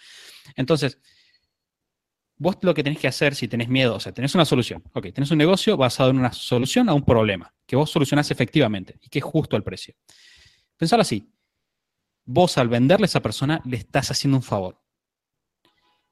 Entonces, 0.56 1.00
vos 2.36 2.56
lo 2.62 2.76
que 2.76 2.84
tenés 2.84 3.00
que 3.00 3.08
hacer 3.08 3.34
si 3.34 3.48
tenés 3.48 3.68
miedo, 3.68 3.96
o 3.96 4.00
sea, 4.00 4.12
tenés 4.12 4.36
una 4.36 4.46
solución. 4.46 4.84
Ok, 4.94 5.08
tenés 5.12 5.32
un 5.32 5.40
negocio 5.40 5.76
basado 5.76 6.12
en 6.12 6.20
una 6.20 6.32
solución 6.32 6.88
a 6.88 6.94
un 6.94 7.04
problema 7.04 7.52
que 7.66 7.76
vos 7.76 7.90
solucionás 7.90 8.30
efectivamente 8.30 9.00
y 9.02 9.10
que 9.10 9.18
es 9.18 9.26
justo 9.26 9.58
el 9.58 9.64
precio. 9.64 9.96
Pensar 10.78 11.00
así, 11.00 11.34
vos 12.26 12.60
al 12.60 12.70
venderle 12.70 13.06
a 13.06 13.08
esa 13.08 13.24
persona 13.24 13.60
le 13.66 13.78
estás 13.78 14.12
haciendo 14.12 14.38
un 14.38 14.44
favor. 14.44 14.80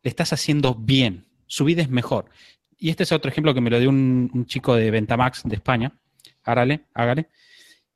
Le 0.02 0.10
estás 0.10 0.34
haciendo 0.34 0.74
bien. 0.74 1.28
Su 1.46 1.64
vida 1.64 1.84
es 1.84 1.90
mejor. 1.90 2.32
Y 2.76 2.90
este 2.90 3.04
es 3.04 3.12
otro 3.12 3.30
ejemplo 3.30 3.54
que 3.54 3.62
me 3.62 3.70
lo 3.70 3.80
dio 3.80 3.90
un, 3.90 4.48
chico 4.48 4.74
de 4.74 4.90
Ventamax 4.90 5.44
de 5.44 5.56
España, 5.58 5.96
hágale, 6.42 6.88
hágale, 6.96 7.30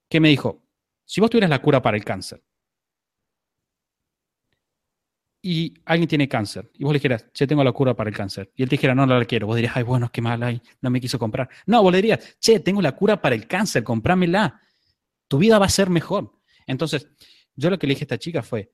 que 0.07 0.19
me 0.19 0.29
dijo, 0.29 0.68
si 1.09 1.19
vos 1.21 1.29
tuvieras 1.31 1.49
la 1.49 1.59
cura 1.59 1.81
para 1.81 1.97
el 1.97 2.05
cáncer 2.05 2.39
y 5.41 5.73
alguien 5.85 6.07
tiene 6.07 6.29
cáncer 6.29 6.69
y 6.75 6.83
vos 6.83 6.93
le 6.93 6.99
dijeras, 6.99 7.25
che, 7.33 7.47
tengo 7.47 7.63
la 7.63 7.71
cura 7.71 7.95
para 7.95 8.11
el 8.11 8.15
cáncer, 8.15 8.51
y 8.55 8.61
él 8.61 8.69
te 8.69 8.75
dijera, 8.75 8.93
no, 8.93 9.07
no 9.07 9.17
la 9.17 9.25
quiero, 9.25 9.47
vos 9.47 9.55
dirías, 9.55 9.75
ay, 9.75 9.81
bueno, 9.81 10.11
qué 10.11 10.21
mal, 10.21 10.61
no 10.81 10.89
me 10.91 11.01
quiso 11.01 11.17
comprar. 11.17 11.49
No, 11.65 11.81
vos 11.81 11.91
le 11.91 11.97
dirías, 11.97 12.37
che, 12.39 12.59
tengo 12.59 12.79
la 12.79 12.91
cura 12.91 13.19
para 13.19 13.33
el 13.33 13.47
cáncer, 13.47 13.83
comprámela. 13.83 14.61
Tu 15.27 15.39
vida 15.39 15.57
va 15.57 15.65
a 15.65 15.69
ser 15.69 15.89
mejor. 15.89 16.31
Entonces, 16.67 17.09
yo 17.55 17.71
lo 17.71 17.79
que 17.79 17.87
le 17.87 17.93
dije 17.95 18.03
a 18.03 18.05
esta 18.05 18.19
chica 18.19 18.43
fue, 18.43 18.71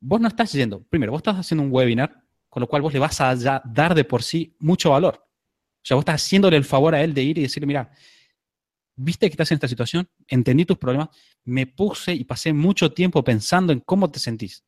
vos 0.00 0.20
no 0.20 0.28
estás 0.28 0.52
yendo, 0.52 0.82
primero, 0.82 1.12
vos 1.12 1.20
estás 1.20 1.36
haciendo 1.36 1.64
un 1.64 1.72
webinar, 1.72 2.24
con 2.50 2.60
lo 2.60 2.66
cual 2.66 2.82
vos 2.82 2.92
le 2.92 2.98
vas 2.98 3.18
a 3.22 3.34
dar 3.64 3.94
de 3.94 4.04
por 4.04 4.22
sí 4.22 4.54
mucho 4.58 4.90
valor. 4.90 5.14
O 5.16 5.82
sea, 5.82 5.94
vos 5.94 6.02
estás 6.02 6.22
haciéndole 6.22 6.58
el 6.58 6.64
favor 6.64 6.94
a 6.94 7.02
él 7.02 7.14
de 7.14 7.22
ir 7.22 7.38
y 7.38 7.42
decirle, 7.42 7.66
mira, 7.66 7.90
viste 9.00 9.28
que 9.28 9.32
estás 9.32 9.50
en 9.50 9.56
esta 9.56 9.68
situación, 9.68 10.08
entendí 10.28 10.64
tus 10.64 10.78
problemas, 10.78 11.08
me 11.44 11.66
puse 11.66 12.14
y 12.14 12.24
pasé 12.24 12.52
mucho 12.52 12.92
tiempo 12.92 13.22
pensando 13.24 13.72
en 13.72 13.80
cómo 13.80 14.10
te 14.10 14.18
sentís. 14.18 14.64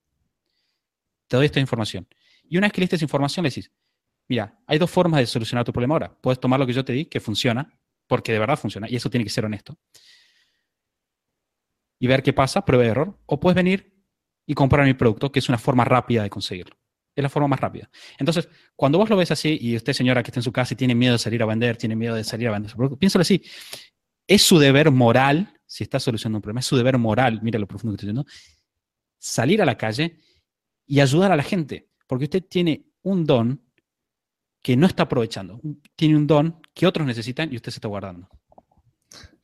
Te 1.29 1.37
doy 1.37 1.47
esta 1.47 1.61
información. 1.61 2.07
Y 2.45 2.57
una 2.57 2.67
vez 2.67 2.73
que 2.73 2.81
le 2.81 2.85
diste 2.85 2.97
esa 2.97 3.05
información, 3.05 3.45
le 3.45 3.51
decís, 3.51 3.71
mira, 4.29 4.61
hay 4.67 4.79
dos 4.79 4.91
formas 4.91 5.21
de 5.21 5.27
solucionar 5.27 5.65
tu 5.65 5.73
problema 5.73 5.95
ahora. 5.95 6.19
Puedes 6.21 6.41
tomar 6.41 6.61
lo 6.61 6.67
que 6.67 6.73
yo 6.73 6.85
te 6.85 6.93
di, 6.93 7.07
que 7.07 7.21
funciona, 7.21 7.79
porque 8.07 8.33
de 8.33 8.39
verdad 8.39 8.59
funciona, 8.59 8.89
y 8.91 8.97
eso 8.97 9.09
tiene 9.09 9.25
que 9.25 9.31
ser 9.31 9.45
honesto 9.45 9.79
y 12.03 12.09
ver 12.09 12.25
qué 12.25 12.33
pasa, 12.33 12.65
prueba 12.65 12.83
de 12.83 12.91
error, 12.91 13.17
o 13.27 13.39
puedes 13.39 13.55
venir 13.55 13.95
y 14.45 14.55
comprar 14.55 14.85
mi 14.85 14.93
producto, 14.93 15.31
que 15.31 15.39
es 15.39 15.49
una 15.49 15.57
forma 15.57 15.85
rápida 15.85 16.25
de 16.25 16.31
conseguirlo. 16.31 16.77
Es 17.15 17.23
la 17.23 17.29
forma 17.29 17.47
más 17.47 17.61
rápida. 17.61 17.89
Entonces, 18.19 18.49
cuando 18.75 18.99
vos 18.99 19.09
lo 19.09 19.17
ves 19.17 19.31
así 19.31 19.57
y 19.61 19.77
usted, 19.77 19.93
señora, 19.93 20.21
que 20.21 20.31
está 20.31 20.41
en 20.41 20.43
su 20.43 20.51
casa 20.51 20.75
y 20.75 20.77
tiene 20.77 20.97
miedo 20.97 21.13
de 21.13 21.21
salir 21.21 21.41
a 21.45 21.47
vender, 21.47 21.77
tiene 21.77 21.95
miedo 21.95 22.17
de 22.17 22.25
salir 22.25 22.49
a 22.49 22.51
vender 22.51 22.73
su 22.73 22.77
producto, 22.77 22.99
piénsalo 22.99 23.23
así. 23.23 23.41
Es 24.27 24.43
su 24.43 24.59
deber 24.59 24.91
moral, 24.91 25.61
si 25.73 25.85
está 25.85 25.99
solucionando 25.99 26.37
un 26.37 26.43
problema, 26.43 26.61
es 26.61 26.67
su 26.67 26.77
deber 26.77 26.99
moral, 26.99 27.41
mira 27.43 27.59
lo 27.59 27.67
profundo 27.67 27.93
que 27.93 28.03
estoy 28.05 28.13
diciendo, 28.13 28.31
salir 29.19 29.63
a 29.63 29.65
la 29.65 29.79
calle 29.79 30.19
y 30.87 31.01
ayudar 31.01 31.33
a 31.33 31.37
la 31.37 31.43
gente, 31.43 31.89
porque 32.07 32.25
usted 32.25 32.45
tiene 32.47 32.85
un 33.01 33.25
don 33.25 33.59
que 34.61 34.77
no 34.77 34.87
está 34.87 35.05
aprovechando. 35.05 35.63
Tiene 35.97 36.19
un 36.19 36.27
don 36.27 36.61
que 36.75 36.87
otros 36.87 37.07
necesitan 37.07 37.51
y 37.51 37.57
usted 37.57 37.73
se 37.73 37.79
está 37.79 37.89
guardando. 37.89 38.29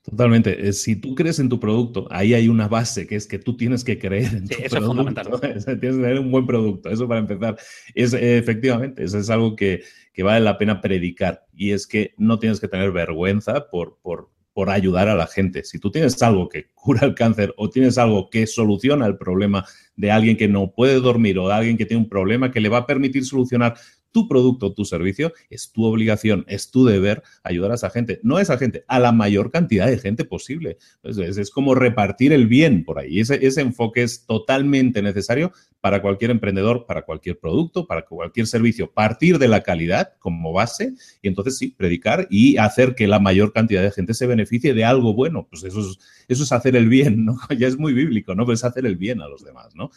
Totalmente. 0.02 0.68
Eh, 0.68 0.74
si 0.74 0.96
tú 0.96 1.14
crees 1.14 1.38
en 1.38 1.48
tu 1.48 1.58
producto, 1.58 2.06
ahí 2.10 2.34
hay 2.34 2.48
una 2.48 2.68
base 2.68 3.06
que 3.06 3.16
es 3.16 3.26
que 3.26 3.38
tú 3.38 3.56
tienes 3.56 3.82
que 3.82 3.98
creer 3.98 4.34
en 4.34 4.48
tu 4.48 4.54
eso 4.58 4.76
producto. 4.76 4.76
Es 4.76 4.84
fundamental. 4.84 5.40
tienes 5.40 5.64
que 5.64 5.76
tener 5.76 6.18
un 6.18 6.30
buen 6.30 6.46
producto. 6.46 6.90
Eso 6.90 7.08
para 7.08 7.20
empezar. 7.20 7.56
Es 7.94 8.12
efectivamente, 8.12 9.02
eso 9.02 9.18
es 9.18 9.30
algo 9.30 9.56
que, 9.56 9.82
que, 10.12 10.22
vale 10.22 10.44
la 10.44 10.58
pena 10.58 10.82
predicar. 10.82 11.46
Y 11.54 11.70
es 11.70 11.86
que 11.86 12.12
no 12.18 12.38
tienes 12.38 12.60
que 12.60 12.68
tener 12.68 12.92
vergüenza 12.92 13.70
por, 13.70 13.98
por, 14.02 14.30
por 14.58 14.70
ayudar 14.70 15.06
a 15.06 15.14
la 15.14 15.28
gente. 15.28 15.62
Si 15.62 15.78
tú 15.78 15.88
tienes 15.88 16.20
algo 16.20 16.48
que 16.48 16.66
cura 16.74 17.06
el 17.06 17.14
cáncer 17.14 17.54
o 17.56 17.70
tienes 17.70 17.96
algo 17.96 18.28
que 18.28 18.44
soluciona 18.44 19.06
el 19.06 19.16
problema 19.16 19.64
de 19.94 20.10
alguien 20.10 20.36
que 20.36 20.48
no 20.48 20.72
puede 20.72 20.98
dormir 20.98 21.38
o 21.38 21.46
de 21.46 21.54
alguien 21.54 21.76
que 21.76 21.86
tiene 21.86 22.02
un 22.02 22.08
problema 22.08 22.50
que 22.50 22.58
le 22.58 22.68
va 22.68 22.78
a 22.78 22.86
permitir 22.86 23.24
solucionar 23.24 23.76
tu 24.12 24.28
producto, 24.28 24.72
tu 24.72 24.84
servicio, 24.84 25.32
es 25.50 25.72
tu 25.72 25.84
obligación, 25.84 26.44
es 26.48 26.70
tu 26.70 26.84
deber 26.84 27.22
ayudar 27.42 27.72
a 27.72 27.74
esa 27.74 27.90
gente, 27.90 28.20
no 28.22 28.36
a 28.36 28.42
esa 28.42 28.58
gente, 28.58 28.84
a 28.88 28.98
la 28.98 29.12
mayor 29.12 29.50
cantidad 29.50 29.86
de 29.86 29.98
gente 29.98 30.24
posible. 30.24 30.78
Es, 31.02 31.50
como 31.50 31.74
repartir 31.74 32.32
el 32.32 32.46
bien 32.46 32.84
por 32.84 32.98
ahí. 32.98 33.20
Ese, 33.20 33.44
ese 33.46 33.60
enfoque 33.60 34.02
es 34.02 34.26
totalmente 34.26 35.02
necesario 35.02 35.52
para 35.80 36.02
cualquier 36.02 36.30
emprendedor, 36.30 36.86
para 36.86 37.02
cualquier 37.02 37.38
producto, 37.38 37.86
para 37.86 38.02
cualquier 38.04 38.46
servicio. 38.46 38.92
Partir 38.92 39.38
de 39.38 39.48
la 39.48 39.62
calidad 39.62 40.14
como 40.18 40.52
base 40.52 40.94
y 41.22 41.28
entonces 41.28 41.58
sí, 41.58 41.68
predicar 41.68 42.26
y 42.30 42.56
hacer 42.56 42.94
que 42.94 43.06
la 43.06 43.18
mayor 43.18 43.52
cantidad 43.52 43.82
de 43.82 43.90
gente 43.90 44.14
se 44.14 44.26
beneficie 44.26 44.74
de 44.74 44.84
algo 44.84 45.14
bueno. 45.14 45.46
Pues 45.48 45.64
eso 45.64 45.80
es, 45.80 45.98
eso 46.28 46.42
es 46.42 46.52
hacer 46.52 46.76
el 46.76 46.88
bien, 46.88 47.24
¿no? 47.24 47.38
Ya 47.58 47.66
es 47.66 47.78
muy 47.78 47.92
bíblico, 47.92 48.34
¿no? 48.34 48.44
Pues 48.44 48.60
es 48.60 48.64
hacer 48.64 48.86
el 48.86 48.96
bien 48.96 49.20
a 49.20 49.28
los 49.28 49.44
demás, 49.44 49.74
¿no? 49.74 49.90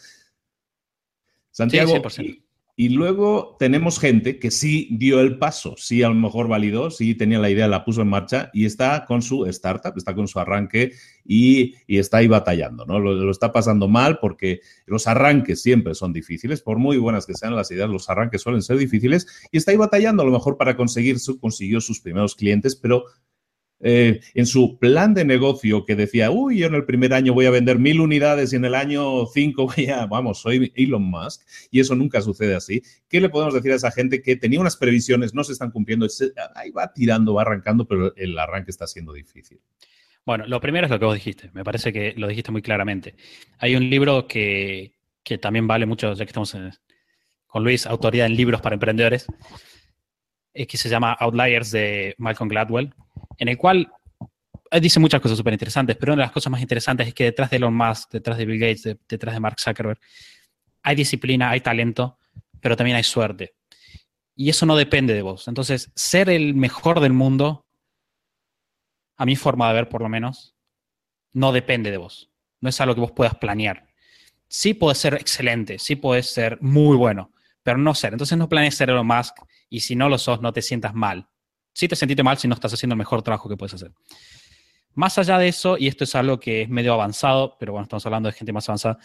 Santiago, 1.50 2.00
y 2.74 2.88
luego 2.88 3.56
tenemos 3.58 3.98
gente 3.98 4.38
que 4.38 4.50
sí 4.50 4.88
dio 4.92 5.20
el 5.20 5.38
paso, 5.38 5.74
sí 5.76 6.02
a 6.02 6.08
lo 6.08 6.14
mejor 6.14 6.48
validó, 6.48 6.90
sí 6.90 7.14
tenía 7.14 7.38
la 7.38 7.50
idea, 7.50 7.68
la 7.68 7.84
puso 7.84 8.00
en 8.00 8.08
marcha 8.08 8.50
y 8.54 8.64
está 8.64 9.04
con 9.04 9.20
su 9.20 9.44
startup, 9.46 9.92
está 9.96 10.14
con 10.14 10.26
su 10.26 10.40
arranque 10.40 10.92
y, 11.24 11.74
está 11.86 12.18
ahí 12.18 12.28
batallando, 12.28 12.86
¿no? 12.86 12.98
Lo, 12.98 13.30
está 13.30 13.52
pasando 13.52 13.88
mal 13.88 14.18
porque 14.20 14.60
los 14.86 15.06
arranques 15.06 15.60
siempre 15.60 15.94
son 15.94 16.14
difíciles, 16.14 16.62
por 16.62 16.78
muy 16.78 16.96
buenas 16.96 17.26
que 17.26 17.34
sean 17.34 17.54
las 17.54 17.70
ideas, 17.70 17.90
los 17.90 18.08
arranques 18.08 18.40
suelen 18.40 18.62
ser 18.62 18.78
difíciles 18.78 19.26
y 19.52 19.58
está 19.58 19.72
ahí 19.72 19.76
batallando 19.76 20.22
a 20.22 20.26
lo 20.26 20.32
mejor 20.32 20.56
para 20.56 20.74
conseguir, 20.74 21.18
consiguió 21.40 21.80
sus 21.80 22.00
primeros 22.00 22.34
clientes, 22.34 22.74
pero 22.74 23.04
eh, 23.84 24.20
en 24.34 24.46
su 24.46 24.78
plan 24.78 25.12
de 25.12 25.24
negocio 25.24 25.84
que 25.84 25.96
decía, 25.96 26.30
uy, 26.30 26.58
yo 26.58 26.68
en 26.68 26.74
el 26.74 26.84
primer 26.84 27.12
año 27.12 27.34
voy 27.34 27.46
a 27.46 27.50
vender 27.50 27.80
mil 27.80 28.00
unidades 28.00 28.52
y 28.52 28.56
en 28.56 28.64
el 28.64 28.76
año 28.76 29.26
cinco 29.26 29.66
voy 29.66 29.86
a, 29.86 30.06
vamos, 30.06 30.40
soy 30.40 30.72
Elon 30.76 31.02
Musk 31.02 31.42
y 31.70 31.80
eso 31.80 31.96
nunca 31.96 32.20
sucede 32.20 32.54
así. 32.54 32.82
¿Qué 33.08 33.20
le 33.20 33.28
podemos 33.28 33.54
decir 33.54 33.72
a 33.72 33.76
esa 33.76 33.90
gente 33.90 34.22
que 34.22 34.36
tenía 34.36 34.60
unas 34.60 34.76
previsiones, 34.76 35.34
no 35.34 35.42
se 35.42 35.52
están 35.52 35.72
cumpliendo, 35.72 36.06
ahí 36.54 36.70
va 36.70 36.92
tirando, 36.92 37.34
va 37.34 37.42
arrancando, 37.42 37.84
pero 37.86 38.14
el 38.14 38.38
arranque 38.38 38.70
está 38.70 38.86
siendo 38.86 39.12
difícil? 39.12 39.60
Bueno, 40.24 40.46
lo 40.46 40.60
primero 40.60 40.86
es 40.86 40.90
lo 40.90 41.00
que 41.00 41.04
vos 41.04 41.14
dijiste, 41.14 41.50
me 41.52 41.64
parece 41.64 41.92
que 41.92 42.14
lo 42.16 42.28
dijiste 42.28 42.52
muy 42.52 42.62
claramente. 42.62 43.16
Hay 43.58 43.74
un 43.74 43.90
libro 43.90 44.28
que, 44.28 44.92
también 45.40 45.66
vale 45.66 45.86
mucho, 45.86 46.12
ya 46.12 46.24
que 46.24 46.30
estamos 46.30 46.56
con 47.48 47.64
Luis, 47.64 47.86
autoridad 47.86 48.26
en 48.26 48.36
libros 48.36 48.60
para 48.60 48.74
emprendedores, 48.74 49.26
eh, 50.54 50.66
que 50.66 50.76
se 50.76 50.88
llama 50.88 51.12
Outliers 51.18 51.72
de 51.72 52.14
Malcolm 52.18 52.48
Gladwell, 52.48 52.94
en 53.42 53.48
el 53.48 53.58
cual 53.58 53.92
eh, 54.70 54.80
dice 54.80 55.00
muchas 55.00 55.20
cosas 55.20 55.36
súper 55.36 55.52
interesantes, 55.52 55.96
pero 55.96 56.12
una 56.12 56.22
de 56.22 56.26
las 56.26 56.32
cosas 56.32 56.48
más 56.52 56.60
interesantes 56.60 57.08
es 57.08 57.12
que 57.12 57.24
detrás 57.24 57.50
de 57.50 57.56
Elon 57.56 57.74
Musk, 57.74 58.12
detrás 58.12 58.38
de 58.38 58.46
Bill 58.46 58.60
Gates, 58.60 58.96
detrás 59.08 59.34
de 59.34 59.40
Mark 59.40 59.56
Zuckerberg, 59.58 59.98
hay 60.84 60.94
disciplina, 60.94 61.50
hay 61.50 61.60
talento, 61.60 62.18
pero 62.60 62.76
también 62.76 62.96
hay 62.96 63.02
suerte. 63.02 63.56
Y 64.36 64.48
eso 64.48 64.64
no 64.64 64.76
depende 64.76 65.12
de 65.12 65.22
vos. 65.22 65.48
Entonces, 65.48 65.90
ser 65.96 66.30
el 66.30 66.54
mejor 66.54 67.00
del 67.00 67.12
mundo, 67.12 67.66
a 69.16 69.26
mi 69.26 69.34
forma 69.34 69.66
de 69.66 69.74
ver 69.74 69.88
por 69.88 70.02
lo 70.02 70.08
menos, 70.08 70.54
no 71.32 71.50
depende 71.50 71.90
de 71.90 71.96
vos. 71.96 72.30
No 72.60 72.68
es 72.68 72.80
algo 72.80 72.94
que 72.94 73.00
vos 73.00 73.12
puedas 73.12 73.34
planear. 73.34 73.88
Sí 74.46 74.72
puedes 74.72 74.98
ser 74.98 75.14
excelente, 75.14 75.80
sí 75.80 75.96
puedes 75.96 76.30
ser 76.30 76.58
muy 76.60 76.96
bueno, 76.96 77.32
pero 77.64 77.76
no 77.76 77.92
ser. 77.92 78.12
Entonces 78.12 78.38
no 78.38 78.48
planees 78.48 78.76
ser 78.76 78.90
Elon 78.90 79.06
Musk 79.06 79.34
y 79.68 79.80
si 79.80 79.96
no 79.96 80.08
lo 80.08 80.16
sos, 80.16 80.40
no 80.40 80.52
te 80.52 80.62
sientas 80.62 80.94
mal 80.94 81.28
sí 81.72 81.88
te 81.88 81.96
sentiste 81.96 82.22
mal 82.22 82.38
si 82.38 82.48
no 82.48 82.54
estás 82.54 82.72
haciendo 82.74 82.94
el 82.94 82.98
mejor 82.98 83.22
trabajo 83.22 83.48
que 83.48 83.56
puedes 83.56 83.74
hacer. 83.74 83.92
Más 84.94 85.16
allá 85.18 85.38
de 85.38 85.48
eso, 85.48 85.78
y 85.78 85.88
esto 85.88 86.04
es 86.04 86.14
algo 86.14 86.38
que 86.38 86.62
es 86.62 86.68
medio 86.68 86.92
avanzado, 86.92 87.56
pero 87.58 87.72
bueno, 87.72 87.84
estamos 87.84 88.04
hablando 88.04 88.28
de 88.28 88.34
gente 88.34 88.52
más 88.52 88.68
avanzada, 88.68 88.98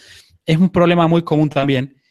es 0.45 0.57
un 0.57 0.69
problema 0.69 1.07
muy 1.07 1.23
común 1.23 1.49
también 1.49 2.01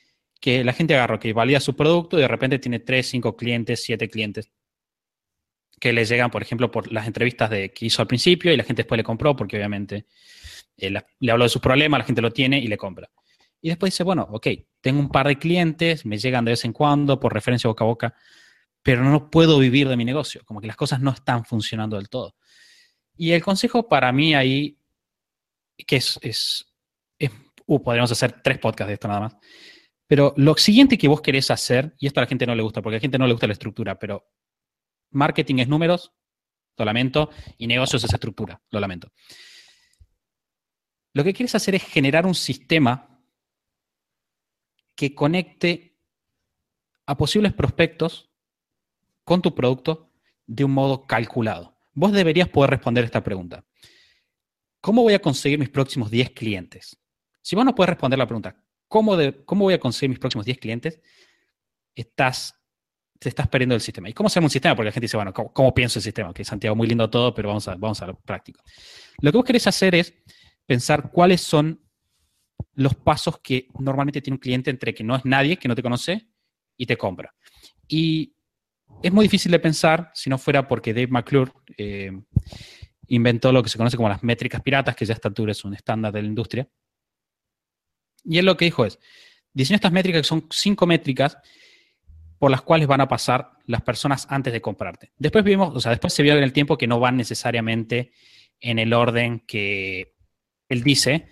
que 0.41 0.65
la 0.65 0.73
gente 0.73 0.95
agarra, 0.95 1.19
que 1.19 1.33
valida 1.33 1.61
su 1.61 1.77
producto 1.77 2.19
y 2.19 2.23
de 2.23 2.29
repente 2.29 2.59
tiene 2.59 2.81
3, 2.81 3.07
5 3.07 3.37
clientes, 3.37 3.83
7 3.83 4.09
clientes 4.09 4.51
que 5.79 5.93
le 5.93 6.05
llegan, 6.05 6.31
por 6.31 6.43
ejemplo, 6.43 6.71
por 6.71 6.91
las 6.91 7.07
entrevistas 7.07 7.51
de, 7.51 7.71
que 7.71 7.87
hizo 7.87 8.01
al 8.01 8.09
principio 8.09 8.53
y 8.53 8.57
la 8.57 8.65
gente 8.65 8.83
después 8.83 8.97
le 8.97 9.05
compró 9.05 9.37
porque 9.37 9.57
obviamente 9.57 10.07
eh, 10.77 10.91
le 10.91 11.33
habló 11.33 11.45
de 11.45 11.51
sus 11.51 11.61
problemas, 11.61 11.99
la 11.99 12.05
gente 12.05 12.23
lo 12.23 12.33
tiene 12.33 12.59
y 12.59 12.67
le 12.67 12.77
compra. 12.77 13.11
Y 13.61 13.69
después 13.69 13.93
dice, 13.93 14.05
bueno, 14.05 14.27
ok, 14.31 14.49
tengo 14.81 15.01
un 15.01 15.09
par 15.09 15.27
de 15.29 15.39
clientes, 15.39 16.07
me 16.07 16.19
llegan 16.19 16.45
de 16.45 16.53
vez 16.53 16.65
en 16.65 16.73
cuando 16.73 17.19
por 17.19 17.33
referencia 17.33 17.69
boca 17.69 17.85
a 17.85 17.89
boca, 17.89 18.15
pero 18.87 19.03
no 19.03 19.31
puedo 19.31 19.59
vivir 19.59 19.89
de 19.89 19.97
mi 19.97 20.05
negocio, 20.05 20.43
como 20.45 20.61
que 20.61 20.69
las 20.69 20.77
cosas 20.77 21.01
no 21.01 21.11
están 21.11 21.45
funcionando 21.45 21.97
del 21.97 22.09
todo. 22.09 22.37
Y 23.17 23.33
el 23.33 23.43
consejo 23.43 23.89
para 23.89 24.13
mí 24.13 24.33
ahí, 24.33 24.79
que 25.77 25.97
es, 25.97 26.21
es, 26.23 26.73
uh, 27.67 27.83
podríamos 27.83 28.13
hacer 28.13 28.43
tres 28.43 28.61
podcasts 28.61 28.87
de 28.87 28.95
esto 28.95 29.09
nada 29.09 29.23
más, 29.23 29.37
pero 30.07 30.35
lo 30.37 30.57
siguiente 30.57 30.97
que 30.97 31.09
vos 31.09 31.21
querés 31.21 31.51
hacer, 31.51 31.97
y 31.99 32.07
esto 32.07 32.21
a 32.21 32.23
la 32.23 32.29
gente 32.29 32.47
no 32.47 32.55
le 32.55 32.63
gusta, 32.63 32.81
porque 32.81 32.95
a 32.95 32.99
la 32.99 33.01
gente 33.01 33.19
no 33.19 33.27
le 33.27 33.33
gusta 33.33 33.49
la 33.49 33.55
estructura, 33.55 33.99
pero 33.99 34.31
marketing 35.11 35.57
es 35.57 35.67
números, 35.67 36.13
lo 36.77 36.85
lamento, 36.85 37.31
y 37.59 37.67
negocios 37.67 38.05
es 38.05 38.15
estructura, 38.15 38.63
lo 38.71 38.79
lamento. 38.79 39.11
Lo 41.13 41.25
que 41.25 41.35
quieres 41.35 41.57
hacer 41.57 41.75
es 41.75 41.83
generar 41.83 42.25
un 42.25 42.37
sistema 42.37 43.21
que 44.95 45.13
conecte 45.13 45.99
a 47.05 47.17
posibles 47.17 47.53
prospectos 47.53 48.31
con 49.27 49.43
tu 49.43 49.55
producto 49.55 50.13
de 50.47 50.63
un 50.63 50.71
modo 50.71 51.05
calculado. 51.05 51.77
Vos 51.95 52.13
deberías 52.13 52.49
poder 52.49 52.71
responder 52.71 53.05
esta 53.05 53.25
pregunta. 53.25 53.65
¿Cómo 54.81 55.03
voy 55.03 55.15
a 55.15 55.19
conseguir 55.19 55.59
mis 55.59 55.69
próximos 55.69 56.13
10 56.13 56.31
clientes? 56.31 56.97
Si 57.43 57.57
vos 57.57 57.65
no 57.65 57.75
puedes 57.75 57.91
responder 57.91 58.21
la 58.21 58.27
pregunta, 58.27 58.57
¿cómo, 58.87 59.17
¿cómo 59.45 59.65
voy 59.65 59.75
a 59.75 59.81
conseguir 59.81 60.11
mis 60.11 60.21
próximos 60.21 60.47
10 60.47 60.59
clientes? 60.59 61.01
Estás 61.97 62.55
te 63.19 63.31
estás 63.31 63.49
perdiendo 63.49 63.75
el 63.75 63.81
sistema. 63.81 64.09
¿Y 64.09 64.13
cómo 64.13 64.29
hacemos 64.29 64.49
un 64.49 64.53
sistema? 64.53 64.77
Porque 64.77 64.87
la 64.87 64.93
gente 64.93 65.07
dice, 65.07 65.17
bueno, 65.17 65.33
¿cómo, 65.33 65.75
pienso 65.75 65.99
el 65.99 66.03
sistema? 66.03 66.33
Que 66.35 66.45
Santiago, 66.45 66.77
muy 66.77 66.87
lindo 66.87 67.09
todo, 67.09 67.35
pero 67.35 67.49
vamos 67.49 67.67
a, 67.67 67.75
vamos 67.75 68.01
a 68.03 68.07
lo 68.07 68.15
práctico. 68.21 68.63
Lo 69.21 69.33
que 69.33 69.39
vos 69.39 69.45
querés 69.45 69.67
hacer 69.67 69.95
es 69.95 70.15
pensar 70.67 71.11
cuáles 71.11 71.41
son 71.41 71.81
los 72.75 72.95
pasos 72.95 73.41
que 73.41 73.69
normalmente 73.79 74.21
tiene 74.21 74.35
un 74.35 74.41
cliente 74.41 74.71
entre 74.71 74.95
que 74.95 75.03
no 75.03 75.17
es 75.17 75.25
nadie, 75.25 75.57
que 75.57 75.67
no 75.67 75.75
te 75.75 75.83
conoce, 75.83 76.29
y 76.77 76.87
te 76.87 76.97
compra. 76.97 77.35
Y 77.89 78.36
es 79.03 79.13
muy 79.13 79.25
difícil 79.25 79.53
de 79.53 79.59
pensar 79.59 80.11
si 80.15 80.31
no 80.31 80.39
fuera 80.39 80.67
porque 80.67 80.93
Dave 80.93 81.09
McClure 81.09 81.53
eh, 81.77 82.13
inventó 83.09 83.53
lo 83.53 83.63
que 83.63 83.69
se 83.69 83.79
conoce 83.79 83.97
como 83.97 84.09
las 84.09 84.23
métricas 84.23 84.63
piratas, 84.63 84.97
que 84.97 85.05
ya 85.05 85.13
a 85.13 85.17
esta 85.17 85.29
altura 85.29 85.53
es 85.53 85.65
un 85.65 85.75
estándar 85.75 86.13
de 86.13 86.23
la 86.23 86.29
industria. 86.29 86.69
Y 88.25 88.39
él 88.39 88.47
lo 88.47 88.57
que 88.57 88.65
dijo 88.65 88.85
es, 88.85 88.99
diseñó 89.53 89.77
estas 89.77 89.93
métricas 89.93 90.23
que 90.23 90.29
son 90.29 90.47
cinco 90.51 90.87
métricas 90.87 91.39
por 92.39 92.51
las 92.51 92.63
cuales 92.63 92.87
van 92.87 93.01
a 93.01 93.09
pasar 93.09 93.53
las 93.67 93.83
personas 93.83 94.27
antes 94.31 94.53
de 94.53 94.61
comprarte. 94.61 95.13
Después 95.17 95.45
vimos, 95.45 95.75
o 95.75 95.81
sea, 95.81 95.91
después 95.91 96.13
se 96.13 96.23
vio 96.23 96.37
en 96.37 96.43
el 96.43 96.53
tiempo 96.53 96.77
que 96.77 96.87
no 96.87 97.01
van 97.01 97.17
necesariamente 97.17 98.13
en 98.61 98.79
el 98.79 98.93
orden 98.93 99.41
que 99.41 100.15
él 100.69 100.83
dice, 100.83 101.29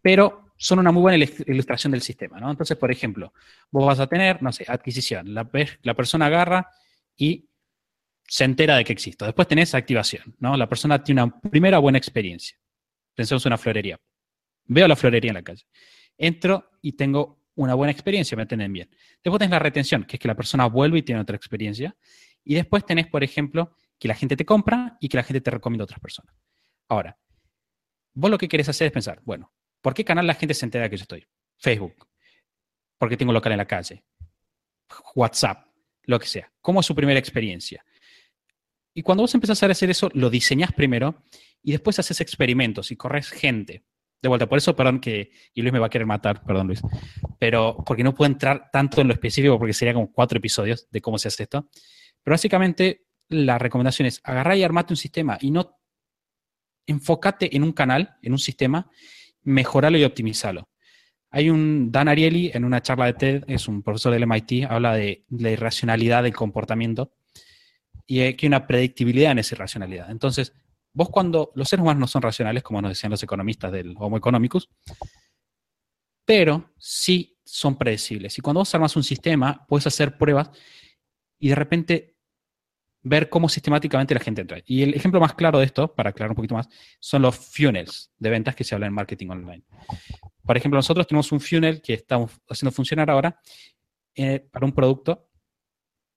pero 0.00 0.52
son 0.56 0.78
una 0.78 0.92
muy 0.92 1.02
buena 1.02 1.24
ilustración 1.46 1.92
del 1.92 2.02
sistema. 2.02 2.38
Entonces, 2.38 2.76
por 2.76 2.90
ejemplo, 2.90 3.32
vos 3.70 3.86
vas 3.86 4.00
a 4.00 4.06
tener, 4.06 4.42
no 4.42 4.52
sé, 4.52 4.64
adquisición, 4.68 5.34
la, 5.34 5.48
la 5.82 5.94
persona 5.94 6.26
agarra 6.26 6.68
y 7.16 7.48
se 8.26 8.44
entera 8.44 8.76
de 8.76 8.84
que 8.84 8.92
existe. 8.92 9.24
Después 9.24 9.46
tenés 9.48 9.74
activación, 9.74 10.34
¿no? 10.38 10.56
La 10.56 10.68
persona 10.68 11.02
tiene 11.02 11.22
una 11.22 11.40
primera 11.40 11.78
buena 11.78 11.98
experiencia. 11.98 12.58
Pensemos 13.14 13.44
en 13.44 13.50
una 13.50 13.58
florería. 13.58 14.00
Veo 14.64 14.88
la 14.88 14.96
florería 14.96 15.30
en 15.30 15.34
la 15.34 15.42
calle. 15.42 15.64
Entro 16.16 16.70
y 16.80 16.92
tengo 16.92 17.42
una 17.54 17.74
buena 17.74 17.92
experiencia, 17.92 18.36
me 18.36 18.42
entienden 18.42 18.72
bien. 18.72 18.90
Después 19.22 19.38
tenés 19.38 19.50
la 19.50 19.58
retención, 19.58 20.04
que 20.04 20.16
es 20.16 20.20
que 20.20 20.28
la 20.28 20.34
persona 20.34 20.66
vuelve 20.66 20.98
y 20.98 21.02
tiene 21.02 21.20
otra 21.20 21.36
experiencia. 21.36 21.94
Y 22.44 22.54
después 22.54 22.86
tenés, 22.86 23.06
por 23.06 23.22
ejemplo, 23.22 23.76
que 23.98 24.08
la 24.08 24.14
gente 24.14 24.36
te 24.36 24.44
compra 24.44 24.96
y 25.00 25.08
que 25.08 25.16
la 25.16 25.22
gente 25.22 25.40
te 25.40 25.50
recomienda 25.50 25.82
a 25.82 25.84
otras 25.84 26.00
personas. 26.00 26.34
Ahora, 26.88 27.18
vos 28.14 28.30
lo 28.30 28.38
que 28.38 28.48
querés 28.48 28.68
hacer 28.68 28.86
es 28.86 28.92
pensar, 28.92 29.20
bueno, 29.24 29.52
¿por 29.80 29.94
qué 29.94 30.04
canal 30.04 30.26
la 30.26 30.34
gente 30.34 30.54
se 30.54 30.64
entera 30.64 30.88
que 30.88 30.96
yo 30.96 31.02
estoy? 31.02 31.26
Facebook, 31.58 32.08
porque 32.98 33.16
tengo 33.16 33.32
local 33.32 33.52
en 33.52 33.58
la 33.58 33.66
calle, 33.66 34.04
WhatsApp, 35.14 35.66
lo 36.04 36.18
que 36.18 36.26
sea. 36.26 36.52
¿Cómo 36.60 36.80
es 36.80 36.86
su 36.86 36.94
primera 36.94 37.18
experiencia? 37.18 37.84
Y 38.94 39.02
cuando 39.02 39.22
vos 39.22 39.34
empezás 39.34 39.62
a 39.62 39.66
hacer 39.66 39.90
eso, 39.90 40.10
lo 40.14 40.30
diseñás 40.30 40.72
primero 40.72 41.24
y 41.62 41.72
después 41.72 41.98
haces 41.98 42.20
experimentos 42.20 42.90
y 42.90 42.96
corres 42.96 43.30
gente 43.30 43.84
de 44.22 44.28
vuelta, 44.28 44.48
por 44.48 44.56
eso, 44.56 44.76
perdón, 44.76 45.00
que, 45.00 45.32
y 45.52 45.62
Luis 45.62 45.72
me 45.72 45.80
va 45.80 45.86
a 45.86 45.90
querer 45.90 46.06
matar, 46.06 46.44
perdón 46.44 46.68
Luis, 46.68 46.80
pero 47.40 47.82
porque 47.84 48.04
no 48.04 48.14
puedo 48.14 48.30
entrar 48.30 48.70
tanto 48.72 49.00
en 49.00 49.08
lo 49.08 49.14
específico 49.14 49.58
porque 49.58 49.72
sería 49.72 49.94
como 49.94 50.12
cuatro 50.12 50.38
episodios 50.38 50.88
de 50.90 51.00
cómo 51.00 51.18
se 51.18 51.26
hace 51.26 51.42
esto. 51.42 51.68
Pero 52.22 52.34
básicamente 52.34 53.06
la 53.28 53.58
recomendación 53.58 54.06
es 54.06 54.20
agarrar 54.22 54.56
y 54.56 54.62
armate 54.62 54.92
un 54.92 54.96
sistema 54.96 55.38
y 55.40 55.50
no 55.50 55.76
enfócate 56.86 57.54
en 57.56 57.64
un 57.64 57.72
canal, 57.72 58.16
en 58.22 58.32
un 58.32 58.38
sistema, 58.38 58.88
mejorarlo 59.42 59.98
y 59.98 60.04
optimizarlo. 60.04 60.68
Hay 61.32 61.50
un 61.50 61.90
Dan 61.90 62.08
Ariely 62.08 62.52
en 62.54 62.64
una 62.64 62.80
charla 62.82 63.06
de 63.06 63.14
TED, 63.14 63.44
es 63.48 63.66
un 63.66 63.82
profesor 63.82 64.12
del 64.12 64.26
MIT, 64.26 64.66
habla 64.70 64.94
de 64.94 65.24
la 65.30 65.50
irracionalidad 65.50 66.22
del 66.22 66.34
comportamiento 66.34 67.12
y 68.06 68.20
hay 68.20 68.34
que 68.34 68.46
una 68.46 68.66
predictibilidad 68.66 69.32
en 69.32 69.38
esa 69.38 69.54
irracionalidad. 69.54 70.10
Entonces, 70.10 70.52
Vos 70.94 71.08
cuando 71.08 71.52
los 71.54 71.68
seres 71.68 71.82
humanos 71.82 72.00
no 72.00 72.06
son 72.06 72.22
racionales, 72.22 72.62
como 72.62 72.82
nos 72.82 72.90
decían 72.90 73.10
los 73.10 73.22
economistas 73.22 73.72
del 73.72 73.94
Homo 73.98 74.18
economicus, 74.18 74.68
pero 76.24 76.70
sí 76.76 77.38
son 77.44 77.76
predecibles. 77.76 78.36
Y 78.36 78.42
cuando 78.42 78.60
vos 78.60 78.74
armas 78.74 78.94
un 78.96 79.02
sistema, 79.02 79.64
puedes 79.66 79.86
hacer 79.86 80.18
pruebas 80.18 80.50
y 81.38 81.48
de 81.48 81.54
repente 81.54 82.11
ver 83.02 83.28
cómo 83.28 83.48
sistemáticamente 83.48 84.14
la 84.14 84.20
gente 84.20 84.40
entra. 84.40 84.58
Y 84.64 84.82
el 84.82 84.94
ejemplo 84.94 85.20
más 85.20 85.34
claro 85.34 85.58
de 85.58 85.64
esto, 85.64 85.94
para 85.94 86.10
aclarar 86.10 86.30
un 86.30 86.36
poquito 86.36 86.54
más, 86.54 86.68
son 87.00 87.22
los 87.22 87.36
funnels 87.36 88.12
de 88.18 88.30
ventas 88.30 88.54
que 88.54 88.64
se 88.64 88.74
habla 88.74 88.86
en 88.86 88.92
marketing 88.92 89.28
online. 89.28 89.64
Por 90.44 90.56
ejemplo, 90.56 90.78
nosotros 90.78 91.06
tenemos 91.06 91.30
un 91.32 91.40
funnel 91.40 91.82
que 91.82 91.94
estamos 91.94 92.30
haciendo 92.48 92.72
funcionar 92.72 93.10
ahora 93.10 93.40
eh, 94.14 94.40
para 94.50 94.66
un 94.66 94.72
producto 94.72 95.28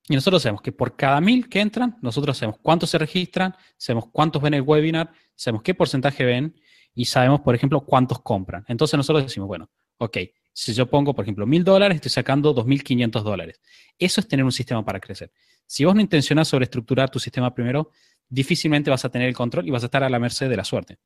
y 0.07 0.13
nosotros 0.13 0.41
sabemos 0.41 0.61
que 0.61 0.71
por 0.71 0.95
cada 0.95 1.19
mil 1.19 1.49
que 1.49 1.59
entran, 1.59 1.97
nosotros 2.01 2.37
sabemos 2.37 2.59
cuántos 2.61 2.91
se 2.91 2.97
registran, 2.97 3.55
sabemos 3.77 4.09
cuántos 4.11 4.41
ven 4.41 4.53
el 4.53 4.61
webinar, 4.61 5.11
sabemos 5.33 5.63
qué 5.63 5.73
porcentaje 5.73 6.23
ven 6.23 6.55
y 6.93 7.05
sabemos, 7.05 7.41
por 7.41 7.55
ejemplo, 7.55 7.81
cuántos 7.81 8.21
compran. 8.21 8.63
Entonces 8.67 8.97
nosotros 8.97 9.25
decimos, 9.25 9.47
bueno, 9.47 9.69
ok, 9.97 10.17
si 10.53 10.73
yo 10.73 10.89
pongo, 10.89 11.15
por 11.15 11.25
ejemplo, 11.25 11.45
mil 11.47 11.63
dólares, 11.63 11.95
estoy 11.95 12.11
sacando 12.11 12.53
2.500 12.53 13.23
dólares. 13.23 13.59
Eso 13.97 14.21
es 14.21 14.27
tener 14.27 14.45
un 14.45 14.51
sistema 14.51 14.85
para 14.85 14.99
crecer. 14.99 15.31
Si 15.65 15.85
vos 15.85 15.95
no 15.95 16.01
intencionás 16.01 16.47
sobre 16.47 16.65
estructurar 16.65 17.09
tu 17.09 17.19
sistema 17.19 17.53
primero, 17.53 17.91
difícilmente 18.29 18.89
vas 18.89 19.05
a 19.05 19.09
tener 19.09 19.27
el 19.27 19.35
control 19.35 19.67
y 19.67 19.71
vas 19.71 19.83
a 19.83 19.87
estar 19.87 20.03
a 20.03 20.09
la 20.09 20.19
merced 20.19 20.49
de 20.49 20.57
la 20.57 20.63
suerte. 20.63 20.99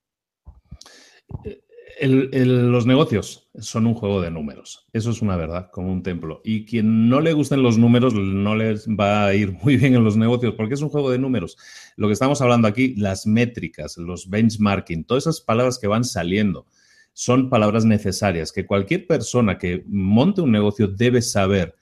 Eh, 2.01 2.45
los 2.45 2.85
negocios 2.85 3.49
son 3.59 3.87
un 3.87 3.93
juego 3.93 4.21
de 4.21 4.31
números. 4.31 4.87
Eso 4.93 5.11
es 5.11 5.21
una 5.21 5.35
verdad, 5.35 5.69
como 5.71 5.91
un 5.91 6.03
templo. 6.03 6.41
Y 6.43 6.65
quien 6.65 7.09
no 7.09 7.19
le 7.19 7.33
gusten 7.33 7.61
los 7.61 7.77
números 7.77 8.13
no 8.13 8.55
les 8.55 8.87
va 8.87 9.25
a 9.25 9.33
ir 9.33 9.51
muy 9.63 9.77
bien 9.77 9.95
en 9.95 10.03
los 10.03 10.15
negocios 10.15 10.53
porque 10.55 10.75
es 10.75 10.81
un 10.81 10.89
juego 10.89 11.11
de 11.11 11.19
números. 11.19 11.57
Lo 11.97 12.07
que 12.07 12.13
estamos 12.13 12.41
hablando 12.41 12.67
aquí, 12.67 12.95
las 12.95 13.27
métricas, 13.27 13.97
los 13.97 14.29
benchmarking, 14.29 15.03
todas 15.03 15.23
esas 15.23 15.41
palabras 15.41 15.77
que 15.77 15.87
van 15.87 16.03
saliendo 16.03 16.67
son 17.13 17.49
palabras 17.49 17.83
necesarias 17.83 18.53
que 18.53 18.65
cualquier 18.65 19.05
persona 19.05 19.57
que 19.57 19.83
monte 19.87 20.41
un 20.41 20.51
negocio 20.51 20.87
debe 20.87 21.21
saber. 21.21 21.75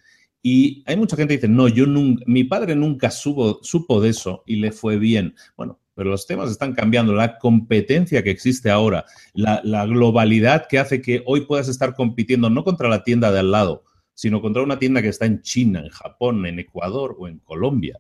Y 0.50 0.82
hay 0.86 0.96
mucha 0.96 1.18
gente 1.18 1.34
que 1.34 1.40
dice, 1.40 1.50
no, 1.50 1.68
yo 1.68 1.86
nunca, 1.86 2.24
mi 2.26 2.46
padre 2.46 2.74
nunca 2.74 3.12
supo 3.12 4.00
de 4.00 4.08
eso 4.08 4.44
y 4.46 4.56
le 4.56 4.72
fue 4.72 4.98
bien. 4.98 5.36
Bueno, 5.58 5.78
pero 5.94 6.10
los 6.10 6.26
temas 6.26 6.50
están 6.50 6.74
cambiando. 6.74 7.14
La 7.14 7.38
competencia 7.38 8.24
que 8.24 8.32
existe 8.32 8.70
ahora, 8.70 9.04
la, 9.34 9.86
globalidad 9.86 10.68
que 10.70 10.80
hace 10.80 11.02
que 11.02 11.22
hoy 11.26 11.42
puedas 11.42 11.68
estar 11.68 11.96
compitiendo 11.96 12.50
no 12.50 12.64
contra 12.64 12.88
la 12.88 13.04
tienda 13.04 13.30
de 13.30 13.40
al 13.40 13.52
lado, 13.52 13.84
sino 14.14 14.40
contra 14.40 14.64
una 14.64 14.80
tienda 14.80 15.02
que 15.02 15.10
está 15.10 15.26
en 15.26 15.42
China, 15.42 15.82
en 15.82 15.90
Japón, 15.90 16.46
en 16.46 16.60
Ecuador 16.60 17.18
o 17.20 17.28
en 17.28 17.40
Colombia. 17.40 18.00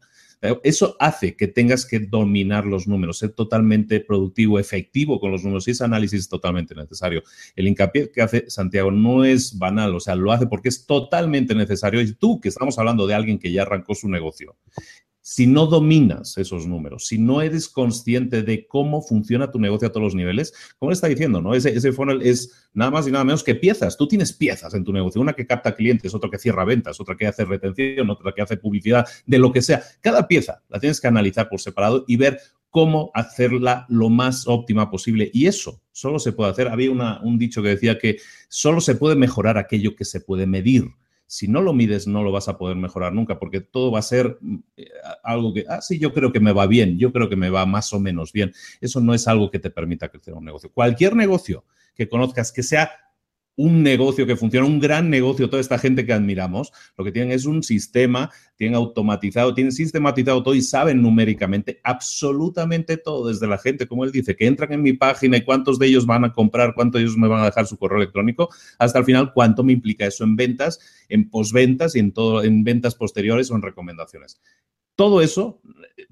Eso 0.63 0.95
hace 0.99 1.35
que 1.35 1.47
tengas 1.47 1.85
que 1.85 1.99
dominar 1.99 2.65
los 2.65 2.87
números, 2.87 3.17
ser 3.17 3.31
totalmente 3.31 3.99
productivo, 3.99 4.59
efectivo 4.59 5.19
con 5.19 5.31
los 5.31 5.43
números 5.43 5.67
y 5.67 5.71
ese 5.71 5.83
análisis 5.83 6.21
es 6.21 6.29
totalmente 6.29 6.75
necesario. 6.75 7.23
El 7.55 7.67
hincapié 7.67 8.11
que 8.11 8.21
hace 8.21 8.49
Santiago 8.49 8.91
no 8.91 9.25
es 9.25 9.57
banal, 9.57 9.95
o 9.95 9.99
sea, 9.99 10.15
lo 10.15 10.31
hace 10.31 10.45
porque 10.45 10.69
es 10.69 10.85
totalmente 10.85 11.55
necesario. 11.55 12.01
Y 12.01 12.13
tú, 12.13 12.39
que 12.39 12.49
estamos 12.49 12.77
hablando 12.77 13.07
de 13.07 13.15
alguien 13.15 13.39
que 13.39 13.51
ya 13.51 13.63
arrancó 13.63 13.95
su 13.95 14.09
negocio 14.09 14.55
si 15.29 15.45
no 15.45 15.65
dominas 15.65 16.37
esos 16.37 16.67
números, 16.67 17.07
si 17.07 17.17
no 17.17 17.41
eres 17.41 17.67
consciente 17.67 18.43
de 18.43 18.65
cómo 18.65 19.01
funciona 19.01 19.51
tu 19.51 19.59
negocio 19.59 19.89
a 19.89 19.91
todos 19.91 20.05
los 20.05 20.15
niveles, 20.15 20.53
como 20.79 20.89
le 20.89 20.93
está 20.93 21.07
diciendo, 21.07 21.41
¿no? 21.41 21.53
Ese, 21.53 21.75
ese 21.75 21.91
funnel 21.91 22.21
es 22.21 22.69
nada 22.73 22.91
más 22.91 23.09
y 23.09 23.11
nada 23.11 23.25
menos 23.25 23.43
que 23.43 23.53
piezas. 23.53 23.97
Tú 23.97 24.07
tienes 24.07 24.31
piezas 24.31 24.73
en 24.73 24.85
tu 24.85 24.93
negocio, 24.93 25.19
una 25.19 25.33
que 25.33 25.45
capta 25.45 25.75
clientes, 25.75 26.13
otra 26.13 26.29
que 26.29 26.37
cierra 26.37 26.63
ventas, 26.63 27.01
otra 27.01 27.17
que 27.17 27.27
hace 27.27 27.43
retención, 27.43 28.09
otra 28.09 28.31
que 28.31 28.41
hace 28.41 28.55
publicidad, 28.55 29.05
de 29.25 29.37
lo 29.37 29.51
que 29.51 29.61
sea. 29.61 29.83
Cada 29.99 30.29
pieza 30.29 30.63
la 30.69 30.79
tienes 30.79 31.01
que 31.01 31.09
analizar 31.09 31.49
por 31.49 31.59
separado 31.59 32.05
y 32.07 32.15
ver 32.15 32.39
cómo 32.69 33.11
hacerla 33.13 33.85
lo 33.89 34.07
más 34.07 34.47
óptima 34.47 34.89
posible. 34.89 35.29
Y 35.33 35.47
eso 35.47 35.81
solo 35.91 36.19
se 36.19 36.31
puede 36.31 36.51
hacer. 36.51 36.69
Había 36.69 36.89
un 36.89 37.37
dicho 37.37 37.61
que 37.61 37.67
decía 37.67 37.99
que 37.99 38.15
solo 38.47 38.79
se 38.79 38.95
puede 38.95 39.17
mejorar 39.17 39.57
aquello 39.57 39.93
que 39.93 40.05
se 40.05 40.21
puede 40.21 40.47
medir 40.47 40.85
si 41.27 41.47
no 41.47 41.61
lo 41.61 41.73
mides 41.73 42.07
no 42.07 42.23
lo 42.23 42.31
vas 42.31 42.47
a 42.47 42.57
poder 42.57 42.77
mejorar 42.77 43.13
nunca, 43.13 43.37
porque 43.37 43.61
todo 43.61 43.91
va 43.91 43.99
a 43.99 44.03
ser 44.03 44.37
mm, 44.41 44.55
eh, 44.77 44.89
algo 45.23 45.53
que, 45.53 45.65
ah, 45.69 45.81
sí, 45.81 45.99
yo 45.99 46.13
creo 46.13 46.31
que 46.31 46.39
me 46.39 46.53
va 46.53 46.65
bien, 46.65 46.97
yo 46.97 47.11
creo 47.11 47.29
que 47.29 47.35
me 47.35 47.49
va 47.49 47.65
más 47.65 47.93
o 47.93 47.99
menos 47.99 48.31
bien. 48.31 48.53
Eso 48.81 49.01
no 49.01 49.13
es 49.13 49.27
algo 49.27 49.51
que 49.51 49.59
te 49.59 49.69
permita 49.69 50.09
crecer 50.09 50.33
un 50.33 50.45
negocio. 50.45 50.71
Cualquier 50.71 51.15
negocio 51.15 51.65
que 51.95 52.07
conozcas 52.07 52.51
que 52.51 52.63
sea 52.63 52.91
un 53.57 53.81
negocio 53.81 54.25
que 54.27 54.35
funciona, 54.35 54.67
un 54.67 54.79
gran 54.79 55.09
negocio, 55.09 55.49
toda 55.49 55.59
esta 55.59 55.79
gente 55.79 56.05
que 56.05 56.13
admiramos, 56.13 56.71
lo 56.95 57.03
que 57.03 57.11
tienen 57.11 57.31
es 57.31 57.45
un 57.45 57.63
sistema, 57.63 58.31
tienen 58.55 58.75
automatizado, 58.75 59.53
tienen 59.53 59.71
sistematizado 59.71 60.43
todo 60.43 60.53
y 60.53 60.61
saben 60.61 61.01
numéricamente 61.01 61.81
absolutamente 61.83 62.97
todo, 62.97 63.29
desde 63.29 63.47
la 63.47 63.57
gente, 63.57 63.87
como 63.87 64.05
él 64.05 64.11
dice, 64.11 64.35
que 64.35 64.45
entran 64.45 64.71
en 64.73 64.83
mi 64.83 64.93
página 64.93 65.37
y 65.37 65.43
cuántos 65.43 65.79
de 65.79 65.87
ellos 65.87 66.05
van 66.05 66.23
a 66.23 66.33
comprar, 66.33 66.75
cuántos 66.75 66.99
de 66.99 67.05
ellos 67.05 67.17
me 67.17 67.27
van 67.27 67.41
a 67.41 67.45
dejar 67.45 67.65
su 67.65 67.77
correo 67.77 67.97
electrónico, 67.97 68.49
hasta 68.77 68.99
el 68.99 69.05
final 69.05 69.33
cuánto 69.33 69.63
me 69.63 69.73
implica 69.73 70.05
eso 70.05 70.23
en 70.23 70.35
ventas, 70.35 70.79
en 71.09 71.29
posventas 71.29 71.95
y 71.95 71.99
en 71.99 72.11
todo, 72.11 72.43
en 72.43 72.63
ventas 72.63 72.93
posteriores 72.93 73.49
o 73.49 73.55
en 73.55 73.63
recomendaciones. 73.63 74.39
Todo 74.97 75.21
eso 75.21 75.61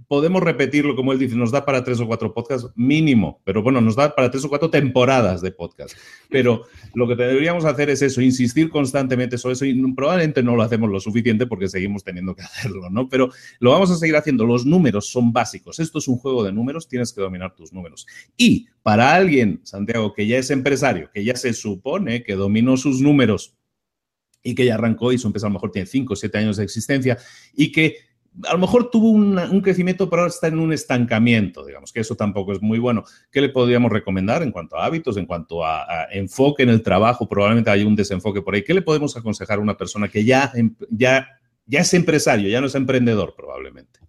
podemos 0.08 0.44
repetirlo, 0.44 0.96
como 0.96 1.12
él 1.12 1.18
dice, 1.18 1.36
nos 1.36 1.52
da 1.52 1.66
para 1.66 1.84
tres 1.84 2.00
o 2.00 2.06
cuatro 2.06 2.34
podcasts 2.36 2.70
mínimo, 2.76 3.42
pero 3.44 3.64
bueno, 3.64 3.82
nos 3.82 3.96
da 3.96 4.14
para 4.14 4.30
tres 4.30 4.46
o 4.46 4.50
cuatro 4.50 4.70
temporadas 4.70 5.42
de 5.42 5.52
podcast. 5.52 5.98
Pero 6.30 6.66
lo 6.94 7.08
que 7.08 7.16
deberíamos 7.16 7.66
hacer 7.66 7.90
es 7.90 8.04
eso, 8.04 8.22
insistir 8.22 8.70
constantemente 8.70 9.40
sobre 9.40 9.54
eso 9.54 9.66
y 9.66 9.94
probablemente 9.94 10.44
no 10.44 10.56
lo 10.56 10.62
hacemos 10.62 10.92
lo 10.92 11.00
suficiente 11.00 11.48
porque 11.48 11.68
seguimos 11.68 12.04
teniendo 12.04 12.36
que 12.36 12.42
hacerlo, 12.44 12.92
¿no? 12.92 13.10
Pero 13.10 13.32
lo 13.60 13.72
vamos 13.72 13.90
a 13.90 13.96
seguir 13.96 14.16
haciendo. 14.16 14.46
Los 14.46 14.68
números 14.68 15.10
son 15.10 15.34
básicos. 15.34 15.80
Esto 15.80 15.98
es 15.98 16.08
un 16.08 16.18
juego 16.18 16.44
de 16.44 16.52
números, 16.52 16.88
tienes 16.88 17.12
que 17.12 17.22
dominar 17.22 17.56
tus 17.56 17.74
números. 17.74 18.06
Y 18.38 18.68
para 18.84 19.16
alguien, 19.16 19.62
Santiago, 19.64 20.14
que 20.14 20.28
ya 20.28 20.38
es 20.38 20.52
empresario, 20.52 21.10
que 21.12 21.24
ya 21.24 21.36
se 21.36 21.54
supone 21.54 22.22
que 22.22 22.36
dominó 22.36 22.78
sus 22.78 23.02
números 23.02 23.56
y 24.44 24.54
que 24.54 24.66
ya 24.66 24.76
arrancó 24.76 25.12
y 25.12 25.18
su 25.18 25.26
empresa 25.26 25.48
a 25.48 25.50
lo 25.50 25.56
mejor 25.56 25.72
tiene 25.72 25.88
cinco 25.88 26.14
o 26.14 26.16
siete 26.16 26.38
años 26.38 26.58
de 26.58 26.64
existencia 26.64 27.18
y 27.56 27.72
que 27.72 27.98
a 28.44 28.54
lo 28.54 28.60
mejor 28.60 28.90
tuvo 28.90 29.10
un 29.12 29.62
crecimiento, 29.62 30.10
pero 30.10 30.24
ahora 30.24 30.34
está 30.34 30.48
en 30.48 30.60
un 30.60 30.74
estancamiento, 30.74 31.66
digamos, 31.66 31.94
que 31.94 32.02
eso 32.02 32.16
tampoco 32.16 32.52
es 32.52 32.62
muy 32.62 32.80
bueno. 32.80 33.04
¿Qué 33.32 33.42
le 33.42 33.50
podríamos 33.50 33.92
recomendar 33.92 34.44
en 34.44 34.52
cuanto 34.52 34.78
a 34.78 34.86
hábitos, 34.86 35.18
en 35.18 35.26
cuanto 35.26 35.66
a, 35.66 36.08
enfoque 36.12 36.64
en 36.64 36.70
el 36.70 36.82
trabajo? 36.82 37.30
Probablemente 37.30 37.70
hay 37.70 37.84
un 37.84 37.96
desenfoque 37.96 38.42
por 38.42 38.56
ahí. 38.56 38.64
¿Qué 38.64 38.74
le 38.74 38.82
podemos 38.82 39.16
aconsejar 39.16 39.60
a 39.60 39.62
una 39.62 39.78
persona 39.78 40.10
que 40.10 40.26
ya, 40.26 40.52
em, 40.56 40.76
es 41.70 41.94
empresario, 41.94 42.50
ya 42.50 42.60
no 42.60 42.68
es 42.68 42.76
emprendedor, 42.76 43.34
probablemente? 43.36 44.00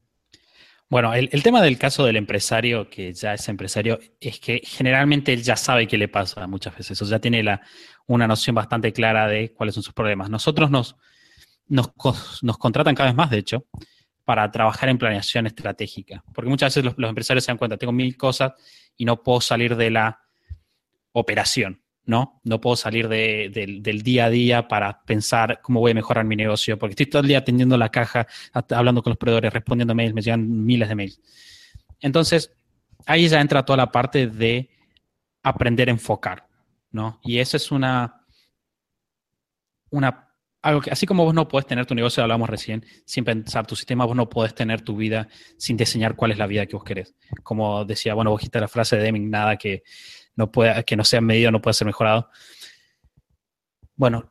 Bueno, 0.89 1.15
el, 1.15 1.43
tema 1.43 1.63
del 1.63 1.79
caso 1.79 2.05
del 2.05 2.17
empresario 2.17 2.89
que 2.89 3.13
ya 3.13 3.35
es 3.35 3.49
empresario 3.49 3.99
es 4.21 4.39
que 4.39 4.63
generalmente 4.65 5.33
él 5.33 5.43
ya 5.43 5.57
sabe 5.57 5.89
qué 5.89 5.99
le 5.99 6.07
pasa 6.07 6.47
muchas 6.47 6.77
veces, 6.77 7.01
o 7.03 7.05
ya 7.07 7.19
tiene 7.19 7.45
una 8.07 8.27
noción 8.29 8.55
bastante 8.55 8.93
clara 8.93 9.27
de 9.27 9.53
cuáles 9.53 9.75
son 9.75 9.83
sus 9.83 9.95
problemas. 9.95 10.31
Nosotros 10.31 10.71
nos, 10.71 10.97
nos, 11.67 11.91
nos 12.43 12.59
contratan 12.59 12.95
cada 12.95 13.11
vez 13.11 13.17
más, 13.17 13.31
de 13.31 13.39
hecho, 13.39 13.67
para 14.27 14.51
trabajar 14.51 14.89
en 14.89 14.99
planeación 14.99 15.47
estratégica. 15.47 16.25
Porque 16.35 16.51
muchas 16.51 16.75
veces 16.75 16.93
los, 16.99 17.09
empresarios 17.09 17.45
se 17.45 17.53
dan 17.53 17.59
cuenta, 17.59 17.77
tengo 17.77 17.93
mil 17.93 18.17
cosas 18.17 18.55
y 18.97 19.05
no 19.05 19.23
puedo 19.23 19.41
salir 19.41 19.77
de 19.77 19.89
la 19.89 20.21
operación, 21.13 21.81
¿no? 22.05 22.41
No 22.43 22.61
puedo 22.61 22.75
salir 22.75 23.07
del 23.09 24.03
día 24.03 24.25
a 24.25 24.31
día 24.31 24.67
para 24.67 25.05
pensar 25.05 25.61
cómo 25.63 25.79
voy 25.79 25.93
a 25.93 25.95
mejorar 25.95 26.25
mi 26.25 26.35
negocio, 26.35 26.77
porque 26.77 26.95
estoy 26.95 27.07
todo 27.07 27.23
el 27.23 27.29
día 27.29 27.39
atendiendo 27.39 27.79
la 27.79 27.89
caja, 27.89 28.27
hablando 28.53 29.01
con 29.01 29.13
los 29.13 29.17
proveedores, 29.17 29.53
respondiendo 29.53 29.95
mails, 29.95 30.13
me 30.13 30.23
llegan 30.23 30.65
miles 30.65 30.89
de 30.89 30.95
mails. 30.97 31.21
Entonces, 32.01 32.51
ahí 33.07 33.29
ya 33.29 33.41
entra 33.41 33.65
toda 33.65 33.77
la 33.77 33.93
parte 33.93 34.27
de 34.27 34.69
aprender 35.45 35.89
a 35.89 35.93
enfocar, 35.93 36.49
¿no? 36.91 37.21
Y 37.23 37.39
esa 37.39 37.59
es 37.59 37.71
una, 37.71 38.27
una 39.91 40.26
así 40.91 41.07
como 41.07 41.25
vos 41.25 41.35
no 41.35 41.49
puedes 41.49 41.67
tener 41.67 41.87
tu 41.87 41.95
negocio, 41.95 42.23
hablamos 42.23 42.49
recién, 42.49 42.85
sin 43.05 43.25
pensar 43.25 43.67
tu 43.67 43.77
sistema, 43.77 44.05
vos 44.05 44.17
no 44.17 44.29
puedes 44.29 44.55
tener 44.55 44.81
tu 44.81 44.97
vida 44.97 45.29
sin 45.57 45.77
diseñar 45.77 46.17
cuál 46.17 46.33
es 46.33 46.39
la 46.39 46.47
vida 46.47 46.67
que 46.67 46.77
vos 46.77 46.85
querés. 46.85 47.15
Como 47.43 47.85
decía, 47.85 48.15
bueno, 48.15 48.31
vos 48.31 48.43
la 48.53 48.69
frase 48.69 48.97
de 48.97 49.03
Deming, 49.03 49.31
nada 49.31 49.57
que 49.57 49.83
no, 50.35 50.51
pueda, 50.51 50.83
que 50.83 50.97
no 50.97 51.05
sea 51.05 51.21
medido 51.21 51.51
no 51.51 51.63
puede 51.63 51.75
ser 51.75 51.87
mejorado. 51.87 52.31
Bueno, 53.95 54.31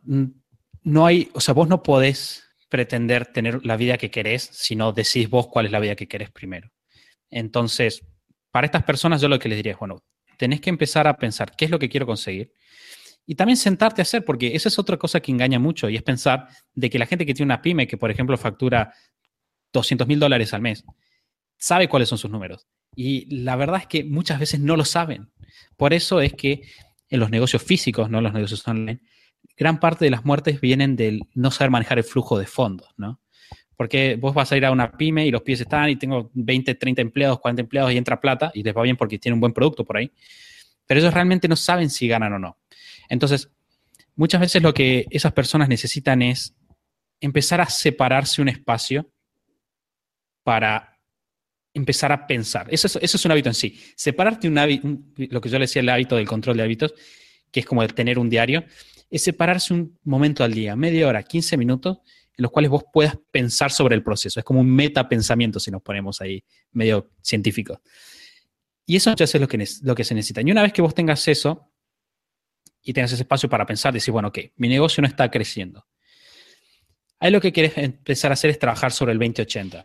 no 0.83 1.05
hay, 1.05 1.29
o 1.33 1.41
sea, 1.41 1.53
vos 1.53 1.67
no 1.67 1.81
podés 1.81 2.43
pretender 2.69 3.27
tener 3.27 3.65
la 3.65 3.77
vida 3.77 3.97
que 3.97 4.11
querés 4.11 4.43
si 4.51 4.75
no 4.75 4.91
decís 4.91 5.29
vos 5.29 5.47
cuál 5.47 5.65
es 5.65 5.71
la 5.71 5.79
vida 5.79 5.95
que 5.95 6.07
querés 6.07 6.31
primero. 6.31 6.71
Entonces, 7.29 8.03
para 8.51 8.65
estas 8.65 8.83
personas 8.83 9.21
yo 9.21 9.29
lo 9.29 9.39
que 9.39 9.49
les 9.49 9.57
diría 9.57 9.73
es, 9.73 9.79
bueno, 9.79 10.03
tenés 10.37 10.61
que 10.61 10.69
empezar 10.69 11.07
a 11.07 11.17
pensar 11.17 11.55
qué 11.55 11.65
es 11.65 11.71
lo 11.71 11.79
que 11.79 11.89
quiero 11.89 12.05
conseguir 12.05 12.53
y 13.25 13.35
también 13.35 13.57
sentarte 13.57 14.01
a 14.01 14.03
hacer, 14.03 14.23
porque 14.23 14.55
esa 14.55 14.69
es 14.69 14.77
otra 14.77 14.97
cosa 14.97 15.19
que 15.19 15.31
engaña 15.31 15.59
mucho, 15.59 15.89
y 15.89 15.95
es 15.95 16.03
pensar 16.03 16.47
de 16.73 16.89
que 16.89 16.99
la 16.99 17.05
gente 17.05 17.25
que 17.25 17.33
tiene 17.33 17.51
una 17.51 17.61
pyme, 17.61 17.87
que 17.87 17.97
por 17.97 18.11
ejemplo 18.11 18.37
factura 18.37 18.93
200 19.73 20.07
mil 20.07 20.19
dólares 20.19 20.53
al 20.53 20.61
mes, 20.61 20.85
sabe 21.57 21.87
cuáles 21.87 22.09
son 22.09 22.17
sus 22.17 22.29
números. 22.29 22.67
Y 22.95 23.43
la 23.43 23.55
verdad 23.55 23.81
es 23.81 23.87
que 23.87 24.03
muchas 24.03 24.39
veces 24.39 24.59
no 24.59 24.77
lo 24.77 24.85
saben. 24.85 25.31
Por 25.75 25.93
eso 25.93 26.21
es 26.21 26.33
que 26.33 26.61
en 27.09 27.19
los 27.19 27.29
negocios 27.29 27.61
físicos, 27.61 28.09
no 28.09 28.19
en 28.19 28.23
los 28.23 28.33
negocios 28.33 28.65
online, 28.67 29.01
gran 29.57 29.79
parte 29.79 30.05
de 30.05 30.11
las 30.11 30.25
muertes 30.25 30.61
vienen 30.61 30.95
del 30.95 31.21
no 31.33 31.51
saber 31.51 31.71
manejar 31.71 31.97
el 31.97 32.03
flujo 32.03 32.37
de 32.37 32.45
fondos, 32.45 32.89
¿no? 32.97 33.21
Porque 33.75 34.15
vos 34.15 34.33
vas 34.33 34.51
a 34.51 34.57
ir 34.57 34.65
a 34.65 34.71
una 34.71 34.91
pyme 34.93 35.25
y 35.25 35.31
los 35.31 35.41
pies 35.41 35.59
están 35.59 35.89
y 35.89 35.97
tengo 35.97 36.31
20, 36.33 36.75
30 36.75 37.01
empleados, 37.01 37.39
40 37.39 37.61
empleados 37.61 37.91
y 37.91 37.97
entra 37.97 38.21
plata 38.21 38.51
y 38.53 38.63
les 38.63 38.75
va 38.75 38.81
bien 38.83 38.95
porque 38.95 39.19
tienen 39.19 39.35
un 39.35 39.41
buen 39.41 39.53
producto 39.53 39.83
por 39.83 39.97
ahí. 39.97 40.11
Pero 40.85 41.01
ellos 41.01 41.13
realmente 41.13 41.47
no 41.47 41.57
saben 41.57 41.89
si 41.89 42.07
ganan 42.07 42.33
o 42.33 42.39
no. 42.39 42.57
Entonces, 43.09 43.49
muchas 44.15 44.41
veces 44.41 44.61
lo 44.61 44.73
que 44.73 45.05
esas 45.09 45.33
personas 45.33 45.69
necesitan 45.69 46.21
es 46.21 46.55
empezar 47.19 47.61
a 47.61 47.69
separarse 47.69 48.41
un 48.41 48.49
espacio 48.49 49.11
para 50.43 50.99
empezar 51.73 52.11
a 52.11 52.25
pensar. 52.25 52.67
Eso 52.69 52.99
es, 53.01 53.25
un 53.25 53.31
hábito 53.31 53.49
en 53.49 53.55
sí. 53.55 53.79
Separarte 53.95 54.47
un 54.47 54.57
hábito, 54.57 54.87
lo 55.17 55.41
que 55.41 55.49
yo 55.49 55.59
le 55.59 55.63
decía 55.63 55.81
el 55.81 55.89
hábito 55.89 56.15
del 56.15 56.27
control 56.27 56.57
de 56.57 56.63
hábitos, 56.63 56.93
que 57.51 57.59
es 57.59 57.65
como 57.65 57.85
tener 57.87 58.17
un 58.17 58.29
diario, 58.29 58.65
es 59.09 59.23
separarse 59.23 59.73
un 59.73 59.99
momento 60.03 60.43
al 60.43 60.53
día, 60.53 60.75
media 60.75 61.07
hora, 61.07 61.21
15 61.21 61.57
minutos, 61.57 61.97
en 62.37 62.43
los 62.43 62.51
cuales 62.51 62.71
vos 62.71 62.83
puedas 62.91 63.17
pensar 63.31 63.71
sobre 63.71 63.95
el 63.95 64.03
proceso. 64.03 64.39
Es 64.39 64.45
como 64.45 64.61
un 64.61 64.73
metapensamiento 64.73 65.59
si 65.59 65.71
nos 65.71 65.81
ponemos 65.81 66.21
ahí 66.21 66.43
medio 66.71 67.11
científico. 67.21 67.81
Y 68.85 68.95
eso 68.95 69.13
es 69.17 69.35
lo 69.35 69.47
que, 69.47 69.67
lo 69.81 69.95
que 69.95 70.03
se 70.03 70.13
necesita. 70.15 70.41
Y 70.41 70.51
una 70.51 70.61
vez 70.61 70.73
que 70.73 70.81
vos 70.81 70.93
tengas 70.93 71.27
eso, 71.27 71.71
y 72.85 72.93
tengas 72.93 73.11
ese 73.11 73.23
espacio 73.23 73.49
para 73.49 73.65
pensar, 73.65 73.91
decir, 73.91 74.11
bueno, 74.11 74.29
ok, 74.29 74.39
mi 74.57 74.69
negocio 74.69 75.01
no 75.01 75.07
está 75.07 75.29
creciendo. 75.29 75.85
Ahí 77.19 77.31
lo 77.31 77.41
que 77.41 77.51
quieres 77.51 77.77
empezar 77.77 78.31
a 78.31 78.33
hacer 78.33 78.51
es 78.51 78.59
trabajar 78.59 78.91
sobre 78.91 79.11
el 79.13 79.17
2080 79.17 79.83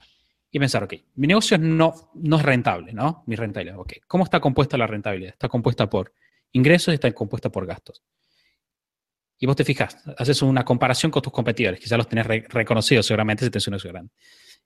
y 0.50 0.58
pensar, 0.58 0.84
ok, 0.84 0.94
mi 1.14 1.26
negocio 1.26 1.56
no, 1.56 2.10
no 2.14 2.36
es 2.36 2.42
rentable, 2.42 2.92
¿no? 2.92 3.24
Mi 3.26 3.36
rentabilidad, 3.36 3.78
ok. 3.78 3.94
¿Cómo 4.06 4.24
está 4.24 4.38
compuesta 4.38 4.76
la 4.76 4.86
rentabilidad? 4.86 5.32
Está 5.32 5.48
compuesta 5.48 5.88
por 5.88 6.12
ingresos 6.52 6.92
y 6.92 6.96
está 6.96 7.10
compuesta 7.12 7.50
por 7.50 7.66
gastos. 7.66 8.02
Y 9.38 9.46
vos 9.46 9.56
te 9.56 9.64
fijas, 9.64 9.96
haces 10.18 10.42
una 10.42 10.66
comparación 10.66 11.10
con 11.10 11.22
tus 11.22 11.32
competidores, 11.32 11.80
quizás 11.80 11.96
los 11.96 12.06
tenés 12.06 12.26
reconocidos 12.26 13.06
seguramente 13.06 13.46
si 13.46 13.50
tenés 13.50 13.66
un 13.66 13.72
negocio 13.72 13.90
grande. 13.90 14.12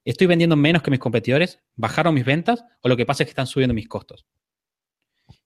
¿Estoy 0.03 0.27
vendiendo 0.27 0.57
menos 0.57 0.83
que 0.83 0.91
mis 0.91 0.99
competidores? 0.99 1.59
¿Bajaron 1.75 2.13
mis 2.13 2.25
ventas? 2.25 2.65
¿O 2.81 2.89
lo 2.89 2.97
que 2.97 3.05
pasa 3.05 3.23
es 3.23 3.27
que 3.27 3.31
están 3.31 3.47
subiendo 3.47 3.73
mis 3.73 3.87
costos? 3.87 4.25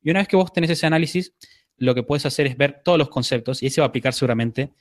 Y 0.01 0.09
una 0.09 0.21
vez 0.21 0.27
que 0.27 0.35
vos 0.35 0.51
tenés 0.51 0.71
ese 0.71 0.87
análisis, 0.87 1.35
lo 1.79 1.95
que 1.95 2.03
puedes 2.03 2.25
hacer 2.25 2.45
es 2.47 2.57
ver 2.57 2.81
todos 2.83 2.97
los 2.97 3.09
conceptos 3.09 3.63
y 3.63 3.67
ese 3.67 3.81
va 3.81 3.85
a 3.85 3.89
aplicar 3.89 4.13
seguramente 4.13 4.71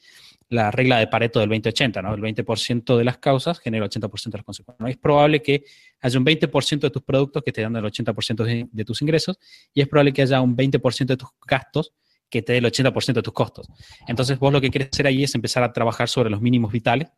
la 0.50 0.70
regla 0.70 0.98
de 0.98 1.06
Pareto 1.06 1.40
del 1.40 1.50
20-80, 1.50 2.02
¿no? 2.02 2.14
El 2.14 2.22
20% 2.22 2.96
de 2.96 3.04
las 3.04 3.18
causas 3.18 3.58
genera 3.58 3.84
el 3.84 3.90
80% 3.90 4.30
de 4.30 4.38
las 4.38 4.44
consecuencias. 4.44 4.90
Es 4.90 4.96
probable 4.96 5.42
que 5.42 5.64
haya 6.00 6.18
un 6.18 6.24
20% 6.24 6.80
de 6.80 6.90
tus 6.90 7.02
productos 7.02 7.42
que 7.42 7.52
te 7.52 7.60
dan 7.60 7.76
el 7.76 7.84
80% 7.84 8.68
de, 8.72 8.84
tus 8.84 9.02
ingresos 9.02 9.38
y 9.74 9.82
es 9.82 9.88
probable 9.88 10.12
que 10.12 10.22
haya 10.22 10.40
un 10.40 10.56
20% 10.56 11.06
de 11.06 11.16
tus 11.16 11.28
gastos 11.46 11.92
que 12.30 12.42
te 12.42 12.52
dé 12.52 12.58
el 12.58 12.64
80% 12.64 13.12
de 13.12 13.22
tus 13.22 13.32
costos. 13.32 13.68
Entonces, 14.06 14.38
vos 14.38 14.52
lo 14.52 14.60
que 14.60 14.70
quieres 14.70 14.88
hacer 14.92 15.06
ahí 15.06 15.24
es 15.24 15.34
empezar 15.34 15.62
a 15.62 15.72
trabajar 15.72 16.08
sobre 16.08 16.30
los 16.30 16.40
mínimos 16.40 16.72
vitales 16.72 17.08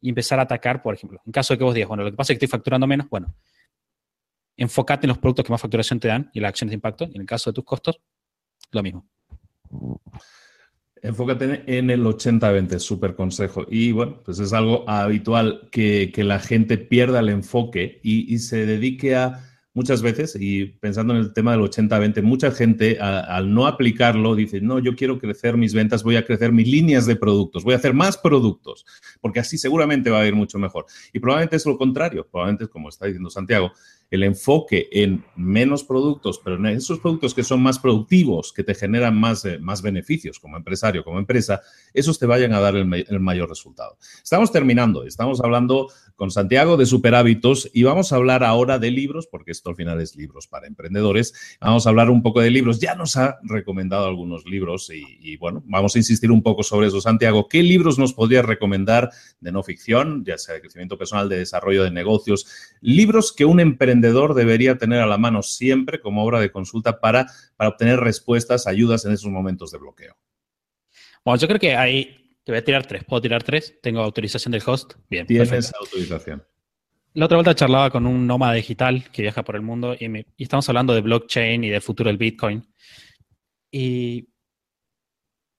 y 0.00 0.08
empezar 0.08 0.38
a 0.38 0.42
atacar, 0.42 0.82
por 0.82 0.94
ejemplo, 0.94 1.20
en 1.24 1.32
caso 1.32 1.54
de 1.54 1.58
que 1.58 1.64
vos 1.64 1.74
digas, 1.74 1.88
bueno, 1.88 2.04
lo 2.04 2.10
que 2.10 2.16
pasa 2.16 2.32
es 2.32 2.38
que 2.38 2.44
estoy 2.44 2.58
facturando 2.58 2.86
menos, 2.86 3.08
bueno, 3.08 3.34
enfócate 4.56 5.06
en 5.06 5.08
los 5.08 5.18
productos 5.18 5.44
que 5.44 5.52
más 5.52 5.60
facturación 5.60 5.98
te 5.98 6.08
dan 6.08 6.30
y 6.32 6.40
las 6.40 6.50
acciones 6.50 6.70
de 6.70 6.76
impacto. 6.76 7.04
Y 7.04 7.14
en 7.14 7.22
el 7.22 7.26
caso 7.26 7.50
de 7.50 7.54
tus 7.54 7.64
costos, 7.64 8.00
lo 8.74 8.82
mismo. 8.82 9.06
Enfócate 11.02 11.62
en 11.66 11.90
el 11.90 12.02
80-20, 12.02 12.78
súper 12.78 13.14
consejo. 13.14 13.66
Y 13.68 13.92
bueno, 13.92 14.22
pues 14.24 14.38
es 14.38 14.54
algo 14.54 14.88
habitual 14.88 15.68
que, 15.70 16.10
la 16.16 16.38
gente 16.38 16.78
pierda 16.78 17.20
el 17.20 17.28
enfoque 17.28 18.00
y, 18.02 18.38
se 18.38 18.64
dedique 18.64 19.14
a 19.14 19.44
muchas 19.74 20.00
veces, 20.00 20.36
y 20.38 20.66
pensando 20.66 21.14
en 21.14 21.20
el 21.20 21.34
tema 21.34 21.52
del 21.52 21.60
80-20, 21.60 22.22
mucha 22.22 22.52
gente 22.52 22.98
al 23.00 23.52
no 23.52 23.66
aplicarlo 23.66 24.34
dice, 24.34 24.60
no, 24.60 24.78
yo 24.78 24.94
quiero 24.94 25.18
crecer 25.18 25.56
mis 25.56 25.74
ventas, 25.74 26.04
voy 26.04 26.16
a 26.16 26.24
crecer 26.24 26.52
mis 26.52 26.68
líneas 26.68 27.06
de 27.06 27.16
productos, 27.16 27.64
voy 27.64 27.74
a 27.74 27.78
hacer 27.78 27.92
más 27.92 28.16
productos, 28.16 28.86
porque 29.20 29.40
así 29.40 29.58
seguramente 29.58 30.10
va 30.10 30.20
a 30.20 30.26
ir 30.26 30.34
mucho 30.34 30.58
mejor. 30.58 30.86
Y 31.12 31.18
probablemente 31.18 31.56
es 31.56 31.66
lo 31.66 31.76
contrario, 31.76 32.26
probablemente, 32.30 32.68
como 32.68 32.88
está 32.88 33.06
diciendo 33.06 33.28
Santiago, 33.28 33.72
el 34.10 34.22
enfoque 34.22 34.88
en 34.92 35.24
menos 35.34 35.82
productos, 35.82 36.40
pero 36.42 36.56
en 36.56 36.66
esos 36.66 37.00
productos 37.00 37.34
que 37.34 37.42
son 37.42 37.62
más 37.62 37.78
productivos, 37.78 38.52
que 38.52 38.62
te 38.62 38.74
generan 38.74 39.18
más, 39.18 39.44
eh, 39.44 39.58
más 39.58 39.82
beneficios 39.82 40.38
como 40.38 40.56
empresario, 40.56 41.02
como 41.02 41.18
empresa, 41.18 41.62
esos 41.92 42.18
te 42.18 42.26
vayan 42.26 42.52
a 42.52 42.60
dar 42.60 42.76
el, 42.76 42.86
mayor 43.20 43.48
resultado. 43.48 43.96
Estamos 44.22 44.52
terminando, 44.52 45.04
estamos 45.04 45.40
hablando 45.40 45.88
con 46.16 46.30
Santiago 46.30 46.76
de 46.76 46.86
Superhábitos 46.86 47.68
y 47.72 47.82
vamos 47.82 48.12
a 48.12 48.16
hablar 48.16 48.44
ahora 48.44 48.78
de 48.78 48.90
libros, 48.90 49.26
porque 49.26 49.50
esto 49.50 49.70
al 49.70 49.76
final 49.76 50.00
es 50.00 50.14
libros 50.14 50.46
para 50.46 50.68
emprendedores. 50.68 51.34
Vamos 51.60 51.86
a 51.86 51.90
hablar 51.90 52.10
un 52.10 52.22
poco 52.22 52.40
de 52.40 52.50
libros. 52.50 52.78
Ya 52.78 52.94
nos 52.94 53.16
ha 53.16 53.38
recomendado 53.42 54.06
algunos 54.06 54.44
libros 54.44 54.90
y, 54.90 55.02
y 55.20 55.36
bueno, 55.38 55.62
vamos 55.66 55.96
a 55.96 55.98
insistir 55.98 56.30
un 56.30 56.42
poco 56.42 56.62
sobre 56.62 56.86
eso. 56.86 57.00
Santiago, 57.00 57.48
¿qué 57.48 57.62
libros 57.62 57.98
nos 57.98 58.12
podrías 58.12 58.44
recomendar 58.44 59.10
de 59.40 59.50
no 59.50 59.64
ficción, 59.64 60.24
ya 60.24 60.38
sea 60.38 60.54
de 60.54 60.60
crecimiento 60.60 60.96
personal, 60.96 61.28
de 61.28 61.38
desarrollo 61.38 61.82
de 61.82 61.90
negocios? 61.90 62.46
Libros 62.80 63.32
que 63.32 63.44
un 63.44 63.58
emprendedor 63.58 63.93
debería 64.00 64.78
tener 64.78 65.00
a 65.00 65.06
la 65.06 65.18
mano 65.18 65.42
siempre 65.42 66.00
como 66.00 66.24
obra 66.24 66.40
de 66.40 66.50
consulta 66.50 67.00
para, 67.00 67.26
para 67.56 67.70
obtener 67.70 68.00
respuestas, 68.00 68.66
ayudas 68.66 69.04
en 69.04 69.12
esos 69.12 69.30
momentos 69.30 69.70
de 69.70 69.78
bloqueo. 69.78 70.16
Bueno, 71.24 71.38
yo 71.38 71.48
creo 71.48 71.60
que 71.60 71.74
hay 71.74 72.24
te 72.44 72.52
voy 72.52 72.58
a 72.58 72.64
tirar 72.64 72.86
tres. 72.86 73.04
¿Puedo 73.04 73.22
tirar 73.22 73.42
tres? 73.42 73.78
Tengo 73.80 74.00
autorización 74.02 74.52
del 74.52 74.62
host. 74.64 74.94
Bien. 75.08 75.26
Tienes 75.26 75.48
perfecto. 75.48 75.78
autorización. 75.80 76.44
La 77.14 77.24
otra 77.24 77.38
vuelta 77.38 77.54
charlaba 77.54 77.90
con 77.90 78.06
un 78.06 78.26
nómada 78.26 78.52
digital 78.52 79.10
que 79.10 79.22
viaja 79.22 79.42
por 79.42 79.56
el 79.56 79.62
mundo 79.62 79.96
y, 79.98 80.08
me, 80.08 80.26
y, 80.36 80.42
estamos 80.42 80.68
hablando 80.68 80.94
de 80.94 81.00
blockchain 81.00 81.64
y 81.64 81.70
del 81.70 81.80
futuro 81.80 82.08
del 82.08 82.18
Bitcoin. 82.18 82.66
Y, 83.70 84.28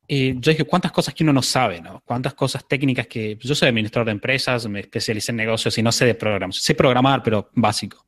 y, 0.08 0.40
yo 0.40 0.52
dije, 0.52 0.66
¿cuántas 0.66 0.92
cosas 0.92 1.14
que 1.14 1.24
uno 1.24 1.34
no 1.34 1.42
sabe? 1.42 1.82
¿no? 1.82 2.02
¿Cuántas 2.06 2.34
cosas 2.34 2.68
técnicas 2.68 3.08
que... 3.08 3.38
Yo 3.40 3.56
soy 3.56 3.70
administrador 3.70 4.06
de 4.06 4.12
empresas, 4.12 4.68
me 4.68 4.82
especialicé 4.82 5.32
en 5.32 5.38
negocios 5.38 5.78
y 5.78 5.84
no 5.84 5.92
sé 5.92 6.06
de 6.06 6.16
programas. 6.16 6.58
Sé 6.58 6.76
programar, 6.76 7.24
pero 7.24 7.50
básico. 7.54 8.06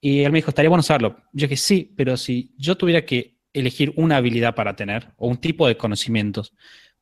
Y 0.00 0.20
él 0.20 0.32
me 0.32 0.38
dijo, 0.38 0.50
estaría 0.50 0.68
bueno 0.68 0.82
saberlo. 0.82 1.16
Yo 1.32 1.46
dije, 1.46 1.56
sí, 1.56 1.92
pero 1.96 2.16
si 2.16 2.54
yo 2.56 2.76
tuviera 2.76 3.04
que 3.04 3.36
elegir 3.52 3.92
una 3.96 4.18
habilidad 4.18 4.54
para 4.54 4.76
tener 4.76 5.12
o 5.16 5.28
un 5.28 5.38
tipo 5.38 5.66
de 5.66 5.76
conocimientos, 5.76 6.52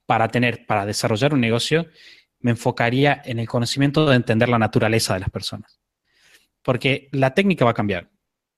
para 0.06 0.28
tener, 0.28 0.66
para 0.66 0.86
desarrollar 0.86 1.34
un 1.34 1.40
negocio, 1.40 1.86
me 2.40 2.52
enfocaría 2.52 3.22
en 3.24 3.38
el 3.38 3.48
conocimiento 3.48 4.06
de 4.06 4.16
entender 4.16 4.48
la 4.48 4.58
naturaleza 4.58 5.14
de 5.14 5.20
las 5.20 5.30
personas. 5.30 5.80
Porque 6.62 7.08
la 7.12 7.34
técnica 7.34 7.64
va 7.64 7.72
a 7.72 7.74
cambiar. 7.74 8.10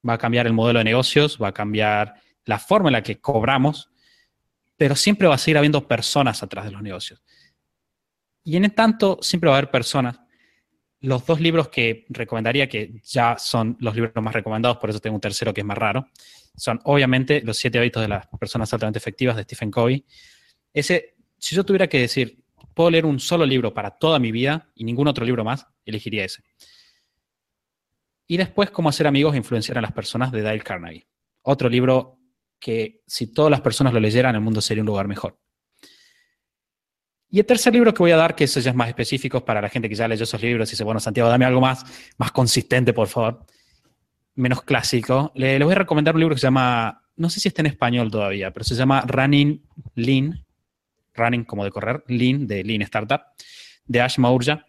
Va 0.06 0.14
a 0.14 0.18
cambiar 0.18 0.46
el 0.46 0.52
modelo 0.52 0.80
de 0.80 0.84
negocios, 0.84 1.38
va 1.42 1.48
a 1.48 1.54
cambiar 1.54 2.14
la 2.44 2.58
forma 2.58 2.88
en 2.88 2.94
la 2.94 3.02
que 3.02 3.20
cobramos, 3.20 3.90
pero 4.76 4.94
siempre 4.94 5.28
va 5.28 5.34
a 5.34 5.38
seguir 5.38 5.58
habiendo 5.58 5.86
personas 5.86 6.42
atrás 6.42 6.64
de 6.64 6.72
los 6.72 6.82
negocios. 6.82 7.22
Y 8.44 8.56
en 8.56 8.70
tanto, 8.74 9.18
siempre 9.22 9.48
va 9.48 9.56
a 9.56 9.58
haber 9.58 9.70
personas. 9.70 10.20
Los 11.00 11.26
dos 11.26 11.40
libros 11.40 11.68
que 11.68 12.06
recomendaría, 12.08 12.68
que 12.68 13.00
ya 13.02 13.36
son 13.38 13.76
los 13.80 13.94
libros 13.94 14.12
más 14.22 14.34
recomendados, 14.34 14.78
por 14.78 14.90
eso 14.90 15.00
tengo 15.00 15.14
un 15.14 15.20
tercero 15.20 15.52
que 15.52 15.60
es 15.60 15.66
más 15.66 15.78
raro, 15.78 16.08
son 16.56 16.80
obviamente 16.84 17.42
Los 17.42 17.58
siete 17.58 17.78
hábitos 17.78 18.02
de 18.02 18.08
las 18.08 18.26
personas 18.40 18.72
altamente 18.72 18.98
efectivas 18.98 19.36
de 19.36 19.42
Stephen 19.42 19.70
Covey. 19.70 20.04
Ese 20.72 21.16
si 21.38 21.54
yo 21.54 21.64
tuviera 21.64 21.86
que 21.86 22.00
decir, 22.00 22.42
puedo 22.74 22.90
leer 22.90 23.06
un 23.06 23.20
solo 23.20 23.44
libro 23.44 23.72
para 23.74 23.90
toda 23.90 24.18
mi 24.18 24.32
vida 24.32 24.70
y 24.74 24.84
ningún 24.84 25.08
otro 25.08 25.24
libro 25.24 25.44
más, 25.44 25.66
elegiría 25.84 26.24
ese. 26.24 26.42
Y 28.26 28.36
después, 28.36 28.70
Cómo 28.70 28.88
hacer 28.88 29.06
amigos 29.06 29.34
e 29.34 29.38
influenciar 29.38 29.78
a 29.78 29.80
las 29.80 29.92
personas 29.92 30.32
de 30.32 30.42
Dale 30.42 30.60
Carnegie. 30.60 31.06
Otro 31.42 31.68
libro 31.68 32.15
que 32.58 33.02
si 33.06 33.32
todas 33.32 33.50
las 33.50 33.60
personas 33.60 33.92
lo 33.92 34.00
leyeran, 34.00 34.34
el 34.34 34.40
mundo 34.40 34.60
sería 34.60 34.82
un 34.82 34.86
lugar 34.86 35.08
mejor. 35.08 35.38
Y 37.28 37.40
el 37.40 37.46
tercer 37.46 37.72
libro 37.72 37.92
que 37.92 37.98
voy 37.98 38.12
a 38.12 38.16
dar, 38.16 38.34
que 38.34 38.44
eso 38.44 38.60
ya 38.60 38.70
es 38.70 38.76
más 38.76 38.88
específico 38.88 39.44
para 39.44 39.60
la 39.60 39.68
gente 39.68 39.88
que 39.88 39.94
ya 39.94 40.08
leyó 40.08 40.24
esos 40.24 40.40
libros 40.40 40.68
y 40.68 40.72
dice, 40.72 40.84
bueno, 40.84 41.00
Santiago, 41.00 41.28
dame 41.28 41.44
algo 41.44 41.60
más, 41.60 41.84
más 42.18 42.30
consistente, 42.32 42.92
por 42.92 43.08
favor, 43.08 43.44
menos 44.36 44.62
clásico. 44.62 45.32
Le, 45.34 45.62
voy 45.62 45.72
a 45.72 45.78
recomendar 45.78 46.14
un 46.14 46.20
libro 46.20 46.34
que 46.34 46.40
se 46.40 46.46
llama, 46.46 47.02
no 47.16 47.28
sé 47.28 47.40
si 47.40 47.48
está 47.48 47.62
en 47.62 47.66
español 47.66 48.10
todavía, 48.10 48.52
pero 48.52 48.64
se 48.64 48.74
llama 48.74 49.02
Running 49.02 49.62
Lean, 49.96 50.46
running 51.14 51.44
como 51.44 51.64
de 51.64 51.70
correr, 51.70 52.04
Lean, 52.06 52.46
de 52.46 52.62
Lean 52.62 52.82
Startup, 52.82 53.20
de 53.86 54.00
Ash 54.00 54.18
Maurya, 54.18 54.64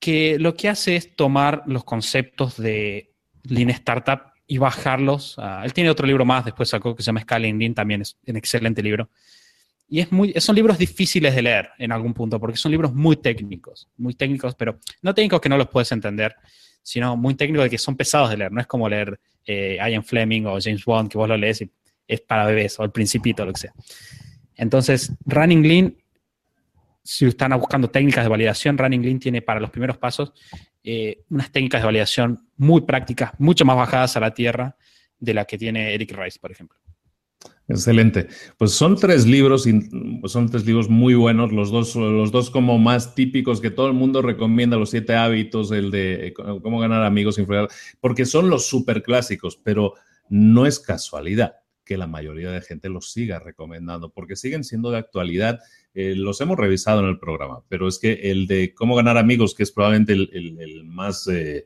que 0.00 0.38
lo 0.38 0.54
que 0.54 0.68
hace 0.68 0.96
es 0.96 1.14
tomar 1.16 1.64
los 1.66 1.84
conceptos 1.84 2.56
de 2.56 3.14
Lean 3.42 3.70
Startup 3.70 4.27
y 4.50 4.56
bajarlos. 4.56 5.36
él 5.62 5.72
tiene 5.74 5.90
otro 5.90 6.06
libro 6.06 6.24
más, 6.24 6.46
después 6.46 6.70
sacó 6.70 6.96
que 6.96 7.02
se 7.02 7.12
llama 7.12 7.24
Lean, 7.38 7.74
también 7.74 8.00
es 8.00 8.16
un 8.26 8.36
excelente 8.36 8.82
libro. 8.82 9.10
Y 9.90 10.00
es 10.00 10.10
muy, 10.10 10.32
son 10.38 10.56
libros 10.56 10.78
difíciles 10.78 11.34
de 11.34 11.42
leer 11.42 11.70
en 11.78 11.92
algún 11.92 12.14
punto, 12.14 12.40
porque 12.40 12.56
son 12.56 12.72
libros 12.72 12.94
muy 12.94 13.16
técnicos, 13.16 13.88
muy 13.98 14.14
técnicos, 14.14 14.54
pero 14.54 14.80
no 15.02 15.14
técnicos 15.14 15.40
que 15.40 15.48
no 15.50 15.58
los 15.58 15.68
puedes 15.68 15.92
entender, 15.92 16.34
sino 16.82 17.16
muy 17.16 17.34
técnicos 17.34 17.64
de 17.64 17.70
que 17.70 17.78
son 17.78 17.94
pesados 17.94 18.30
de 18.30 18.38
leer. 18.38 18.52
No 18.52 18.60
es 18.60 18.66
como 18.66 18.88
leer 18.88 19.20
eh, 19.46 19.78
Ian 19.78 20.02
Fleming 20.02 20.46
o 20.46 20.58
James 20.60 20.84
Bond, 20.84 21.10
que 21.10 21.18
vos 21.18 21.28
lo 21.28 21.36
lees 21.36 21.60
y 21.60 21.70
es 22.06 22.22
para 22.22 22.46
bebés, 22.46 22.78
o 22.80 22.84
el 22.84 22.90
principito, 22.90 23.44
lo 23.44 23.52
que 23.52 23.60
sea. 23.60 23.74
Entonces, 24.56 25.12
Running 25.26 25.62
Lean, 25.62 25.96
si 27.10 27.24
están 27.24 27.58
buscando 27.58 27.88
técnicas 27.88 28.22
de 28.22 28.28
validación, 28.28 28.76
Running 28.76 29.02
Lean 29.02 29.18
tiene 29.18 29.40
para 29.40 29.60
los 29.60 29.70
primeros 29.70 29.96
pasos 29.96 30.34
eh, 30.84 31.24
unas 31.30 31.50
técnicas 31.50 31.80
de 31.80 31.86
validación 31.86 32.50
muy 32.58 32.82
prácticas, 32.82 33.32
mucho 33.38 33.64
más 33.64 33.76
bajadas 33.76 34.18
a 34.18 34.20
la 34.20 34.34
tierra 34.34 34.76
de 35.18 35.32
la 35.32 35.46
que 35.46 35.56
tiene 35.56 35.94
Eric 35.94 36.14
Rice, 36.14 36.38
por 36.38 36.52
ejemplo. 36.52 36.78
Excelente. 37.66 38.28
Pues 38.58 38.72
son 38.72 38.96
tres 38.96 39.26
libros, 39.26 39.66
pues 40.20 40.30
son 40.30 40.50
tres 40.50 40.66
libros 40.66 40.90
muy 40.90 41.14
buenos, 41.14 41.50
los 41.50 41.70
dos, 41.70 41.96
los 41.96 42.30
dos 42.30 42.50
como 42.50 42.78
más 42.78 43.14
típicos 43.14 43.62
que 43.62 43.70
todo 43.70 43.86
el 43.86 43.94
mundo 43.94 44.20
recomienda, 44.20 44.76
los 44.76 44.90
siete 44.90 45.14
hábitos, 45.14 45.72
el 45.72 45.90
de 45.90 46.34
cómo 46.62 46.78
ganar 46.78 47.04
amigos, 47.04 47.40
porque 48.00 48.26
son 48.26 48.50
los 48.50 48.66
súper 48.66 49.02
clásicos, 49.02 49.58
pero 49.64 49.94
no 50.28 50.66
es 50.66 50.78
casualidad 50.78 51.54
que 51.88 51.96
la 51.96 52.06
mayoría 52.06 52.50
de 52.50 52.60
gente 52.60 52.90
los 52.90 53.12
siga 53.12 53.38
recomendando, 53.40 54.10
porque 54.10 54.36
siguen 54.36 54.62
siendo 54.62 54.90
de 54.90 54.98
actualidad. 54.98 55.58
Eh, 55.94 56.14
los 56.14 56.38
hemos 56.42 56.58
revisado 56.58 57.00
en 57.00 57.06
el 57.06 57.18
programa, 57.18 57.64
pero 57.70 57.88
es 57.88 57.98
que 57.98 58.12
el 58.30 58.46
de 58.46 58.74
cómo 58.74 58.94
ganar 58.94 59.16
amigos, 59.16 59.54
que 59.54 59.62
es 59.62 59.72
probablemente 59.72 60.12
el, 60.12 60.84
más, 60.84 61.26
eh, 61.28 61.64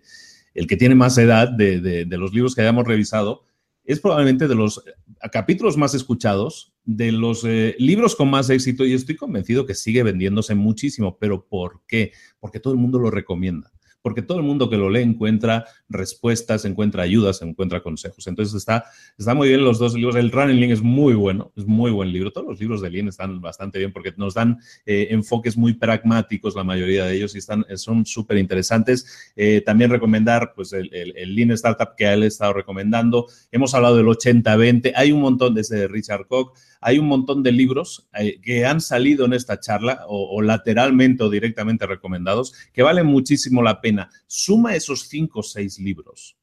el 0.55 0.69
que 0.69 0.77
tiene 0.77 0.95
más 0.95 1.19
edad 1.19 1.49
de, 1.49 2.07
los 2.09 2.33
libros 2.33 2.55
que 2.55 2.61
hayamos 2.61 2.87
revisado, 2.87 3.43
es 3.85 3.99
probablemente 3.99 4.47
de 4.47 4.55
los 4.55 4.79
eh, 4.87 4.93
capítulos 5.33 5.77
más 5.77 5.93
escuchados, 5.93 6.73
de 6.85 7.11
los 7.11 7.43
libros 7.79 8.15
con 8.15 8.31
más 8.31 8.49
éxito, 8.49 8.87
y 8.87 8.95
estoy 8.95 9.17
convencido 9.17 9.67
que 9.67 9.75
sigue 9.75 10.05
vendiéndose 10.05 10.55
muchísimo. 10.55 11.19
¿Pero 11.19 11.47
por 11.47 11.83
qué? 11.89 12.13
Porque 12.39 12.61
todo 12.61 12.73
el 12.75 12.79
mundo 12.79 13.01
lo 13.01 13.11
recomienda 13.11 13.73
porque 14.03 14.23
todo 14.23 14.39
el 14.39 14.45
mundo 14.45 14.69
que 14.69 14.77
lo 14.77 14.91
lee 14.91 15.03
encuentra 15.03 15.65
respuestas, 15.89 16.65
encuentra 16.65 17.05
ayudas, 17.05 17.41
encuentra 17.43 17.83
consejos. 17.83 18.27
Entonces 18.27 18.55
está, 18.55 18.85
está 19.17 19.35
muy 19.35 19.49
bien 19.49 19.65
los 19.65 19.79
dos 19.79 19.95
libros. 19.95 20.17
El 20.17 20.31
Running 20.31 20.61
Lean 20.61 20.73
es 20.73 20.83
muy 20.83 21.15
bueno, 21.15 21.53
es 21.57 21.67
muy 21.67 21.91
buen 21.91 22.13
libro. 22.13 22.33
Todos 22.33 22.49
los 22.49 22.61
libros 22.61 22.83
de 22.83 22.91
Lean 22.91 23.09
están 23.09 23.41
bastante 23.41 23.79
bien 23.79 23.93
porque 23.93 24.13
nos 24.17 24.35
dan 24.35 24.59
eh, 24.85 25.09
enfoques 25.11 25.57
muy 25.57 25.75
pragmáticos, 25.75 26.57
la 26.57 26.65
mayoría 26.65 27.05
de 27.07 27.15
ellos, 27.15 27.35
y 27.35 27.39
están, 27.39 27.65
son 27.77 28.05
súper 28.05 28.39
interesantes. 28.39 29.33
Eh, 29.37 29.63
también 29.65 29.91
recomendar 29.91 30.53
pues, 30.55 30.73
el, 30.73 30.91
el, 30.93 31.35
Lean 31.35 31.53
Startup 31.53 31.95
que 31.97 32.13
él 32.13 32.25
he 32.25 32.27
estado 32.27 32.53
recomendando. 32.53 33.27
Hemos 33.53 33.75
hablado 33.75 33.97
del 33.97 34.07
80-20. 34.07 34.93
Hay 34.97 35.13
un 35.13 35.21
montón 35.21 35.55
de 35.55 35.61
ese 35.61 35.77
de 35.77 35.89
Richard 35.89 36.27
Koch. 36.27 36.57
Hay 36.81 36.99
un 36.99 37.07
montón 37.07 37.45
de 37.45 37.53
libros 37.53 38.09
eh, 38.19 38.41
que 38.43 38.67
han 38.67 38.81
salido 38.81 39.25
en 39.27 39.35
esta 39.35 39.61
charla 39.61 40.05
o, 40.09 40.37
o 40.37 40.43
lateralmente 40.43 41.23
o 41.23 41.31
directamente 41.31 41.87
recomendados 41.87 42.53
que 42.73 42.83
valen 42.83 43.07
muchísimo 43.07 43.63
la 43.63 43.81
pena 43.81 43.92
Suma 44.27 44.75
esos 44.75 45.09
cinco 45.09 45.41
o 45.41 45.43
seis 45.43 45.79
libros. 45.79 46.37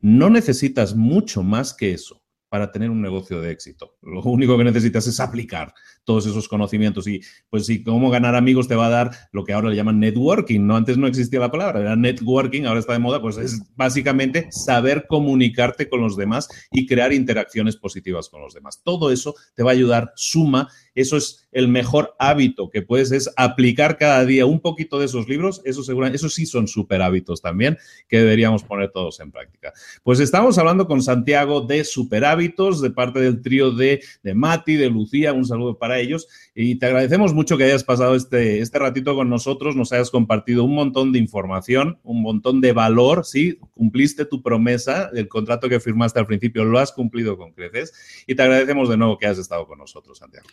No 0.00 0.30
necesitas 0.30 0.94
mucho 0.94 1.42
más 1.42 1.74
que 1.74 1.92
eso 1.92 2.22
para 2.48 2.72
tener 2.72 2.90
un 2.90 3.00
negocio 3.00 3.40
de 3.40 3.52
éxito. 3.52 3.96
Lo 4.02 4.22
único 4.22 4.58
que 4.58 4.64
necesitas 4.64 5.06
es 5.06 5.20
aplicar 5.20 5.72
todos 6.04 6.26
esos 6.26 6.48
conocimientos 6.48 7.06
y 7.06 7.20
pues 7.48 7.66
si 7.66 7.82
cómo 7.82 8.10
ganar 8.10 8.34
amigos 8.34 8.68
te 8.68 8.74
va 8.74 8.86
a 8.86 8.90
dar 8.90 9.10
lo 9.32 9.44
que 9.44 9.52
ahora 9.52 9.70
le 9.70 9.76
llaman 9.76 10.00
networking, 10.00 10.66
no 10.66 10.76
antes 10.76 10.96
no 10.98 11.06
existía 11.06 11.40
la 11.40 11.50
palabra, 11.50 11.80
era 11.80 11.96
networking, 11.96 12.64
ahora 12.64 12.80
está 12.80 12.92
de 12.92 12.98
moda, 12.98 13.20
pues 13.20 13.36
es 13.36 13.62
básicamente 13.76 14.48
saber 14.50 15.06
comunicarte 15.06 15.88
con 15.88 16.00
los 16.00 16.16
demás 16.16 16.48
y 16.72 16.86
crear 16.86 17.12
interacciones 17.12 17.76
positivas 17.76 18.28
con 18.28 18.40
los 18.40 18.54
demás. 18.54 18.80
Todo 18.82 19.12
eso 19.12 19.34
te 19.54 19.62
va 19.62 19.70
a 19.70 19.74
ayudar, 19.74 20.12
suma 20.16 20.68
eso 20.94 21.16
es 21.16 21.48
el 21.52 21.68
mejor 21.68 22.14
hábito 22.18 22.68
que 22.70 22.82
puedes, 22.82 23.12
es 23.12 23.30
aplicar 23.36 23.96
cada 23.96 24.24
día 24.24 24.46
un 24.46 24.60
poquito 24.60 24.98
de 24.98 25.06
esos 25.06 25.28
libros. 25.28 25.62
Eso, 25.64 25.82
seguramente, 25.82 26.16
eso 26.16 26.28
sí 26.28 26.46
son 26.46 26.68
super 26.68 27.02
hábitos 27.02 27.40
también 27.40 27.78
que 28.08 28.18
deberíamos 28.18 28.64
poner 28.64 28.90
todos 28.90 29.20
en 29.20 29.30
práctica. 29.30 29.72
Pues 30.02 30.20
estamos 30.20 30.58
hablando 30.58 30.86
con 30.86 31.02
Santiago 31.02 31.60
de 31.60 31.84
super 31.84 32.24
hábitos, 32.24 32.80
de 32.80 32.90
parte 32.90 33.20
del 33.20 33.40
trío 33.40 33.70
de, 33.70 34.02
de 34.22 34.34
Mati, 34.34 34.74
de 34.74 34.90
Lucía. 34.90 35.32
Un 35.32 35.44
saludo 35.44 35.78
para 35.78 35.89
ellos. 35.98 36.28
Y 36.54 36.76
te 36.76 36.86
agradecemos 36.86 37.34
mucho 37.34 37.56
que 37.56 37.64
hayas 37.64 37.84
pasado 37.84 38.14
este, 38.14 38.60
este 38.60 38.78
ratito 38.78 39.14
con 39.14 39.28
nosotros, 39.28 39.76
nos 39.76 39.92
hayas 39.92 40.10
compartido 40.10 40.64
un 40.64 40.74
montón 40.74 41.12
de 41.12 41.18
información, 41.18 41.98
un 42.02 42.22
montón 42.22 42.60
de 42.60 42.72
valor. 42.72 43.24
Sí, 43.24 43.58
cumpliste 43.72 44.24
tu 44.24 44.42
promesa, 44.42 45.10
el 45.12 45.28
contrato 45.28 45.68
que 45.68 45.80
firmaste 45.80 46.20
al 46.20 46.26
principio 46.26 46.64
lo 46.64 46.78
has 46.78 46.92
cumplido 46.92 47.36
con 47.36 47.52
creces. 47.52 48.24
Y 48.26 48.34
te 48.34 48.42
agradecemos 48.42 48.88
de 48.88 48.96
nuevo 48.96 49.18
que 49.18 49.26
hayas 49.26 49.38
estado 49.38 49.66
con 49.66 49.78
nosotros, 49.78 50.18
Santiago. 50.18 50.46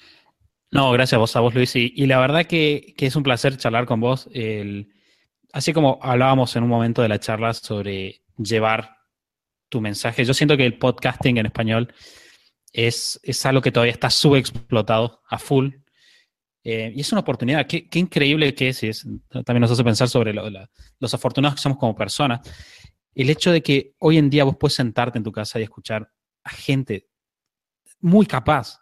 No, 0.72 0.92
gracias 0.92 1.14
a 1.14 1.18
vos, 1.20 1.36
a 1.36 1.40
vos 1.40 1.54
Luis. 1.54 1.76
Y, 1.76 2.06
la 2.08 2.20
verdad 2.20 2.46
que, 2.46 2.94
es 2.98 3.16
un 3.16 3.24
placer 3.24 3.58
charlar 3.58 3.86
con 3.86 4.00
vos. 4.02 4.30
así 5.54 5.74
como 5.74 6.00
hablábamos 6.02 6.56
en 6.56 6.64
un 6.64 6.70
momento 6.70 7.02
de 7.02 7.10
la 7.10 7.20
charla 7.20 7.54
sobre 7.54 8.22
llevar 8.38 8.98
tu 9.70 9.82
mensaje. 9.82 10.26
Yo 10.26 10.34
siento 10.34 10.58
que 10.58 10.66
el 10.66 10.78
podcasting 10.78 11.38
en 11.38 11.46
español 11.46 11.94
es, 12.78 13.20
es 13.24 13.44
algo 13.48 13.60
que 13.60 13.72
todavía 13.72 13.92
está 13.92 14.12
subexplotado 14.12 15.24
a 15.28 15.40
full. 15.40 15.72
Eh, 16.64 16.94
y 16.96 17.02
es 17.02 17.12
una 17.12 17.22
oportunidad. 17.22 17.66
Qué, 17.66 17.88
increíble 17.96 18.54
que 18.54 18.70
es, 18.70 18.84
es, 18.84 19.08
También 19.30 19.62
nos 19.62 19.72
hace 19.72 19.84
pensar 19.84 20.08
sobre 20.08 20.32
los 20.32 21.14
afortunados 21.14 21.56
que 21.56 21.62
somos 21.62 21.80
como 21.80 21.96
personas. 21.96 22.42
El 23.16 23.32
hecho 23.32 23.52
de 23.52 23.64
que 23.64 23.96
hoy 23.98 24.20
en 24.20 24.30
día 24.30 24.44
vos 24.44 24.58
puedes 24.60 24.76
sentarte 24.76 25.18
en 25.18 25.24
tu 25.24 25.32
casa 25.32 25.60
y 25.60 25.64
escuchar 25.64 26.12
a 26.44 26.50
gente 26.52 27.08
muy 28.00 28.28
capaz 28.28 28.80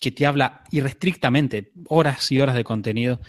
que 0.00 0.10
te 0.10 0.26
habla 0.26 0.64
irrestrictamente, 0.72 1.70
horas 1.86 2.32
y 2.32 2.40
horas 2.40 2.56
de 2.56 2.64
contenido 2.64 3.20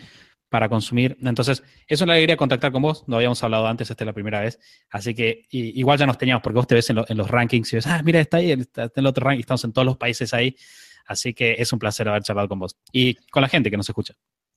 para 0.56 0.70
consumir. 0.70 1.18
Entonces, 1.22 1.62
es 1.86 2.00
una 2.00 2.14
alegría 2.14 2.38
contactar 2.38 2.72
con 2.72 2.82
vos. 2.82 3.04
No 3.08 3.18
habíamos 3.18 3.44
hablado 3.44 3.68
antes, 3.68 3.92
esta 3.92 4.06
es 4.06 4.06
la 4.06 4.14
primera 4.14 4.40
vez. 4.40 4.58
Así 4.90 5.14
que 5.14 5.46
igual 5.50 6.00
ya 6.00 6.06
nos 6.06 6.18
teníamos, 6.18 6.42
porque 6.42 6.56
vos 6.56 6.66
te 6.66 6.76
ves 6.76 6.90
en, 6.90 7.18
los 7.18 7.30
rankings 7.30 7.74
y 7.74 7.76
ves, 7.76 7.88
ah, 7.88 8.02
mira, 8.06 8.22
está 8.22 8.38
ahí, 8.38 8.52
está 8.52 8.84
en 8.84 8.92
el 8.96 9.06
otro 9.06 9.26
ranking, 9.26 9.42
estamos 9.42 9.66
en 9.66 9.74
todos 9.74 9.86
los 9.86 9.98
países 9.98 10.34
ahí. 10.34 10.56
Así 11.08 11.34
que 11.34 11.58
es 11.60 11.74
un 11.74 11.80
placer 11.80 12.08
haber 12.08 12.24
charlado 12.24 12.48
con 12.48 12.58
vos 12.58 12.78
y 12.94 13.16
con 13.32 13.42
la 13.42 13.50
gente 13.50 13.70
que 13.70 13.76
nos 13.76 13.90
escucha. 13.90 14.14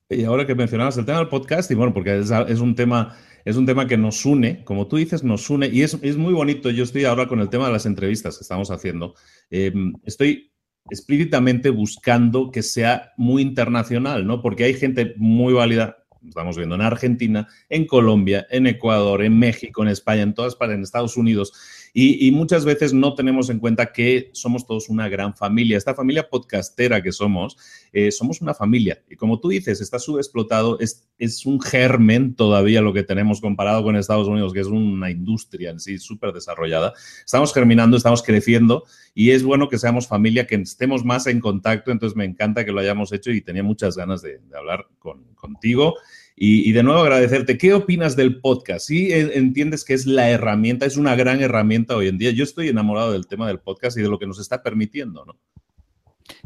Y 0.09 0.23
ahora 0.23 0.47
que 0.47 0.55
mencionabas 0.55 0.97
el 0.99 1.05
tema 1.05 1.19
del 1.19 1.29
podcast, 1.29 1.69
y 1.73 1.75
bueno, 1.75 1.93
porque 1.93 2.17
es, 2.17 2.31
es 2.31 2.61
un 2.61 2.77
tema 2.77 3.17
es 3.45 3.57
un 3.57 3.67
tema 3.67 3.89
que 3.89 3.97
nos 3.97 4.25
une, 4.25 4.63
como 4.63 4.87
tú 4.87 4.99
dices, 4.99 5.25
nos 5.25 5.51
une 5.51 5.67
y 5.67 5.83
es, 5.83 5.99
es, 6.01 6.17
muy 6.17 6.33
bonito. 6.33 6.71
Yo 6.71 6.85
estoy 6.85 7.07
ahora 7.07 7.27
con 7.27 7.41
el 7.41 7.49
tema 7.49 7.67
de 7.67 7.73
las 7.73 7.87
entrevistas 7.87 8.39
que 8.39 8.43
estamos 8.43 8.71
haciendo. 8.71 9.15
Eh, 9.51 9.73
estoy 10.05 10.53
explícitamente 10.91 11.71
buscando 11.71 12.51
que 12.51 12.63
sea 12.63 13.13
muy 13.17 13.43
internacional, 13.43 14.27
¿no? 14.27 14.43
Porque 14.43 14.65
hay 14.65 14.75
gente 14.75 15.15
muy 15.17 15.53
válida, 15.53 15.99
estamos 16.27 16.57
viendo 16.57 16.75
en 16.75 16.83
Argentina, 16.83 17.49
en 17.69 17.87
Colombia, 17.87 18.47
en 18.51 18.67
Ecuador, 18.67 19.23
en 19.23 19.39
México, 19.39 19.83
en 19.83 19.89
España, 19.89 20.23
en 20.23 20.35
todas 20.35 20.57
partes, 20.57 20.77
en 20.77 20.83
Estados 20.83 21.17
Unidos, 21.17 21.53
y, 21.93 22.31
muchas 22.33 22.65
veces 22.65 22.93
no 22.93 23.15
tenemos 23.15 23.51
en 23.51 23.59
cuenta 23.59 23.93
que 23.93 24.31
somos 24.33 24.67
todos 24.67 24.89
una 24.89 25.09
gran 25.09 25.35
familia. 25.35 25.77
Esta 25.77 25.95
familia 25.95 26.29
podcastera 26.29 27.03
que 27.03 27.13
somos, 27.13 27.57
eh, 27.93 28.11
somos 28.11 28.41
una 28.41 28.55
familia. 28.55 29.03
Y 29.09 29.17
como 29.17 29.41
tú 29.41 29.49
dices, 29.49 29.81
está 29.81 29.99
subexplotado, 29.99 30.79
es, 30.81 31.09
es 31.19 31.47
un 31.47 31.61
germen 31.61 32.35
todavía 32.35 32.81
lo 32.81 32.93
que 32.93 33.03
tenemos 33.03 33.41
comparado 33.41 33.83
con 33.83 33.97
Estados 33.97 34.29
Unidos, 34.29 34.53
que 34.53 34.61
es 34.61 34.67
una 34.67 35.11
industria 35.11 35.71
en 35.71 35.81
sí 35.81 35.99
súper 35.99 36.33
desarrollada. 36.33 36.93
Estamos 37.25 37.53
germinando, 37.53 37.97
estamos 37.97 38.23
creciendo 38.23 38.85
y 39.15 39.31
es 39.31 39.43
bueno 39.43 39.69
que 39.69 39.79
seamos 39.79 40.07
familia, 40.07 40.47
que 40.47 40.57
estemos 40.57 41.05
más 41.05 41.27
en 41.27 41.41
contacto. 41.41 41.91
Entonces 41.91 42.17
me 42.17 42.25
encanta 42.25 42.65
que 42.65 42.73
lo 42.73 42.81
hayamos 42.81 43.13
hecho 43.13 43.31
y 43.31 43.41
tenía 43.41 43.63
muchas 43.63 43.97
ganas 43.97 44.23
de, 44.23 44.41
hablar 44.57 44.87
con, 44.99 45.25
contigo. 45.35 45.95
Y, 46.41 46.71
de 46.71 46.85
nuevo 46.85 47.01
agradecerte. 47.01 47.59
¿Qué 47.59 47.75
opinas 47.75 48.15
del 48.15 48.41
podcast? 48.41 48.87
¿Sí 48.87 49.13
entiendes 49.13 49.85
que 49.85 49.95
es 49.95 50.07
la 50.07 50.31
herramienta, 50.31 50.87
es 50.87 50.97
una 50.97 51.17
gran 51.17 51.41
herramienta 51.41 51.97
hoy 51.97 52.07
en 52.07 52.17
día? 52.17 52.31
Yo 52.31 52.45
estoy 52.45 52.69
enamorado 52.69 53.13
del 53.13 53.27
tema 53.27 53.49
del 53.49 53.59
podcast 53.59 53.99
y 53.99 54.03
de 54.03 54.09
lo 54.09 54.21
que 54.21 54.27
nos 54.27 54.39
está 54.39 54.63
permitiendo, 54.63 55.25
¿no? 55.25 55.37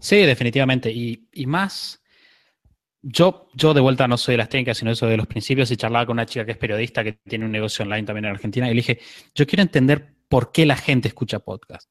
Sí, 0.01 0.17
definitivamente. 0.17 0.91
Y, 0.91 1.47
más, 1.47 2.03
yo, 3.03 3.49
yo 3.55 3.75
de 3.75 3.83
vuelta 3.83 4.09
no 4.09 4.17
soy 4.17 4.33
de 4.33 4.39
las 4.39 4.49
técnicas, 4.49 4.79
sino 4.79 4.91
eso 4.91 5.07
de 5.07 5.19
los 5.19 5.27
principios 5.27 5.71
y 5.71 5.77
charlaba 5.77 6.07
con 6.07 6.15
una 6.15 6.25
chica 6.25 6.47
que 6.47 6.53
es 6.53 6.59
periodista, 6.59 7.05
que 7.05 7.13
tiene 7.13 7.45
un 7.45 7.53
negocio 7.53 7.83
online 7.83 8.05
también 8.07 8.25
en 8.25 8.31
Argentina, 8.31 8.67
y 8.67 8.71
le 8.71 8.77
dije, 8.77 8.99
yo 9.35 9.47
quiero 9.47 9.63
entender 9.63 10.15
por 10.29 10.53
qué 10.53 10.65
la 10.65 10.77
gente 10.77 11.09
escucha 11.09 11.41
podcast. 11.41 11.91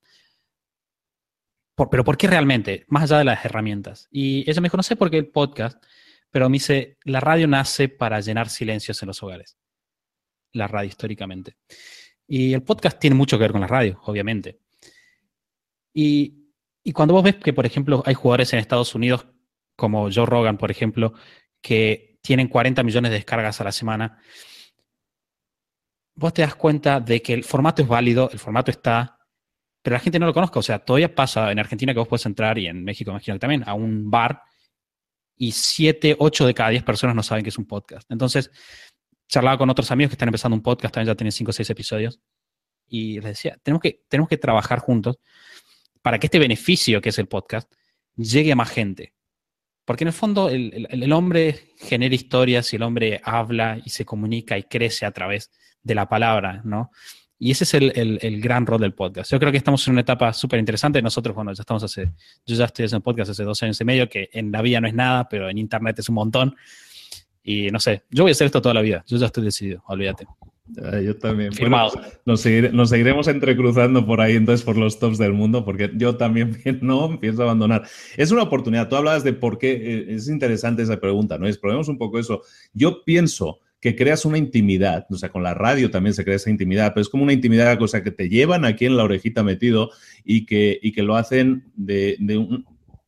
pero 1.92 2.04
¿por 2.04 2.18
qué 2.18 2.26
realmente? 2.26 2.86
Más 2.88 3.04
allá 3.04 3.20
de 3.20 3.26
las 3.26 3.46
herramientas. 3.46 4.08
Y 4.12 4.50
ella 4.50 4.60
me 4.60 4.66
dijo, 4.66 4.78
no 4.78 4.84
sé 4.84 4.96
por 4.96 5.12
qué 5.12 5.18
el 5.18 5.28
podcast 5.28 5.84
pero 6.32 6.50
me 6.50 6.56
dice, 6.56 6.98
la 7.04 7.20
radio 7.20 7.46
nace 7.48 7.90
para 7.90 8.22
llenar 8.22 8.50
silencios 8.50 9.02
en 9.04 9.08
los 9.08 9.22
hogares. 9.22 9.58
La 10.54 10.68
radio 10.68 10.88
históricamente. 10.88 11.58
Y 12.26 12.54
el 12.54 12.64
podcast 12.64 12.98
tiene 12.98 13.16
mucho 13.16 13.38
que 13.38 13.44
ver 13.44 13.52
con 13.52 13.62
la 13.62 13.68
radio, 13.68 14.00
obviamente. 14.06 14.62
Y, 15.94 16.38
cuando 16.94 17.14
vos 17.14 17.24
ves 17.24 17.36
que, 17.36 17.52
por 17.52 17.66
ejemplo, 17.66 18.02
hay 18.06 18.14
jugadores 18.14 18.54
en 18.54 18.60
Estados 18.60 18.96
Unidos, 18.96 19.28
como 19.76 20.10
Joe 20.10 20.26
Rogan, 20.26 20.58
por 20.58 20.72
ejemplo, 20.72 21.14
que 21.62 22.18
tienen 22.22 22.48
40 22.48 22.82
millones 22.84 23.12
de 23.12 23.18
descargas 23.18 23.60
a 23.60 23.66
la 23.66 23.72
semana, 23.74 24.18
vos 26.16 26.34
te 26.34 26.42
das 26.42 26.56
cuenta 26.56 27.02
de 27.02 27.22
que 27.22 27.34
el 27.34 27.44
formato 27.44 27.82
es 27.82 27.88
válido, 27.88 28.30
el 28.32 28.40
formato 28.40 28.72
está, 28.72 29.20
pero 29.82 29.96
la 29.96 30.00
gente 30.00 30.20
no 30.20 30.26
lo 30.28 30.34
conozca. 30.34 30.60
O 30.60 30.64
sea, 30.64 30.80
todavía 30.80 31.14
pasa 31.14 31.52
en 31.52 31.60
Argentina 31.60 31.94
que 31.94 32.00
vos 32.00 32.08
puedes 32.08 32.26
entrar 32.26 32.58
y 32.58 32.68
en 32.68 32.84
México, 32.84 33.12
imagino 33.12 33.38
también, 33.38 33.64
a 33.68 33.74
un 33.74 34.10
bar 34.10 34.42
y 35.42 35.54
7, 35.54 36.18
8 36.20 36.46
de 36.46 36.54
cada 36.54 36.70
10 36.70 36.84
personas 36.84 37.16
no 37.16 37.24
saben 37.24 37.44
que 37.44 37.50
es 37.50 37.58
un 37.58 37.66
podcast. 37.66 38.10
Entonces, 38.12 38.52
charlaba 39.28 39.58
con 39.58 39.72
otros 39.72 39.90
amigos 39.90 40.12
que 40.12 40.14
están 40.14 40.28
empezando 40.28 40.56
un 40.56 40.62
podcast, 40.62 40.94
también 40.94 41.08
ya 41.08 41.18
tienen 41.18 41.32
5 41.32 41.50
o 41.50 41.52
6 41.52 41.68
episodios, 41.72 42.20
y 42.86 43.16
les 43.16 43.24
decía, 43.24 43.58
tenemos 43.64 43.82
que, 43.82 44.04
tenemos 44.08 44.30
que 44.30 44.38
trabajar 44.38 44.78
juntos 44.78 45.18
para 46.04 46.20
que 46.20 46.28
este 46.28 46.38
beneficio 46.38 47.02
que 47.02 47.10
es 47.10 47.18
el 47.18 47.28
podcast 47.28 47.74
llegue 48.16 48.52
a 48.52 48.56
más 48.56 48.70
gente. 48.70 49.16
Porque 49.84 50.04
en 50.04 50.10
el 50.10 50.14
fondo 50.14 50.48
el, 50.50 50.88
el, 50.88 51.12
hombre 51.12 51.74
genera 51.78 52.14
historias 52.14 52.72
y 52.72 52.76
el 52.76 52.84
hombre 52.84 53.20
habla 53.24 53.82
y 53.84 53.90
se 53.90 54.06
comunica 54.06 54.60
y 54.60 54.64
crece 54.64 55.08
a 55.08 55.12
través 55.12 55.50
de 55.82 55.96
la 55.96 56.08
palabra, 56.08 56.62
¿no? 56.64 56.92
Y 57.44 57.50
ese 57.50 57.64
es 57.64 57.74
el, 57.74 58.40
gran 58.40 58.68
rol 58.68 58.82
del 58.82 58.94
podcast. 58.94 59.32
Yo 59.32 59.40
creo 59.40 59.52
que 59.52 59.58
estamos 59.58 59.88
en 59.88 59.94
una 59.94 60.02
etapa 60.02 60.32
súper 60.32 60.60
interesante. 60.60 61.02
Nosotros, 61.02 61.36
bueno, 61.36 61.52
ya 61.54 61.62
estamos 61.64 61.82
hace, 61.82 62.12
yo 62.46 62.56
ya 62.56 62.66
estoy 62.66 62.86
haciendo 62.86 63.04
podcast 63.04 63.32
hace 63.32 63.44
dos 63.44 63.64
años 63.64 63.82
y 63.82 63.84
medio, 63.84 64.08
que 64.08 64.30
en 64.32 64.52
la 64.52 64.62
vida 64.62 64.80
no 64.80 64.88
es 64.88 64.94
nada, 64.94 65.28
pero 65.28 65.50
en 65.50 65.58
Internet 65.58 65.98
es 65.98 66.08
un 66.08 66.14
montón. 66.14 66.56
Y 67.44 67.72
no 67.72 67.80
sé, 67.80 68.04
yo 68.12 68.26
voy 68.26 68.30
a 68.30 68.34
hacer 68.34 68.46
esto 68.46 68.62
toda 68.62 68.76
la 68.76 68.84
vida. 68.84 69.04
Yo 69.08 69.18
ya 69.18 69.26
estoy 69.26 69.44
decidido, 69.44 69.82
olvídate. 69.88 70.28
yo 71.04 71.18
también. 71.18 71.52
Firmado. 71.52 71.94
nos, 72.26 72.42
seguiremos 72.42 73.28
entrecruzando 73.28 74.06
por 74.06 74.22
ahí 74.22 74.36
entonces 74.36 74.64
por 74.64 74.78
los 74.78 75.00
tops 75.00 75.18
del 75.18 75.34
mundo, 75.34 75.66
porque 75.66 75.90
yo 75.96 76.18
también 76.18 76.62
no 76.84 77.20
pienso 77.20 77.42
abandonar. 77.42 77.88
Es 78.18 78.30
una 78.30 78.44
oportunidad. 78.44 78.88
Tú 78.88 78.98
hablabas 78.98 79.24
de 79.24 79.34
por 79.34 79.58
qué, 79.58 79.72
eh, 79.72 80.06
es 80.10 80.30
interesante 80.30 80.84
esa 80.84 81.00
pregunta, 81.00 81.40
¿no? 81.40 81.48
Exploremos 81.48 81.88
un 81.88 81.98
poco 81.98 82.20
eso. 82.20 82.44
Yo 82.72 83.04
pienso 83.04 83.58
que 83.82 83.96
creas 83.96 84.26
una 84.26 84.38
intimidad, 84.38 85.08
o 85.10 85.18
sea, 85.18 85.30
con 85.30 85.42
la 85.42 85.56
radio 85.56 85.90
también 85.90 86.14
se 86.14 86.24
crea 86.24 86.36
esa 86.36 86.52
intimidad, 86.52 86.94
pero 86.94 87.02
es 87.02 87.10
como 87.10 87.24
una 87.24 87.34
intimidad, 87.34 87.80
cosa 87.80 88.04
que 88.04 88.12
te 88.12 88.30
llevan 88.30 88.64
aquí 88.64 88.86
en 88.86 88.96
la 88.96 89.04
orejita 89.04 89.44
metido 89.44 89.90
y 90.24 90.46
que, 90.46 90.80
y 90.82 90.92
que 90.92 91.02
lo 91.02 91.16
hacen 91.16 91.72
de, 91.76 92.16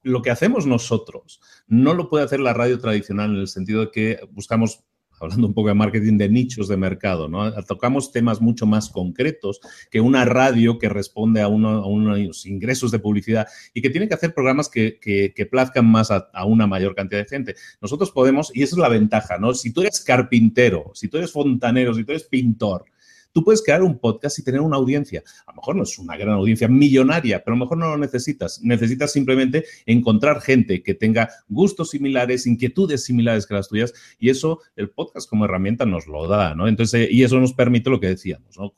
lo 0.01 0.21
que 0.23 0.31
hacemos 0.31 0.65
nosotros. 0.65 1.39
No 1.67 1.93
lo 1.93 2.09
puede 2.09 2.25
hacer 2.25 2.39
la 2.39 2.53
radio 2.53 2.79
tradicional 2.79 3.35
en 3.35 3.41
el 3.41 3.47
sentido 3.47 3.81
de 3.81 3.91
que 3.91 4.19
buscamos 4.31 4.83
hablando 5.23 5.47
un 5.47 5.53
poco 5.53 5.69
de 5.69 5.73
marketing 5.73 6.17
de 6.17 6.29
nichos 6.29 6.67
de 6.67 6.77
mercado, 6.77 7.27
¿no? 7.27 7.51
Tocamos 7.63 8.11
temas 8.11 8.41
mucho 8.41 8.65
más 8.65 8.89
concretos 8.89 9.59
que 9.89 10.01
una 10.01 10.25
radio 10.25 10.77
que 10.77 10.89
responde 10.89 11.41
a, 11.41 11.47
unos 11.47 12.45
ingresos 12.45 12.91
de 12.91 12.99
publicidad 12.99 13.47
y 13.73 13.81
que 13.81 13.89
tiene 13.89 14.07
que 14.07 14.13
hacer 14.13 14.33
programas 14.33 14.69
que, 14.69 14.99
que, 14.99 15.45
plazcan 15.45 15.85
más 15.85 16.09
a, 16.09 16.29
a, 16.33 16.45
una 16.45 16.67
mayor 16.67 16.95
cantidad 16.95 17.21
de 17.21 17.27
gente. 17.27 17.55
Nosotros 17.81 18.11
podemos, 18.11 18.51
y 18.53 18.63
esa 18.63 18.75
es 18.75 18.79
la 18.79 18.89
ventaja, 18.89 19.37
¿no? 19.37 19.53
Si 19.53 19.71
tú 19.71 19.81
eres 19.81 20.01
carpintero, 20.01 20.91
si 20.93 21.07
tú 21.07 21.17
eres 21.17 21.31
fontanero, 21.31 21.93
si 21.93 22.03
tú 22.03 22.11
eres 22.11 22.23
pintor, 22.23 22.85
Tú 23.33 23.43
puedes 23.43 23.63
crear 23.63 23.81
un 23.81 23.97
podcast 23.97 24.37
y 24.39 24.43
tener 24.43 24.61
una 24.61 24.77
audiencia. 24.77 25.23
A 25.47 25.51
lo 25.51 25.57
mejor 25.57 25.75
no 25.75 25.83
es 25.83 25.97
una 25.97 26.15
gran 26.15 26.35
audiencia 26.35 26.67
millonaria, 26.67 27.43
pero 27.43 27.55
a 27.55 27.57
lo 27.57 27.65
mejor 27.65 27.77
no 27.79 27.89
lo 27.89 27.97
necesitas. 27.97 28.61
Necesitas 28.61 29.11
simplemente 29.11 29.65
encontrar 29.85 30.39
gente 30.39 30.83
que 30.83 30.93
tenga 30.93 31.29
gustos 31.49 31.89
similares, 31.89 32.45
inquietudes 32.45 33.03
similares 33.03 33.47
que 33.47 33.55
las 33.55 33.67
tuyas, 33.67 33.93
y 34.19 34.29
eso 34.29 34.61
el 34.75 34.91
podcast 34.91 35.29
como 35.29 35.45
herramienta 35.45 35.85
nos 35.85 36.07
lo 36.07 36.27
da, 36.27 36.53
¿no? 36.53 36.67
Entonces, 36.67 37.09
y 37.11 37.23
eso 37.23 37.39
nos 37.39 37.53
permite 37.53 37.89
lo 37.89 37.99
que 37.99 38.07
decíamos, 38.07 38.57
¿no? 38.57 38.73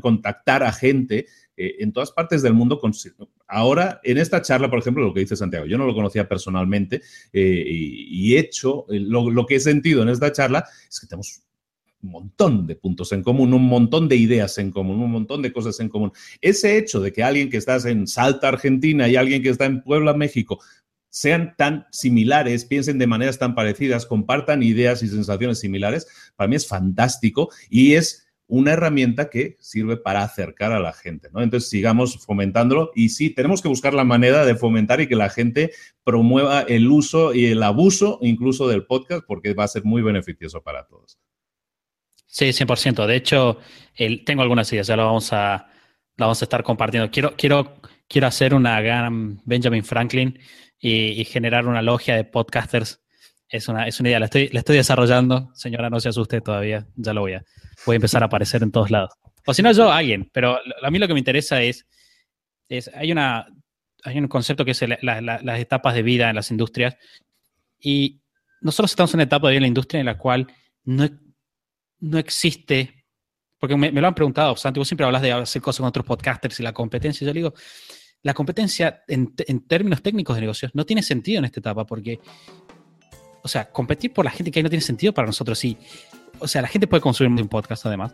contactar 0.00 0.62
a 0.62 0.72
gente 0.72 1.26
eh, 1.56 1.76
en 1.78 1.92
todas 1.92 2.12
partes 2.12 2.42
del 2.42 2.52
mundo. 2.52 2.78
ahora, 3.48 4.00
en 4.04 4.18
esta 4.18 4.42
charla, 4.42 4.68
por 4.68 4.78
ejemplo, 4.78 5.04
lo 5.04 5.14
que 5.14 5.20
dice 5.20 5.36
Santiago, 5.36 5.64
yo 5.64 5.78
no 5.78 5.86
lo 5.86 5.94
conocía 5.94 6.28
personalmente 6.28 7.00
eh, 7.32 7.64
y, 7.66 8.34
he 8.34 8.40
hecho, 8.40 8.84
eh, 8.90 9.00
lo, 9.00 9.30
lo, 9.30 9.46
que 9.46 9.56
he 9.56 9.60
sentido 9.60 10.02
en 10.02 10.10
esta 10.10 10.32
charla 10.32 10.66
es 10.88 11.00
que 11.00 11.06
tenemos 11.06 11.45
un 12.02 12.10
montón 12.10 12.66
de 12.66 12.76
puntos 12.76 13.12
en 13.12 13.22
común, 13.22 13.52
un 13.52 13.66
montón 13.66 14.08
de 14.08 14.16
ideas 14.16 14.58
en 14.58 14.70
común, 14.70 15.00
un 15.00 15.10
montón 15.10 15.42
de 15.42 15.52
cosas 15.52 15.80
en 15.80 15.88
común. 15.88 16.12
Ese 16.40 16.76
hecho 16.78 17.00
de 17.00 17.12
que 17.12 17.22
alguien 17.22 17.50
que 17.50 17.56
estás 17.56 17.84
en 17.84 18.06
Salta, 18.06 18.48
Argentina, 18.48 19.08
y 19.08 19.16
alguien 19.16 19.42
que 19.42 19.50
está 19.50 19.66
en 19.66 19.82
Puebla, 19.82 20.14
México, 20.14 20.60
sean 21.08 21.54
tan 21.56 21.86
similares, 21.92 22.66
piensen 22.66 22.98
de 22.98 23.06
maneras 23.06 23.38
tan 23.38 23.54
parecidas, 23.54 24.04
compartan 24.04 24.62
ideas 24.62 25.02
y 25.02 25.08
sensaciones 25.08 25.60
similares, 25.60 26.06
para 26.36 26.48
mí 26.48 26.56
es 26.56 26.68
fantástico 26.68 27.48
y 27.70 27.94
es 27.94 28.26
una 28.48 28.72
herramienta 28.72 29.28
que 29.30 29.56
sirve 29.58 29.96
para 29.96 30.22
acercar 30.22 30.72
a 30.72 30.78
la 30.78 30.92
gente, 30.92 31.28
¿no? 31.32 31.42
Entonces 31.42 31.68
sigamos 31.68 32.24
fomentándolo 32.24 32.90
y 32.94 33.08
sí, 33.08 33.30
tenemos 33.30 33.60
que 33.62 33.68
buscar 33.68 33.94
la 33.94 34.04
manera 34.04 34.44
de 34.44 34.54
fomentar 34.54 35.00
y 35.00 35.08
que 35.08 35.16
la 35.16 35.30
gente 35.30 35.72
promueva 36.04 36.60
el 36.60 36.88
uso 36.88 37.34
y 37.34 37.46
el 37.46 37.62
abuso 37.62 38.18
incluso 38.22 38.68
del 38.68 38.86
podcast 38.86 39.24
porque 39.26 39.54
va 39.54 39.64
a 39.64 39.68
ser 39.68 39.84
muy 39.84 40.02
beneficioso 40.02 40.62
para 40.62 40.86
todos. 40.86 41.18
Sí, 42.36 42.52
100%. 42.52 43.06
De 43.06 43.16
hecho, 43.16 43.60
tengo 44.26 44.42
algunas 44.42 44.70
ideas, 44.70 44.86
ya 44.86 44.94
lo 44.94 45.06
vamos 45.06 45.32
a, 45.32 45.70
vamos 46.18 46.42
a 46.42 46.44
estar 46.44 46.62
compartiendo. 46.62 47.10
Quiero, 47.10 47.34
quiero, 47.34 47.80
quiero 48.06 48.26
hacer 48.26 48.52
una 48.52 48.78
gran 48.82 49.40
Benjamin 49.46 49.82
Franklin 49.82 50.38
y, 50.78 51.24
generar 51.24 51.66
una 51.66 51.80
logia 51.80 52.14
de 52.14 52.24
podcasters. 52.24 53.02
Es 53.48 53.68
una, 53.68 53.88
es 53.88 53.98
idea, 54.00 54.18
la 54.20 54.26
estoy, 54.26 54.48
la 54.48 54.58
estoy 54.58 54.76
desarrollando. 54.76 55.50
Señora, 55.54 55.88
no 55.88 55.98
se 55.98 56.10
asuste 56.10 56.42
todavía, 56.42 56.86
ya 56.94 57.14
lo 57.14 57.22
voy 57.22 57.32
a, 57.32 57.44
voy 57.86 57.94
a 57.94 57.96
empezar 57.96 58.22
a 58.22 58.26
aparecer 58.26 58.62
en 58.62 58.70
todos 58.70 58.90
lados. 58.90 59.14
O 59.46 59.54
si 59.54 59.62
no, 59.62 59.72
yo, 59.72 59.90
alguien. 59.90 60.28
Pero 60.30 60.58
a 60.82 60.90
mí 60.90 60.98
lo 60.98 61.08
que 61.08 61.14
me 61.14 61.20
interesa 61.20 61.62
es, 61.62 61.86
es 62.68 62.90
hay, 62.94 63.12
una, 63.12 63.46
hay 64.04 64.18
un 64.18 64.28
concepto 64.28 64.62
que 64.66 64.72
es 64.72 64.84
las 65.00 65.58
etapas 65.58 65.94
de 65.94 66.02
vida 66.02 66.28
en 66.28 66.36
las 66.36 66.50
industrias. 66.50 66.98
Y 67.80 68.20
nosotros 68.60 68.90
estamos 68.90 69.14
en 69.14 69.20
una 69.20 69.24
etapa 69.24 69.46
de 69.46 69.52
vida 69.52 69.58
en 69.60 69.62
la 69.62 69.68
industria 69.68 70.00
en 70.00 70.06
la 70.06 70.18
cual 70.18 70.48
no, 70.84 71.08
no 72.00 72.18
existe, 72.18 73.04
porque 73.58 73.76
me, 73.76 73.90
lo 73.90 74.06
han 74.06 74.14
preguntado, 74.14 74.56
Santi, 74.56 74.78
vos 74.78 74.88
siempre 74.88 75.06
hablas 75.06 75.22
de 75.22 75.32
hacer 75.32 75.62
cosas 75.62 75.80
con 75.80 75.88
otros 75.88 76.06
podcasters 76.06 76.60
y 76.60 76.62
la 76.62 76.72
competencia. 76.72 77.26
Yo 77.26 77.32
digo, 77.32 77.54
la 78.22 78.34
competencia 78.34 79.02
en, 79.08 79.34
términos 79.66 80.02
técnicos 80.02 80.36
de 80.36 80.40
negocios 80.40 80.74
no 80.74 80.84
tiene 80.84 81.02
sentido 81.02 81.38
en 81.38 81.46
esta 81.46 81.60
etapa 81.60 81.86
porque 81.86 82.20
o 83.46 83.48
sea, 83.48 83.70
competir 83.70 84.12
por 84.12 84.24
la 84.24 84.32
gente 84.32 84.50
que 84.50 84.58
hay 84.58 84.64
no 84.64 84.68
tiene 84.68 84.82
sentido 84.82 85.14
para 85.14 85.26
nosotros. 85.26 85.56
Sí, 85.56 85.78
o 86.40 86.48
sea, 86.48 86.62
la 86.62 86.68
gente 86.68 86.88
puede 86.88 87.00
consumir 87.00 87.40
un 87.40 87.48
podcast 87.48 87.86
además. 87.86 88.12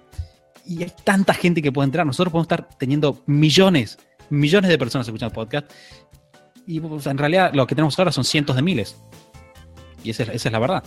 Y 0.67 0.83
hay 0.83 0.93
tanta 1.05 1.33
gente 1.33 1.63
que 1.63 1.73
puede 1.73 1.87
entrar. 1.87 2.05
Nosotros 2.05 2.31
podemos 2.31 2.45
estar 2.45 2.69
teniendo 2.79 3.23
millones, 3.25 3.99
millones 4.29 4.69
de 4.69 4.77
personas 4.77 5.09
escuchando 5.09 5.35
podcast. 5.35 5.73
Y 6.67 6.79
en 6.79 7.19
realidad 7.19 7.53
lo 7.55 7.67
que 7.67 7.75
tenemos 7.75 7.99
ahora 7.99 8.13
son 8.13 8.25
cientos 8.25 8.57
de 8.57 8.63
miles. 8.63 8.97
Y 10.05 10.11
esa 10.11 10.25
es 10.25 10.45
la 10.53 10.59
verdad. 10.59 10.85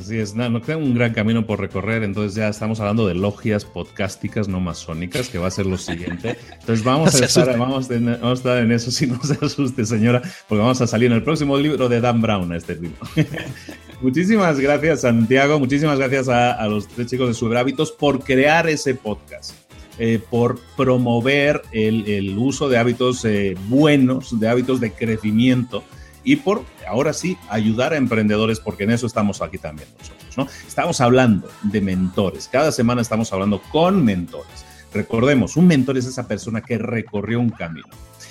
Así 0.00 0.18
es, 0.18 0.34
no, 0.34 0.48
nos 0.48 0.64
queda 0.64 0.78
un 0.78 0.94
gran 0.94 1.12
camino 1.12 1.46
por 1.46 1.60
recorrer, 1.60 2.02
entonces 2.04 2.34
ya 2.34 2.48
estamos 2.48 2.80
hablando 2.80 3.06
de 3.06 3.14
logias 3.14 3.66
podcásticas 3.66 4.48
no 4.48 4.58
masónicas, 4.58 5.28
que 5.28 5.36
va 5.36 5.48
a 5.48 5.50
ser 5.50 5.66
lo 5.66 5.76
siguiente. 5.76 6.38
Entonces 6.58 6.82
vamos, 6.82 7.14
a, 7.20 7.24
estar, 7.26 7.58
vamos, 7.58 7.90
a 7.90 8.32
estar 8.32 8.58
en 8.58 8.72
eso, 8.72 8.90
si 8.90 9.06
no 9.06 9.22
se 9.22 9.36
asuste 9.44 9.84
señora, 9.84 10.22
porque 10.48 10.62
vamos 10.62 10.80
a 10.80 10.86
salir 10.86 11.10
en 11.10 11.18
el 11.18 11.22
próximo 11.22 11.58
libro 11.58 11.90
de 11.90 12.00
Dan 12.00 12.22
Brown, 12.22 12.50
este 12.54 12.76
libro. 12.76 12.96
muchísimas 14.00 14.58
gracias 14.58 15.02
Santiago, 15.02 15.58
muchísimas 15.58 15.98
gracias 15.98 16.30
a, 16.30 16.66
los 16.66 16.88
tres 16.88 17.08
chicos 17.08 17.28
de 17.28 17.34
Super 17.34 17.58
Hábitos 17.58 17.92
por 17.92 18.24
crear 18.24 18.70
ese 18.70 18.94
podcast. 18.94 19.52
Eh, 19.98 20.18
por 20.30 20.58
promover 20.78 21.60
el, 21.72 22.34
uso 22.38 22.70
de 22.70 22.78
hábitos 22.78 23.22
eh, 23.26 23.54
buenos, 23.68 24.40
de 24.40 24.48
hábitos 24.48 24.80
de 24.80 24.92
crecimiento 24.92 25.84
y 26.24 26.36
por, 26.36 26.64
ahora 26.86 27.12
sí, 27.12 27.36
ayudar 27.48 27.92
a 27.92 27.96
emprendedores, 27.96 28.60
porque 28.60 28.84
en 28.84 28.90
eso 28.90 29.06
estamos 29.06 29.40
aquí 29.42 29.58
también 29.58 29.88
nosotros, 29.98 30.36
¿no? 30.36 30.46
Estamos 30.66 31.00
hablando 31.00 31.48
de 31.62 31.80
mentores. 31.80 32.48
Cada 32.48 32.72
semana 32.72 33.02
estamos 33.02 33.32
hablando 33.32 33.60
con 33.70 34.04
mentores. 34.04 34.64
Recordemos, 34.92 35.56
un 35.56 35.66
mentor 35.66 35.98
es 35.98 36.06
esa 36.06 36.26
persona 36.26 36.60
que 36.60 36.76
recorrió 36.76 37.40
un 37.40 37.50
camino 37.50 37.88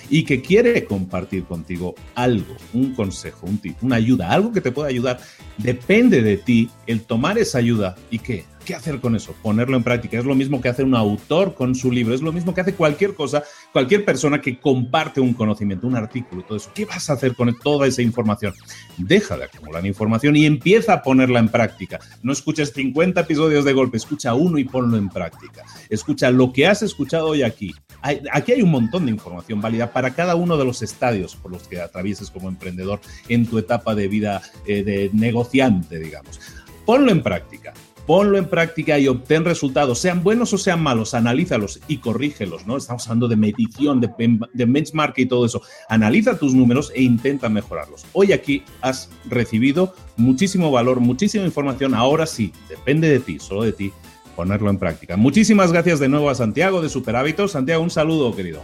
y 0.09 0.23
que 0.23 0.41
quiere 0.41 0.83
compartir 0.85 1.45
contigo 1.45 1.95
algo, 2.15 2.55
un 2.73 2.93
consejo, 2.93 3.45
un 3.45 3.59
tip, 3.59 3.81
una 3.81 3.95
ayuda, 3.95 4.31
algo 4.31 4.51
que 4.51 4.61
te 4.61 4.71
pueda 4.71 4.89
ayudar. 4.89 5.19
Depende 5.57 6.21
de 6.21 6.37
ti 6.37 6.69
el 6.87 7.01
tomar 7.01 7.37
esa 7.37 7.59
ayuda 7.59 7.95
y 8.09 8.19
qué 8.19 8.45
¿Qué 8.69 8.75
hacer 8.75 8.99
con 8.99 9.15
eso? 9.15 9.33
Ponerlo 9.41 9.77
en 9.77 9.81
práctica. 9.81 10.19
Es 10.19 10.25
lo 10.25 10.35
mismo 10.35 10.61
que 10.61 10.69
hace 10.69 10.83
un 10.83 10.93
autor 10.93 11.55
con 11.55 11.73
su 11.73 11.91
libro, 11.91 12.13
es 12.13 12.21
lo 12.21 12.31
mismo 12.31 12.53
que 12.53 12.61
hace 12.61 12.75
cualquier 12.75 13.15
cosa, 13.15 13.41
cualquier 13.73 14.05
persona 14.05 14.41
que 14.41 14.59
comparte 14.59 15.19
un 15.19 15.33
conocimiento, 15.33 15.87
un 15.87 15.95
artículo, 15.95 16.43
todo 16.43 16.55
eso. 16.55 16.69
¿Qué 16.75 16.85
vas 16.85 17.09
a 17.09 17.13
hacer 17.13 17.33
con 17.33 17.57
toda 17.57 17.87
esa 17.87 18.03
información? 18.03 18.53
Deja 18.95 19.37
de 19.37 19.45
acumular 19.45 19.83
información 19.87 20.35
y 20.35 20.45
empieza 20.45 20.93
a 20.93 21.01
ponerla 21.01 21.39
en 21.39 21.49
práctica. 21.49 21.99
No 22.21 22.31
escuches 22.31 22.71
50 22.71 23.21
episodios 23.21 23.65
de 23.65 23.73
golpe, 23.73 23.97
escucha 23.97 24.35
uno 24.35 24.59
y 24.59 24.65
ponlo 24.65 24.97
en 24.97 25.09
práctica. 25.09 25.63
Escucha 25.89 26.29
lo 26.29 26.53
que 26.53 26.67
has 26.67 26.83
escuchado 26.83 27.29
hoy 27.29 27.41
aquí. 27.41 27.73
aquí 28.03 28.51
hay 28.51 28.61
un 28.61 28.69
montón 28.69 29.07
de 29.07 29.11
información 29.11 29.61
válida 29.61 29.91
para 29.91 30.13
cada 30.13 30.35
uno 30.35 30.57
de 30.57 30.65
los 30.65 30.83
estadios 30.83 31.35
por 31.35 31.51
los 31.51 31.67
que 31.67 31.81
atravieses 31.81 32.29
como 32.29 32.49
emprendedor 32.49 33.01
en 33.29 33.47
tu 33.47 33.57
etapa 33.57 33.95
de 33.95 34.07
vida 34.07 34.43
eh, 34.67 34.83
de 34.83 35.09
negociante, 35.11 35.97
digamos. 35.97 36.39
Ponlo 36.85 37.11
en 37.11 37.23
práctica 37.23 37.73
ponlo 38.09 38.39
en 38.39 38.45
práctica 38.45 38.97
y 38.97 39.07
obtén 39.07 39.45
resultados, 39.45 39.99
sean 39.99 40.23
buenos 40.23 40.51
o 40.51 40.57
sean 40.57 40.81
malos, 40.81 41.13
analízalos 41.13 41.79
y 41.87 41.97
corrígelos, 41.97 42.65
¿no? 42.65 42.75
Estamos 42.75 43.05
hablando 43.05 43.27
de 43.27 43.35
medición, 43.35 44.01
de, 44.01 44.09
de 44.51 44.65
benchmark 44.65 45.13
y 45.19 45.27
todo 45.27 45.45
eso. 45.45 45.61
Analiza 45.89 46.35
tus 46.35 46.55
números 46.55 46.91
e 46.95 47.03
intenta 47.03 47.49
mejorarlos. 47.49 48.07
Hoy 48.13 48.31
aquí 48.31 48.63
has 48.81 49.11
recibido 49.25 49.93
muchísimo 50.17 50.71
valor, 50.71 51.01
muchísima 51.01 51.45
información. 51.45 51.93
Ahora 51.93 52.25
sí, 52.25 52.51
depende 52.67 53.09
de 53.09 53.19
ti, 53.19 53.37
solo 53.37 53.61
de 53.61 53.73
ti, 53.73 53.91
ponerlo 54.35 54.71
en 54.71 54.79
práctica. 54.79 55.15
Muchísimas 55.15 55.71
gracias 55.71 55.99
de 55.99 56.09
nuevo 56.09 56.31
a 56.31 56.33
Santiago 56.33 56.81
de 56.81 56.89
Super 56.89 57.15
Hábitos. 57.15 57.51
Santiago, 57.51 57.83
un 57.83 57.91
saludo, 57.91 58.35
querido. 58.35 58.63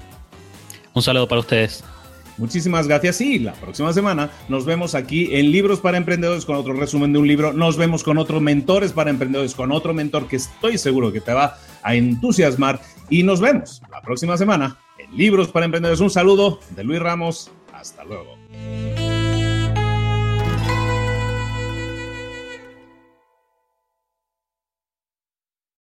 Un 0.95 1.03
saludo 1.03 1.27
para 1.27 1.41
ustedes. 1.41 1.83
Muchísimas 2.37 2.87
gracias 2.87 3.21
y 3.21 3.39
la 3.39 3.53
próxima 3.53 3.93
semana 3.93 4.29
nos 4.49 4.65
vemos 4.65 4.93
aquí 4.93 5.35
en 5.35 5.51
Libros 5.51 5.79
para 5.79 5.97
Emprendedores 5.97 6.45
con 6.45 6.57
otro 6.57 6.73
resumen 6.73 7.13
de 7.13 7.19
un 7.19 7.27
libro. 7.27 7.53
Nos 7.53 7.77
vemos 7.77 8.03
con 8.03 8.17
otros 8.17 8.41
mentores 8.41 8.91
para 8.91 9.09
emprendedores, 9.09 9.55
con 9.55 9.71
otro 9.71 9.93
mentor 9.93 10.27
que 10.27 10.35
estoy 10.35 10.77
seguro 10.77 11.13
que 11.13 11.21
te 11.21 11.33
va 11.33 11.57
a 11.81 11.95
entusiasmar. 11.95 12.81
Y 13.09 13.23
nos 13.23 13.39
vemos 13.39 13.81
la 13.89 14.01
próxima 14.01 14.37
semana 14.37 14.77
en 14.97 15.15
Libros 15.15 15.49
para 15.49 15.65
Emprendedores. 15.65 16.01
Un 16.01 16.09
saludo 16.09 16.59
de 16.75 16.83
Luis 16.83 16.99
Ramos. 16.99 17.51
Hasta 17.73 18.03
luego. 18.03 18.35